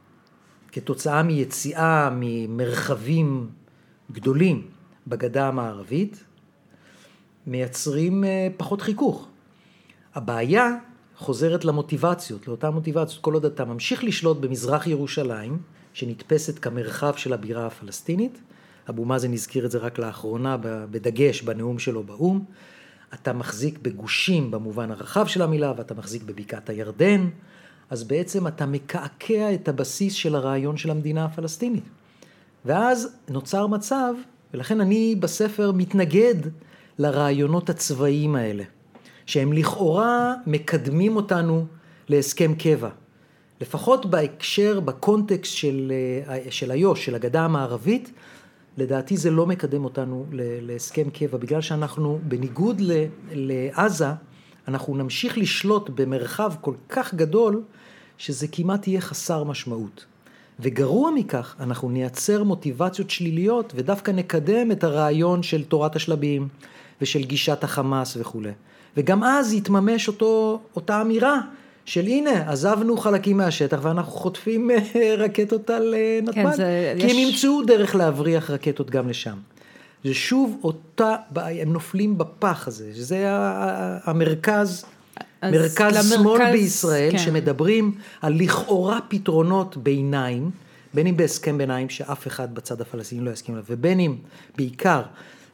כתוצאה 0.71 1.23
מיציאה 1.23 2.09
ממרחבים 2.15 3.49
גדולים 4.11 4.67
בגדה 5.07 5.47
המערבית, 5.47 6.23
מייצרים 7.47 8.23
אה, 8.23 8.47
פחות 8.57 8.81
חיכוך. 8.81 9.27
הבעיה 10.15 10.75
חוזרת 11.17 11.65
למוטיבציות, 11.65 12.47
לאותן 12.47 12.69
מוטיבציות. 12.69 13.21
כל 13.21 13.33
עוד 13.33 13.45
אתה 13.45 13.65
ממשיך 13.65 14.03
לשלוט 14.03 14.37
במזרח 14.37 14.87
ירושלים, 14.87 15.57
שנתפסת 15.95 16.59
כמרחב 16.59 17.15
של 17.15 17.33
הבירה 17.33 17.67
הפלסטינית, 17.67 18.39
אבו 18.89 19.05
מאזן 19.05 19.33
הזכיר 19.33 19.65
את 19.65 19.71
זה 19.71 19.77
רק 19.77 19.99
לאחרונה 19.99 20.57
בדגש 20.61 21.41
בנאום 21.41 21.79
שלו 21.79 22.03
באו"ם, 22.03 22.43
אתה 23.13 23.33
מחזיק 23.33 23.79
בגושים 23.81 24.51
במובן 24.51 24.91
הרחב 24.91 25.27
של 25.27 25.41
המילה, 25.41 25.73
ואתה 25.77 25.93
מחזיק 25.93 26.23
בבקעת 26.23 26.69
הירדן, 26.69 27.29
אז 27.89 28.03
בעצם 28.03 28.47
אתה 28.47 28.65
מקעקע 28.65 29.53
את 29.53 29.67
הבסיס 29.67 30.13
של 30.13 30.35
הרעיון 30.35 30.77
של 30.77 30.91
המדינה 30.91 31.25
הפלסטינית. 31.25 31.83
ואז 32.65 33.15
נוצר 33.29 33.67
מצב, 33.67 34.13
ולכן 34.53 34.81
אני 34.81 35.15
בספר 35.19 35.71
מתנגד 35.71 36.35
לרעיונות 36.99 37.69
הצבאיים 37.69 38.35
האלה, 38.35 38.63
שהם 39.25 39.53
לכאורה 39.53 40.33
מקדמים 40.47 41.15
אותנו 41.15 41.65
להסכם 42.09 42.55
קבע. 42.55 42.89
לפחות 43.61 44.05
בהקשר, 44.05 44.79
בקונטקסט 44.79 45.53
של, 45.53 45.91
אה, 46.27 46.39
של 46.49 46.71
איו"ש, 46.71 47.05
של 47.05 47.15
הגדה 47.15 47.41
המערבית, 47.41 48.11
לדעתי 48.77 49.17
זה 49.17 49.31
לא 49.31 49.45
מקדם 49.45 49.83
אותנו 49.83 50.25
להסכם 50.61 51.09
קבע, 51.09 51.37
בגלל 51.37 51.61
שאנחנו, 51.61 52.19
בניגוד 52.23 52.81
לעזה, 53.31 54.07
אנחנו 54.67 54.95
נמשיך 54.95 55.37
לשלוט 55.37 55.89
במרחב 55.89 56.53
כל 56.61 56.73
כך 56.89 57.13
גדול, 57.13 57.63
שזה 58.17 58.47
כמעט 58.47 58.87
יהיה 58.87 59.01
חסר 59.01 59.43
משמעות. 59.43 60.05
וגרוע 60.59 61.11
מכך, 61.11 61.55
אנחנו 61.59 61.89
נייצר 61.89 62.43
מוטיבציות 62.43 63.09
שליליות 63.09 63.73
ודווקא 63.75 64.11
נקדם 64.11 64.71
את 64.71 64.83
הרעיון 64.83 65.43
של 65.43 65.63
תורת 65.63 65.95
השלבים 65.95 66.47
ושל 67.01 67.23
גישת 67.23 67.63
החמאס 67.63 68.17
וכולי. 68.19 68.51
וגם 68.97 69.23
אז 69.23 69.53
יתממש 69.53 70.07
אותו, 70.07 70.59
אותה 70.75 71.01
אמירה 71.01 71.41
של 71.85 72.05
הנה, 72.05 72.51
עזבנו 72.51 72.97
חלקים 72.97 73.37
מהשטח 73.37 73.79
ואנחנו 73.81 74.11
חוטפים 74.11 74.71
אה, 74.71 75.15
רקטות 75.17 75.69
על 75.69 75.93
אה, 75.93 76.19
נתב"ג, 76.21 76.33
כן, 76.35 76.55
זה, 76.55 76.93
כי 76.99 77.05
יש... 77.05 77.11
הם 77.11 77.17
ימצאו 77.17 77.61
דרך 77.61 77.95
להבריח 77.95 78.49
רקטות 78.49 78.89
גם 78.89 79.09
לשם. 79.09 79.37
זה 80.03 80.13
שוב 80.13 80.59
אותה 80.63 81.15
בעיה, 81.29 81.61
הם 81.61 81.73
נופלים 81.73 82.17
בפח 82.17 82.67
הזה, 82.67 82.91
שזה 82.95 83.25
המרכז, 84.03 84.85
מרכז 85.43 86.13
למרכז, 86.13 86.13
שמאל 86.13 86.51
בישראל, 86.51 87.11
כן. 87.11 87.17
שמדברים 87.17 87.91
על 88.21 88.33
לכאורה 88.37 88.99
פתרונות 89.07 89.77
ביניים, 89.77 90.51
בין 90.93 91.07
אם 91.07 91.17
בהסכם 91.17 91.57
ביניים 91.57 91.89
שאף 91.89 92.27
אחד 92.27 92.55
בצד 92.55 92.81
הפלסטיני 92.81 93.25
לא 93.25 93.31
יסכים 93.31 93.55
עליו, 93.55 93.65
ובין 93.69 93.99
אם 93.99 94.15
בעיקר 94.57 95.01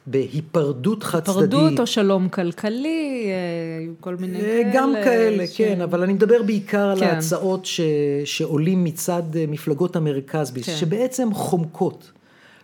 בהיפרדות 0.06 1.02
חד 1.02 1.20
צדדית. 1.20 1.42
היפרדות 1.42 1.80
או 1.80 1.86
שלום 1.86 2.28
כלכלי, 2.28 3.26
אה, 3.26 3.92
כל 4.00 4.16
מיני 4.16 4.40
כאלה. 4.40 4.70
גם 4.74 4.92
כאלה, 5.04 5.46
ש... 5.46 5.58
כן, 5.58 5.80
אבל 5.80 6.02
אני 6.02 6.12
מדבר 6.12 6.42
בעיקר 6.42 6.94
כן. 6.96 7.06
על 7.06 7.14
ההצעות 7.14 7.64
ש... 7.64 7.80
שעולים 8.24 8.84
מצד 8.84 9.22
אה, 9.36 9.44
מפלגות 9.48 9.96
המרכז, 9.96 10.50
כן. 10.50 10.62
שבעצם 10.62 11.34
חומקות, 11.34 12.12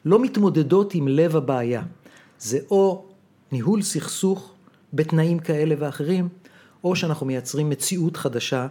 לא 0.05 0.23
מתמודדות 0.23 0.95
עם 0.95 1.09
לב 1.09 1.37
הבעיה. 1.37 1.83
זה 2.39 2.59
או 2.71 3.05
ניהול 3.53 3.83
סכסוך 3.83 4.53
בתנאים 4.93 5.39
כאלה 5.39 5.75
ואחרים, 5.79 6.29
או 6.85 6.97
שאנחנו 6.97 7.27
מייצרים 7.27 7.71
מציאות 7.71 8.17
חדשה 8.17 8.67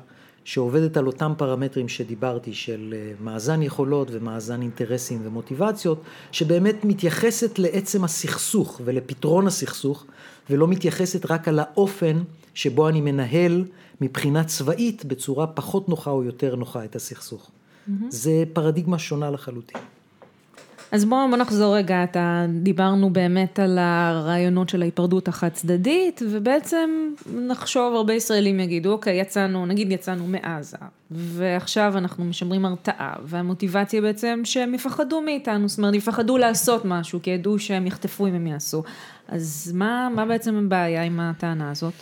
שעובדת 0.48 0.98
על 0.98 1.08
אותם 1.08 1.34
פרמטרים 1.38 1.90
שדיברתי 1.90 2.54
של 2.54 2.94
אה, 2.98 3.12
מאזן 3.20 3.62
יכולות 3.62 4.08
ומאזן 4.12 4.62
אינטרסים 4.62 5.20
ומוטיבציות, 5.24 6.02
שבאמת 6.32 6.86
מתייחסת 6.86 7.60
לעצם 7.60 8.04
הסכסוך 8.04 8.82
ולפתרון 8.86 9.48
הסכסוך, 9.48 10.06
ולא 10.50 10.68
מתייחסת 10.68 11.32
רק 11.32 11.48
על 11.48 11.60
האופן 11.60 12.24
שבו 12.54 12.90
אני 12.90 13.02
מנהל 13.02 13.66
מבחינה 14.02 14.44
צבאית 14.44 15.06
בצורה 15.06 15.48
פחות 15.48 15.90
נוחה 15.90 16.12
או 16.12 16.24
יותר 16.24 16.56
נוחה 16.56 16.86
את 16.86 16.96
הסכסוך. 16.96 17.50
Mm-hmm. 17.50 17.92
זה 18.10 18.44
פרדיגמה 18.54 19.00
שונה 19.00 19.30
לחלוטין. 19.32 19.82
אז 20.92 21.06
בואו 21.06 21.30
בוא 21.30 21.38
נחזור 21.38 21.76
רגע, 21.76 22.04
אתה, 22.04 22.46
דיברנו 22.62 23.10
באמת 23.10 23.60
על 23.60 23.78
הרעיונות 23.82 24.70
של 24.70 24.82
ההיפרדות 24.82 25.28
החד 25.28 25.50
צדדית, 25.50 26.22
ובעצם 26.32 26.90
נחשוב, 27.34 27.96
הרבה 27.96 28.14
ישראלים 28.14 28.60
יגידו, 28.60 28.92
אוקיי, 28.92 29.22
יצאנו, 29.22 29.66
נגיד 29.66 29.92
יצאנו 29.92 30.28
מעזה, 30.28 30.78
ועכשיו 31.12 31.94
אנחנו 31.98 32.26
משמרים 32.26 32.66
הרתעה, 32.66 33.14
והמוטיבציה 33.24 34.02
בעצם 34.02 34.42
שהם 34.44 34.74
יפחדו 34.74 35.22
מאיתנו, 35.22 35.68
זאת 35.70 35.78
אומרת, 35.78 35.94
יפחדו 35.94 36.38
לעשות 36.38 36.86
משהו, 36.86 37.20
כי 37.24 37.30
ידעו 37.30 37.60
שהם 37.60 37.88
יחטפו 37.88 38.28
אם 38.28 38.34
הם 38.34 38.48
יעשו. 38.48 38.84
אז 39.28 39.72
מה, 39.76 40.10
מה 40.16 40.26
בעצם 40.26 40.56
הבעיה 40.56 41.04
עם 41.04 41.20
הטענה 41.20 41.72
הזאת? 41.72 41.94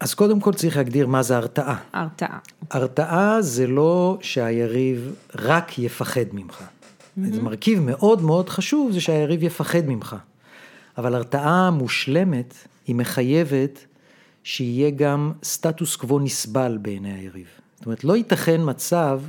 אז 0.00 0.14
קודם 0.14 0.40
כל 0.40 0.54
צריך 0.54 0.76
להגדיר 0.76 1.06
מה 1.06 1.22
זה 1.22 1.36
הרתעה. 1.36 1.76
הרתעה. 1.92 2.38
הרתעה 2.70 3.42
זה 3.42 3.66
לא 3.66 4.18
שהיריב 4.20 5.14
רק 5.34 5.78
יפחד 5.78 6.24
ממך. 6.32 6.62
Mm-hmm. 7.18 7.34
זה 7.34 7.42
מרכיב 7.42 7.80
מאוד 7.80 8.22
מאוד 8.22 8.48
חשוב, 8.48 8.92
זה 8.92 9.00
שהיריב 9.00 9.42
יפחד 9.42 9.86
ממך. 9.86 10.16
אבל 10.98 11.14
הרתעה 11.14 11.70
מושלמת, 11.70 12.54
היא 12.86 12.96
מחייבת 12.96 13.86
שיהיה 14.44 14.90
גם 14.90 15.32
סטטוס 15.42 15.96
קוו 15.96 16.18
נסבל 16.18 16.78
בעיני 16.82 17.12
היריב. 17.12 17.46
זאת 17.76 17.86
אומרת, 17.86 18.04
לא 18.04 18.16
ייתכן 18.16 18.60
מצב 18.64 19.20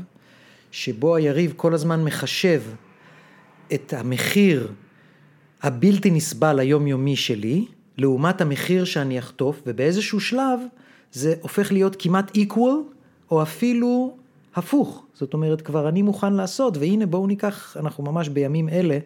שבו 0.71 1.15
היריב 1.15 1.53
כל 1.55 1.73
הזמן 1.73 2.03
מחשב 2.03 2.61
את 3.73 3.93
המחיר 3.93 4.71
הבלתי 5.63 6.11
נסבל 6.11 6.59
היומיומי 6.59 7.15
שלי, 7.15 7.65
לעומת 7.97 8.41
המחיר 8.41 8.85
שאני 8.85 9.19
אחטוף, 9.19 9.61
ובאיזשהו 9.67 10.19
שלב 10.19 10.59
זה 11.11 11.35
הופך 11.41 11.71
להיות 11.71 11.95
כמעט 11.99 12.37
equal, 12.37 12.93
או 13.31 13.41
אפילו 13.41 14.17
הפוך, 14.55 15.05
זאת 15.13 15.33
אומרת 15.33 15.61
כבר 15.61 15.89
אני 15.89 16.01
מוכן 16.01 16.33
לעשות, 16.33 16.77
והנה 16.77 17.05
בואו 17.05 17.27
ניקח, 17.27 17.77
אנחנו 17.79 18.03
ממש 18.03 18.29
בימים 18.29 18.69
אלה, 18.69 18.97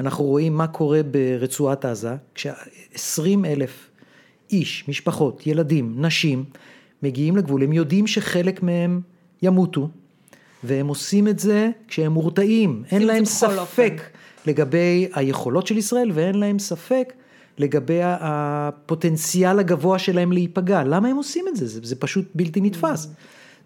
אנחנו 0.00 0.24
רואים 0.24 0.56
מה 0.56 0.66
קורה 0.66 1.00
ברצועת 1.10 1.84
עזה, 1.84 2.16
כש-20 2.34 3.46
אלף 3.46 3.90
איש, 4.50 4.84
משפחות, 4.88 5.46
ילדים, 5.46 5.94
נשים, 5.96 6.44
מגיעים 7.02 7.36
לגבול, 7.36 7.62
הם 7.62 7.72
יודעים 7.72 8.06
שחלק 8.06 8.62
מהם 8.62 9.00
ימותו, 9.42 9.88
והם 10.64 10.86
עושים 10.88 11.28
את 11.28 11.38
זה 11.38 11.70
כשהם 11.88 12.12
מורתעים, 12.12 12.82
אין 12.90 13.06
להם 13.06 13.24
ספק 13.24 13.58
אופן. 13.58 13.96
לגבי 14.46 15.08
היכולות 15.14 15.66
של 15.66 15.76
ישראל 15.76 16.10
ואין 16.14 16.34
להם 16.34 16.58
ספק 16.58 17.12
לגבי 17.58 18.00
הפוטנציאל 18.02 19.58
הגבוה 19.58 19.98
שלהם 19.98 20.32
להיפגע. 20.32 20.84
למה 20.84 21.08
הם 21.08 21.16
עושים 21.16 21.44
את 21.48 21.56
זה? 21.56 21.66
זה, 21.66 21.80
זה 21.82 21.96
פשוט 21.96 22.24
בלתי 22.34 22.60
נתפס. 22.60 23.08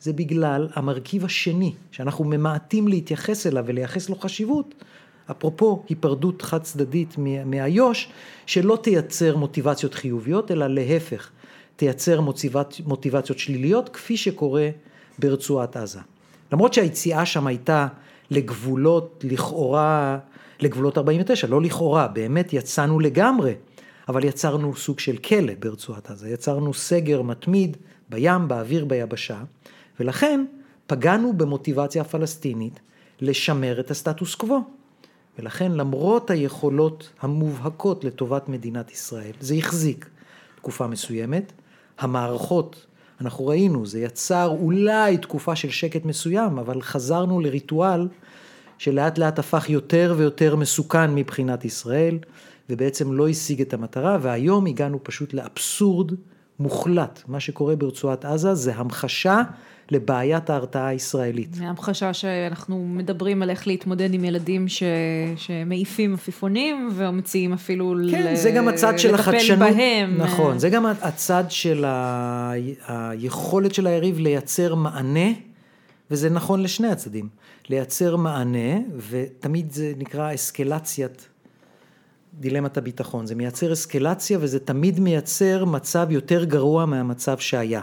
זה 0.00 0.12
בגלל 0.12 0.68
המרכיב 0.74 1.24
השני, 1.24 1.74
שאנחנו 1.90 2.24
ממעטים 2.24 2.88
להתייחס 2.88 3.46
אליו 3.46 3.64
ולייחס 3.66 4.08
לו 4.08 4.16
חשיבות, 4.16 4.74
אפרופו 5.30 5.84
היפרדות 5.88 6.42
חד 6.42 6.62
צדדית 6.62 7.14
מאיו"ש, 7.46 8.08
שלא 8.46 8.78
תייצר 8.82 9.36
מוטיבציות 9.36 9.94
חיוביות, 9.94 10.50
אלא 10.50 10.66
להפך, 10.66 11.30
תייצר 11.76 12.20
מוטיבצ... 12.20 12.80
מוטיבציות 12.80 13.38
שליליות, 13.38 13.88
כפי 13.88 14.16
שקורה 14.16 14.68
ברצועת 15.18 15.76
עזה. 15.76 16.00
למרות 16.52 16.74
שהיציאה 16.74 17.26
שם 17.26 17.46
הייתה 17.46 17.86
לגבולות, 18.30 19.24
לכאורה, 19.28 20.18
לגבולות 20.60 20.98
49, 20.98 21.46
לא 21.46 21.62
לכאורה, 21.62 22.08
באמת 22.08 22.52
יצאנו 22.52 23.00
לגמרי, 23.00 23.54
אבל 24.08 24.24
יצרנו 24.24 24.76
סוג 24.76 24.98
של 24.98 25.16
כלא 25.16 25.52
ברצועת 25.58 26.10
עזה, 26.10 26.30
יצרנו 26.30 26.74
סגר 26.74 27.22
מתמיד 27.22 27.76
בים, 28.08 28.48
באוויר, 28.48 28.84
ביבשה, 28.84 29.38
ולכן 30.00 30.44
פגענו 30.86 31.32
במוטיבציה 31.32 32.02
הפלסטינית 32.02 32.80
לשמר 33.20 33.80
את 33.80 33.90
הסטטוס 33.90 34.34
קוו. 34.34 34.60
ולכן 35.38 35.72
למרות 35.72 36.30
היכולות 36.30 37.12
המובהקות 37.20 38.04
לטובת 38.04 38.48
מדינת 38.48 38.92
ישראל, 38.92 39.32
זה 39.40 39.54
החזיק 39.54 40.08
תקופה 40.56 40.86
מסוימת. 40.86 41.52
המערכות, 41.98 42.86
אנחנו 43.20 43.46
ראינו, 43.46 43.86
זה 43.86 44.00
יצר 44.00 44.56
אולי 44.60 45.18
תקופה 45.18 45.56
של 45.56 45.70
שקט 45.70 46.04
מסוים, 46.04 46.58
אבל 46.58 46.82
חזרנו 46.82 47.40
לריטואל 47.40 48.08
שלאט 48.78 49.18
לאט 49.18 49.38
הפך 49.38 49.70
יותר 49.70 50.14
ויותר 50.16 50.56
מסוכן 50.56 51.14
מבחינת 51.14 51.64
ישראל, 51.64 52.18
ובעצם 52.70 53.12
לא 53.12 53.28
השיג 53.28 53.60
את 53.60 53.74
המטרה, 53.74 54.18
והיום 54.22 54.66
הגענו 54.66 55.00
פשוט 55.02 55.34
לאבסורד 55.34 56.12
מוחלט. 56.58 57.22
מה 57.28 57.40
שקורה 57.40 57.76
ברצועת 57.76 58.24
עזה 58.24 58.54
זה 58.54 58.74
המחשה 58.74 59.42
לבעיית 59.90 60.50
ההרתעה 60.50 60.86
הישראלית. 60.86 61.56
המחשה 61.60 62.12
שאנחנו 62.12 62.86
מדברים 62.88 63.42
על 63.42 63.50
איך 63.50 63.66
להתמודד 63.66 64.14
עם 64.14 64.24
ילדים 64.24 64.68
ש... 64.68 64.82
שמעיפים 65.36 66.14
עפיפונים 66.14 66.90
ומציעים 66.94 67.52
אפילו 67.52 67.94
כן, 68.10 68.32
ל... 68.32 68.36
זה 68.36 68.50
גם 68.50 68.68
הצד 68.68 68.98
של 68.98 69.14
החדשנות. 69.14 69.58
בהם. 69.58 70.16
נכון, 70.18 70.58
זה 70.58 70.70
גם 70.70 70.86
הצד 70.86 71.44
של 71.48 71.84
ה... 71.84 72.52
היכולת 72.86 73.74
של 73.74 73.86
היריב 73.86 74.18
לייצר 74.18 74.74
מענה, 74.74 75.30
וזה 76.10 76.30
נכון 76.30 76.62
לשני 76.62 76.88
הצדדים, 76.88 77.28
לייצר 77.68 78.16
מענה, 78.16 78.78
ותמיד 79.10 79.72
זה 79.72 79.92
נקרא 79.96 80.34
אסקלציית 80.34 81.28
דילמת 82.40 82.76
הביטחון. 82.76 83.26
זה 83.26 83.34
מייצר 83.34 83.72
אסקלציה 83.72 84.38
וזה 84.40 84.58
תמיד 84.58 85.00
מייצר 85.00 85.64
מצב 85.64 86.06
יותר 86.10 86.44
גרוע 86.44 86.86
מהמצב 86.86 87.38
שהיה. 87.38 87.80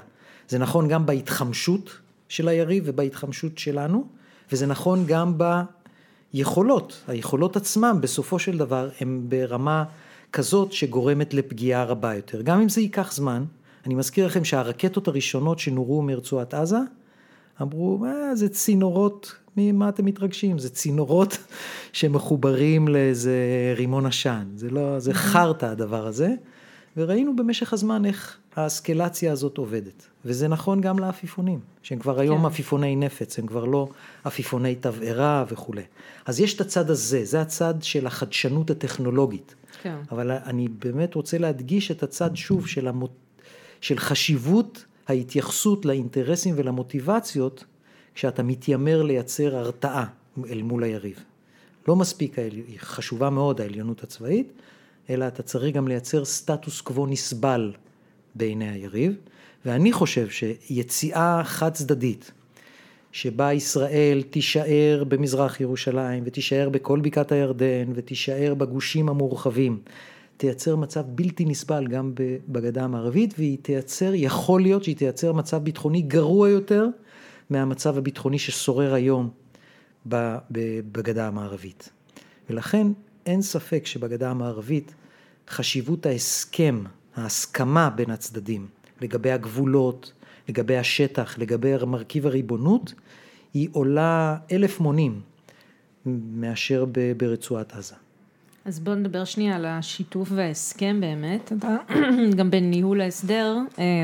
זה 0.54 0.60
נכון 0.60 0.88
גם 0.88 1.06
בהתחמשות 1.06 1.90
של 2.30 2.48
היריב 2.48 2.84
ובהתחמשות 2.88 3.58
שלנו, 3.58 4.08
וזה 4.52 4.66
נכון 4.66 5.04
גם 5.08 5.38
ביכולות. 6.34 7.04
היכולות 7.08 7.56
עצמם 7.56 7.98
בסופו 8.02 8.40
של 8.40 8.58
דבר 8.58 8.90
הם 9.00 9.26
ברמה 9.30 9.84
כזאת 10.34 10.72
שגורמת 10.72 11.34
לפגיעה 11.34 11.84
רבה 11.84 12.16
יותר. 12.16 12.42
גם 12.42 12.62
אם 12.62 12.70
זה 12.70 12.82
ייקח 12.82 13.14
זמן, 13.14 13.44
אני 13.86 13.96
מזכיר 13.96 14.26
לכם 14.26 14.44
שהרקטות 14.44 15.08
הראשונות 15.08 15.60
שנורו 15.60 16.02
מרצועת 16.02 16.54
עזה 16.54 16.80
אמרו, 17.62 17.98
מה 17.98 18.36
זה 18.36 18.50
צינורות, 18.50 19.36
ממה 19.58 19.90
אתם 19.90 20.06
מתרגשים? 20.06 20.60
זה 20.60 20.70
צינורות 20.70 21.38
שמחוברים 21.94 22.88
לאיזה 22.88 23.38
רימון 23.78 24.06
עשן, 24.06 24.48
זה 24.56 24.70
לא, 24.70 25.00
זה 25.00 25.14
חרטא 25.14 25.66
הדבר 25.66 26.08
הזה, 26.08 26.30
וראינו 26.98 27.36
במשך 27.36 27.74
הזמן 27.74 28.06
איך 28.06 28.38
האסקלציה 28.56 29.32
הזאת 29.32 29.58
עובדת. 29.58 30.08
וזה 30.26 30.48
נכון 30.48 30.82
גם 30.82 31.00
לעפיפונים, 31.00 31.60
שהם 31.84 32.00
כבר 32.00 32.20
היום 32.20 32.40
כן. 32.40 32.46
עפיפוני 32.46 32.96
נפץ, 32.96 33.40
הם 33.40 33.48
כבר 33.48 33.66
לא 33.66 33.88
עפיפוני 34.24 34.76
תבערה 34.76 35.46
וכולי. 35.50 35.82
אז 36.26 36.40
יש 36.40 36.56
את 36.56 36.62
הצד 36.62 36.90
הזה, 36.90 37.26
זה 37.26 37.42
הצד 37.42 37.74
של 37.82 38.08
החדשנות 38.08 38.70
הטכנולוגית. 38.70 39.56
כן. 39.82 39.98
אבל 40.12 40.32
אני 40.32 40.68
באמת 40.68 41.16
רוצה 41.16 41.38
להדגיש 41.38 41.92
את 41.92 42.04
הצד 42.04 42.36
שוב 42.36 42.68
של, 42.68 42.88
המוט... 42.88 43.12
של 43.82 44.00
חשיבות 44.00 44.86
ההתייחסות 45.08 45.86
לאינטרסים 45.86 46.56
ולמוטיבציות 46.58 47.66
כשאתה 48.16 48.44
מתיימר 48.44 49.04
לייצר 49.04 49.56
הרתעה 49.56 50.06
אל 50.50 50.62
מול 50.62 50.84
היריב. 50.84 51.24
לא 51.88 51.96
מספיק, 51.96 52.40
היא 52.40 52.80
חשובה 52.80 53.30
מאוד 53.30 53.62
העליונות 53.62 54.04
הצבאית, 54.04 54.52
אלא 55.10 55.28
אתה 55.28 55.44
צריך 55.44 55.76
גם 55.76 55.88
לייצר 55.88 56.26
סטטוס 56.26 56.82
קוו 56.82 57.06
נסבל 57.06 57.72
בעיני 58.36 58.70
היריב, 58.70 59.16
ואני 59.66 59.92
חושב 59.92 60.30
שיציאה 60.30 61.42
חד 61.44 61.74
צדדית, 61.74 62.32
שבה 63.12 63.54
ישראל 63.54 64.24
תישאר 64.30 65.04
במזרח 65.08 65.62
ירושלים 65.62 66.24
ותישאר 66.26 66.70
בכל 66.70 67.00
בקעת 67.00 67.32
הירדן 67.32 67.92
ותישאר 67.94 68.54
בגושים 68.54 69.10
המורחבים, 69.10 69.80
תייצר 70.38 70.76
מצב 70.76 71.04
בלתי 71.08 71.46
נסבל 71.46 71.88
גם 71.88 72.14
בגדה 72.48 72.84
המערבית 72.84 73.34
והיא 73.38 73.58
תייצר, 73.62 74.12
יכול 74.14 74.62
להיות 74.62 74.84
שהיא 74.84 74.96
תייצר 74.96 75.34
מצב 75.34 75.58
ביטחוני 75.58 76.02
גרוע 76.02 76.50
יותר 76.50 76.88
מהמצב 77.50 77.98
הביטחוני 77.98 78.40
ששורר 78.40 78.94
היום 78.94 79.30
בגדה 80.92 81.28
המערבית. 81.28 81.90
ולכן 82.50 82.88
אין 83.26 83.42
ספק 83.42 83.86
שבגדה 83.86 84.32
המערבית 84.32 84.94
חשיבות 85.50 86.06
ההסכם, 86.06 86.84
ההסכמה 87.16 87.90
בין 87.90 88.10
הצדדים 88.10 88.68
לגבי 89.02 89.32
הגבולות, 89.32 90.12
לגבי 90.50 90.78
השטח, 90.78 91.38
לגבי 91.38 91.74
מרכיב 91.88 92.28
הריבונות, 92.28 92.94
היא 93.54 93.70
עולה 93.72 94.38
אלף 94.52 94.80
מונים 94.80 95.22
מאשר 96.06 96.86
ברצועת 97.18 97.74
עזה. 97.74 97.96
אז 98.66 98.80
בואו 98.80 98.96
נדבר 98.96 99.26
שנייה 99.26 99.56
על 99.56 99.66
השיתוף 99.66 100.30
וההסכם 100.32 100.98
באמת. 101.02 101.52
אתה 101.58 101.76
גם 102.38 102.52
בניהול 102.52 103.02
ההסדר, 103.02 103.58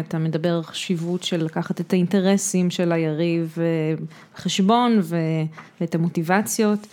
אתה 0.07 0.17
מדבר 0.17 0.55
על 0.55 0.63
חשיבות 0.63 1.23
של 1.23 1.43
לקחת 1.43 1.81
את 1.81 1.93
האינטרסים 1.93 2.69
של 2.69 2.91
היריב 2.91 3.57
בחשבון 4.33 4.99
ואת 5.81 5.95
המוטיבציות. 5.95 6.87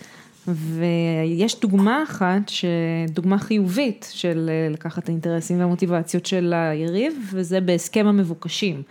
ויש 0.55 1.59
דוגמה 1.59 2.03
אחת, 2.03 2.51
דוגמה 3.09 3.37
חיובית 3.37 4.09
של 4.11 4.49
לקחת 4.69 5.03
את 5.03 5.09
האינטרסים 5.09 5.59
והמוטיבציות 5.59 6.25
של 6.25 6.53
היריב, 6.55 7.13
וזה 7.33 7.61
בהסכם 7.61 8.07
המבוקשים. 8.07 8.81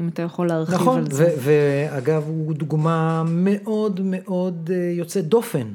אם 0.00 0.08
אתה 0.08 0.22
יכול 0.22 0.48
להרחיב 0.48 0.74
נכון, 0.74 0.98
על 0.98 1.10
זה. 1.10 1.26
נכון, 1.26 1.38
ואגב, 1.42 2.24
הוא 2.26 2.54
דוגמה 2.54 3.22
מאוד 3.26 4.00
מאוד 4.04 4.70
יוצאת 4.92 5.24
דופן, 5.24 5.66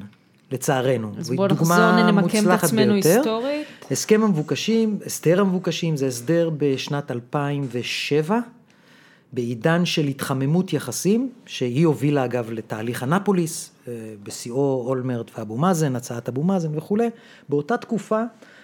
לצערנו. 0.52 1.12
אז 1.18 1.30
בואו 1.30 1.48
נחזור, 1.48 2.10
נמקם 2.10 2.44
את 2.52 2.64
עצמנו 2.64 2.92
ביותר. 2.92 3.08
היסטורית. 3.08 3.66
הסכם 3.90 4.22
המבוקשים, 4.22 4.98
הסדר 5.06 5.40
המבוקשים, 5.40 5.96
זה 5.96 6.06
הסדר 6.06 6.50
בשנת 6.58 7.10
2007, 7.10 8.38
בעידן 9.34 9.84
של 9.84 10.06
התחממות 10.06 10.72
יחסים, 10.72 11.30
שהיא 11.46 11.86
הובילה 11.86 12.24
אגב 12.24 12.50
לתהליך 12.50 13.02
אנפוליס, 13.02 13.70
בשיאו 14.22 14.84
אולמרט 14.86 15.30
ואבו 15.38 15.56
מאזן, 15.56 15.96
הצעת 15.96 16.28
אבו 16.28 16.42
מאזן 16.42 16.78
וכולי. 16.78 17.08
באותה 17.48 17.76
תקופה 17.76 18.22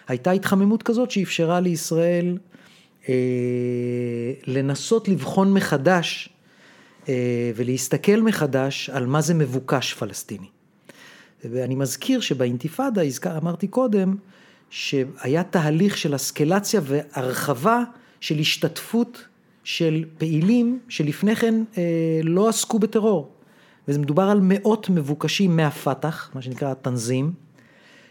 הייתה 0.08 0.30
התחממות 0.30 0.82
כזאת 0.82 1.10
שאפשרה 1.10 1.60
לישראל 1.60 2.38
אה, 3.08 3.14
לנסות 4.46 5.08
לבחון 5.08 5.54
מחדש 5.54 6.28
אה, 7.08 7.50
ולהסתכל 7.56 8.20
מחדש 8.22 8.90
על 8.90 9.06
מה 9.06 9.20
זה 9.20 9.34
מבוקש 9.34 9.94
פלסטיני. 9.94 10.46
ואני 11.44 11.74
מזכיר 11.74 12.20
שבאינתיפאדה, 12.20 13.02
אמרתי 13.36 13.68
קודם, 13.68 14.16
שהיה 14.70 15.42
תהליך 15.42 15.98
של 15.98 16.14
אסקלציה 16.14 16.80
והרחבה 16.84 17.82
של 18.20 18.38
השתתפות 18.38 19.24
של 19.64 20.04
פעילים 20.18 20.78
שלפני 20.88 21.36
כן 21.36 21.54
אה, 21.78 22.20
לא 22.22 22.48
עסקו 22.48 22.78
בטרור. 22.78 23.30
וזה 23.88 23.98
מדובר 23.98 24.22
על 24.22 24.40
מאות 24.42 24.88
מבוקשים 24.88 25.56
מהפת"ח, 25.56 26.30
מה 26.34 26.42
שנקרא 26.42 26.70
התנזים, 26.70 27.32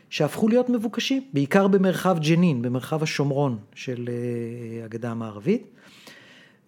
שהפכו 0.10 0.48
להיות 0.48 0.70
מבוקשים, 0.70 1.24
בעיקר 1.34 1.68
במרחב 1.68 2.18
ג'נין, 2.20 2.62
במרחב 2.62 3.04
השומרון 3.04 3.58
של 3.76 4.10
אה, 4.10 4.86
הגדה 4.86 5.12
המערבית. 5.12 5.68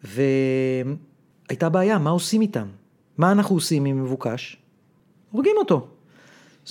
והייתה 0.03 1.69
בעיה, 1.69 1.99
מה 1.99 2.09
עושים 2.09 2.41
איתם? 2.41 2.67
מה 3.17 3.31
אנחנו 3.31 3.55
עושים 3.55 3.85
עם 3.85 4.03
מבוקש? 4.03 4.57
הורגים 5.31 5.55
אותו. 5.57 5.87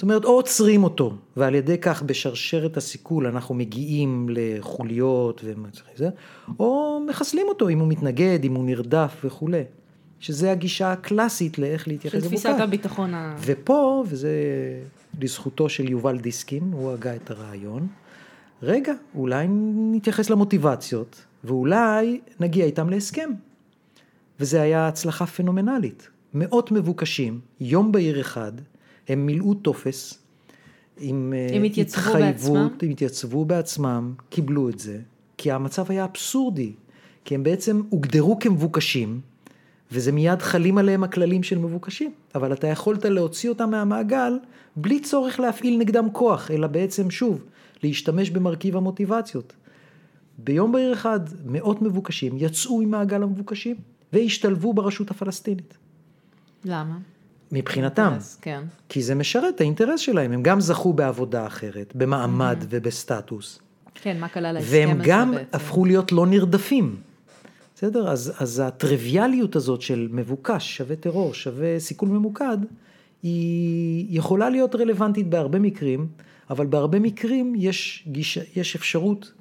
זאת 0.00 0.02
אומרת, 0.02 0.24
או 0.24 0.30
עוצרים 0.30 0.84
אותו, 0.84 1.16
ועל 1.36 1.54
ידי 1.54 1.78
כך 1.78 2.02
בשרשרת 2.02 2.76
הסיכול 2.76 3.26
אנחנו 3.26 3.54
מגיעים 3.54 4.28
לחוליות 4.30 5.44
וזה, 5.44 6.08
או 6.60 7.00
מחסלים 7.08 7.46
אותו 7.48 7.68
אם 7.68 7.78
הוא 7.78 7.88
מתנגד, 7.88 8.44
אם 8.44 8.54
הוא 8.54 8.64
נרדף 8.64 9.16
וכולי. 9.24 9.62
שזה 10.20 10.52
הגישה 10.52 10.92
הקלאסית 10.92 11.58
לאיך 11.58 11.88
להתייחס 11.88 12.14
לבוקר. 12.14 12.36
של 12.36 12.42
תפיסת 12.42 12.60
הביטחון 12.60 13.14
ה... 13.14 13.36
ופה, 13.40 14.04
וזה 14.08 14.30
לזכותו 15.20 15.68
של 15.68 15.90
יובל 15.90 16.18
דיסקין, 16.18 16.70
הוא 16.72 16.92
הגה 16.92 17.16
את 17.16 17.30
הרעיון, 17.30 17.86
רגע, 18.62 18.92
אולי 19.14 19.46
נתייחס 19.92 20.30
למוטיבציות, 20.30 21.24
ואולי 21.44 22.20
נגיע 22.40 22.64
איתם 22.64 22.90
להסכם. 22.90 23.30
וזה 24.40 24.62
היה 24.62 24.88
הצלחה 24.88 25.26
פנומנלית. 25.26 26.08
מאות 26.34 26.72
מבוקשים, 26.72 27.40
יום 27.60 27.92
בהיר 27.92 28.20
אחד, 28.20 28.52
הם 29.12 29.26
מילאו 29.26 29.54
טופס 29.54 30.18
עם 31.00 31.32
הם 31.54 31.62
התייצבו 31.62 32.00
התחייבות, 32.00 32.22
בעצמם? 32.22 32.56
הם 32.82 32.90
התייצבו 32.90 33.44
בעצמם, 33.44 34.14
קיבלו 34.30 34.68
את 34.68 34.78
זה, 34.78 34.98
כי 35.36 35.50
המצב 35.52 35.84
היה 35.88 36.04
אבסורדי, 36.04 36.72
כי 37.24 37.34
הם 37.34 37.42
בעצם 37.42 37.82
הוגדרו 37.90 38.38
כמבוקשים, 38.38 39.20
וזה 39.92 40.12
מיד 40.12 40.42
חלים 40.42 40.78
עליהם 40.78 41.04
הכללים 41.04 41.42
של 41.42 41.58
מבוקשים, 41.58 42.12
אבל 42.34 42.52
אתה 42.52 42.66
יכולת 42.66 43.04
להוציא 43.04 43.48
אותם 43.48 43.70
מהמעגל 43.70 44.32
בלי 44.76 45.00
צורך 45.00 45.40
להפעיל 45.40 45.78
נגדם 45.78 46.08
כוח, 46.12 46.50
אלא 46.50 46.66
בעצם 46.66 47.10
שוב, 47.10 47.44
להשתמש 47.82 48.30
במרכיב 48.30 48.76
המוטיבציות. 48.76 49.52
ביום 50.38 50.72
בהיר 50.72 50.92
אחד 50.92 51.20
מאות 51.46 51.82
מבוקשים 51.82 52.32
יצאו 52.36 52.80
ממעגל 52.80 53.22
המבוקשים 53.22 53.76
והשתלבו 54.12 54.72
ברשות 54.72 55.10
הפלסטינית. 55.10 55.78
למה? 56.64 56.98
מבחינתם, 57.52 58.12
כן. 58.40 58.62
כי 58.88 59.02
זה 59.02 59.14
משרת 59.14 59.54
את 59.54 59.60
האינטרס 59.60 60.00
שלהם, 60.00 60.32
הם 60.32 60.42
גם 60.42 60.60
זכו 60.60 60.92
בעבודה 60.92 61.46
אחרת, 61.46 61.92
במעמד 61.96 62.58
ובסטטוס. 62.68 63.58
כן, 63.94 64.20
מה 64.20 64.28
כלל 64.28 64.56
ההסכם 64.56 64.72
והם 64.72 64.90
הזה 64.90 65.02
גם 65.06 65.30
בעצם? 65.30 65.44
הפכו 65.52 65.84
להיות 65.84 66.12
לא 66.12 66.26
נרדפים. 66.26 66.96
בסדר? 67.74 68.08
אז, 68.10 68.32
אז 68.38 68.62
הטריוויאליות 68.66 69.56
הזאת 69.56 69.82
של 69.82 70.08
מבוקש, 70.10 70.76
שווה 70.76 70.96
טרור, 70.96 71.34
שווה 71.34 71.78
סיכול 71.78 72.08
ממוקד, 72.08 72.58
היא 73.22 74.18
יכולה 74.18 74.50
להיות 74.50 74.74
רלוונטית 74.74 75.26
בהרבה 75.26 75.58
מקרים, 75.58 76.08
אבל 76.50 76.66
בהרבה 76.66 76.98
מקרים 76.98 77.54
יש, 77.56 78.04
גיש, 78.06 78.38
יש 78.56 78.76
אפשרות 78.76 79.32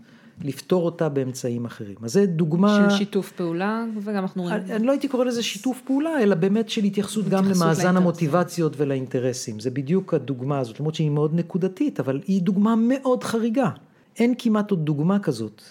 לפתור 0.43 0.85
אותה 0.85 1.09
באמצעים 1.09 1.65
אחרים. 1.65 1.95
אז 2.03 2.13
זה 2.13 2.25
דוגמה... 2.25 2.87
של 2.89 2.97
שיתוף 2.97 3.31
פעולה, 3.31 3.85
וגם 4.03 4.23
אנחנו 4.23 4.43
רואים... 4.43 4.57
אני, 4.57 4.75
אני 4.75 4.85
לא 4.85 4.91
הייתי 4.91 5.07
קורא 5.07 5.25
לזה 5.25 5.43
שיתוף 5.43 5.81
פעולה, 5.85 6.23
אלא 6.23 6.35
באמת 6.35 6.69
של 6.69 6.83
התייחסות 6.83 7.29
גם 7.29 7.45
למאזן 7.45 7.63
לאינטרסים. 7.65 7.97
המוטיבציות 7.97 8.73
ולאינטרסים. 8.77 9.59
זה 9.59 9.71
בדיוק 9.71 10.13
הדוגמה 10.13 10.59
הזאת, 10.59 10.79
למרות 10.79 10.95
שהיא 10.95 11.09
מאוד 11.09 11.35
נקודתית, 11.35 11.99
אבל 11.99 12.21
היא 12.27 12.41
דוגמה 12.41 12.75
מאוד 12.75 13.23
חריגה. 13.23 13.69
אין 14.19 14.33
כמעט 14.37 14.71
עוד 14.71 14.85
דוגמה 14.85 15.19
כזאת. 15.19 15.61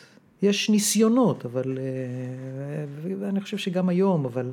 יש 0.42 0.70
ניסיונות, 0.70 1.44
אבל... 1.44 1.78
אה, 1.78 3.14
ואני 3.20 3.40
חושב 3.40 3.56
שגם 3.56 3.88
היום, 3.88 4.24
אבל 4.24 4.50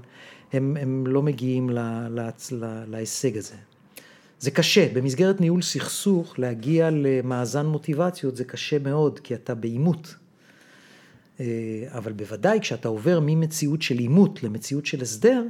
הם, 0.53 0.78
הם 0.82 1.07
לא 1.07 1.22
מגיעים 1.22 1.70
ל, 1.70 1.80
ל, 2.09 2.30
ל, 2.51 2.84
להישג 2.88 3.38
הזה. 3.38 3.55
זה 4.39 4.51
קשה, 4.51 4.88
במסגרת 4.93 5.41
ניהול 5.41 5.61
סכסוך, 5.61 6.39
להגיע 6.39 6.89
למאזן 6.91 7.65
מוטיבציות 7.65 8.36
זה 8.36 8.43
קשה 8.43 8.79
מאוד, 8.79 9.19
כי 9.19 9.36
אתה 9.36 9.55
בעימות. 9.55 10.15
אה, 11.39 11.45
אבל 11.89 12.11
בוודאי 12.11 12.59
כשאתה 12.61 12.88
עובר 12.88 13.19
ממציאות 13.21 13.81
של 13.81 13.97
עימות 13.97 14.43
למציאות 14.43 14.86
של 14.86 15.01
הסדר, 15.01 15.43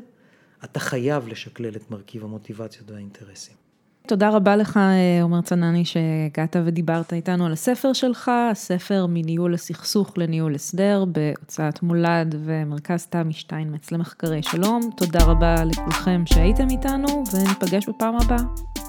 אתה 0.63 0.79
חייב 0.79 1.27
לשקלל 1.27 1.75
את 1.75 1.91
מרכיב 1.91 2.23
המוטיבציות 2.23 2.91
והאינטרסים. 2.91 3.64
תודה 4.07 4.29
רבה 4.29 4.55
לך, 4.55 4.79
עומר 5.21 5.41
צנני, 5.41 5.85
שהגעת 5.85 6.55
ודיברת 6.65 7.13
איתנו 7.13 7.45
על 7.45 7.53
הספר 7.53 7.93
שלך, 7.93 8.31
הספר 8.51 9.05
מניהול 9.09 9.53
הסכסוך 9.53 10.17
לניהול 10.17 10.55
הסדר, 10.55 11.05
בהוצאת 11.05 11.83
מולד 11.83 12.35
ומרכז 12.45 13.05
תמי 13.05 13.33
שטיינמץ 13.33 13.91
למחקרי 13.91 14.43
שלום. 14.43 14.89
תודה 14.97 15.19
רבה 15.25 15.55
לכולכם 15.63 16.23
שהייתם 16.25 16.67
איתנו, 16.69 17.23
וניפגש 17.33 17.89
בפעם 17.89 18.15
הבאה. 18.15 18.84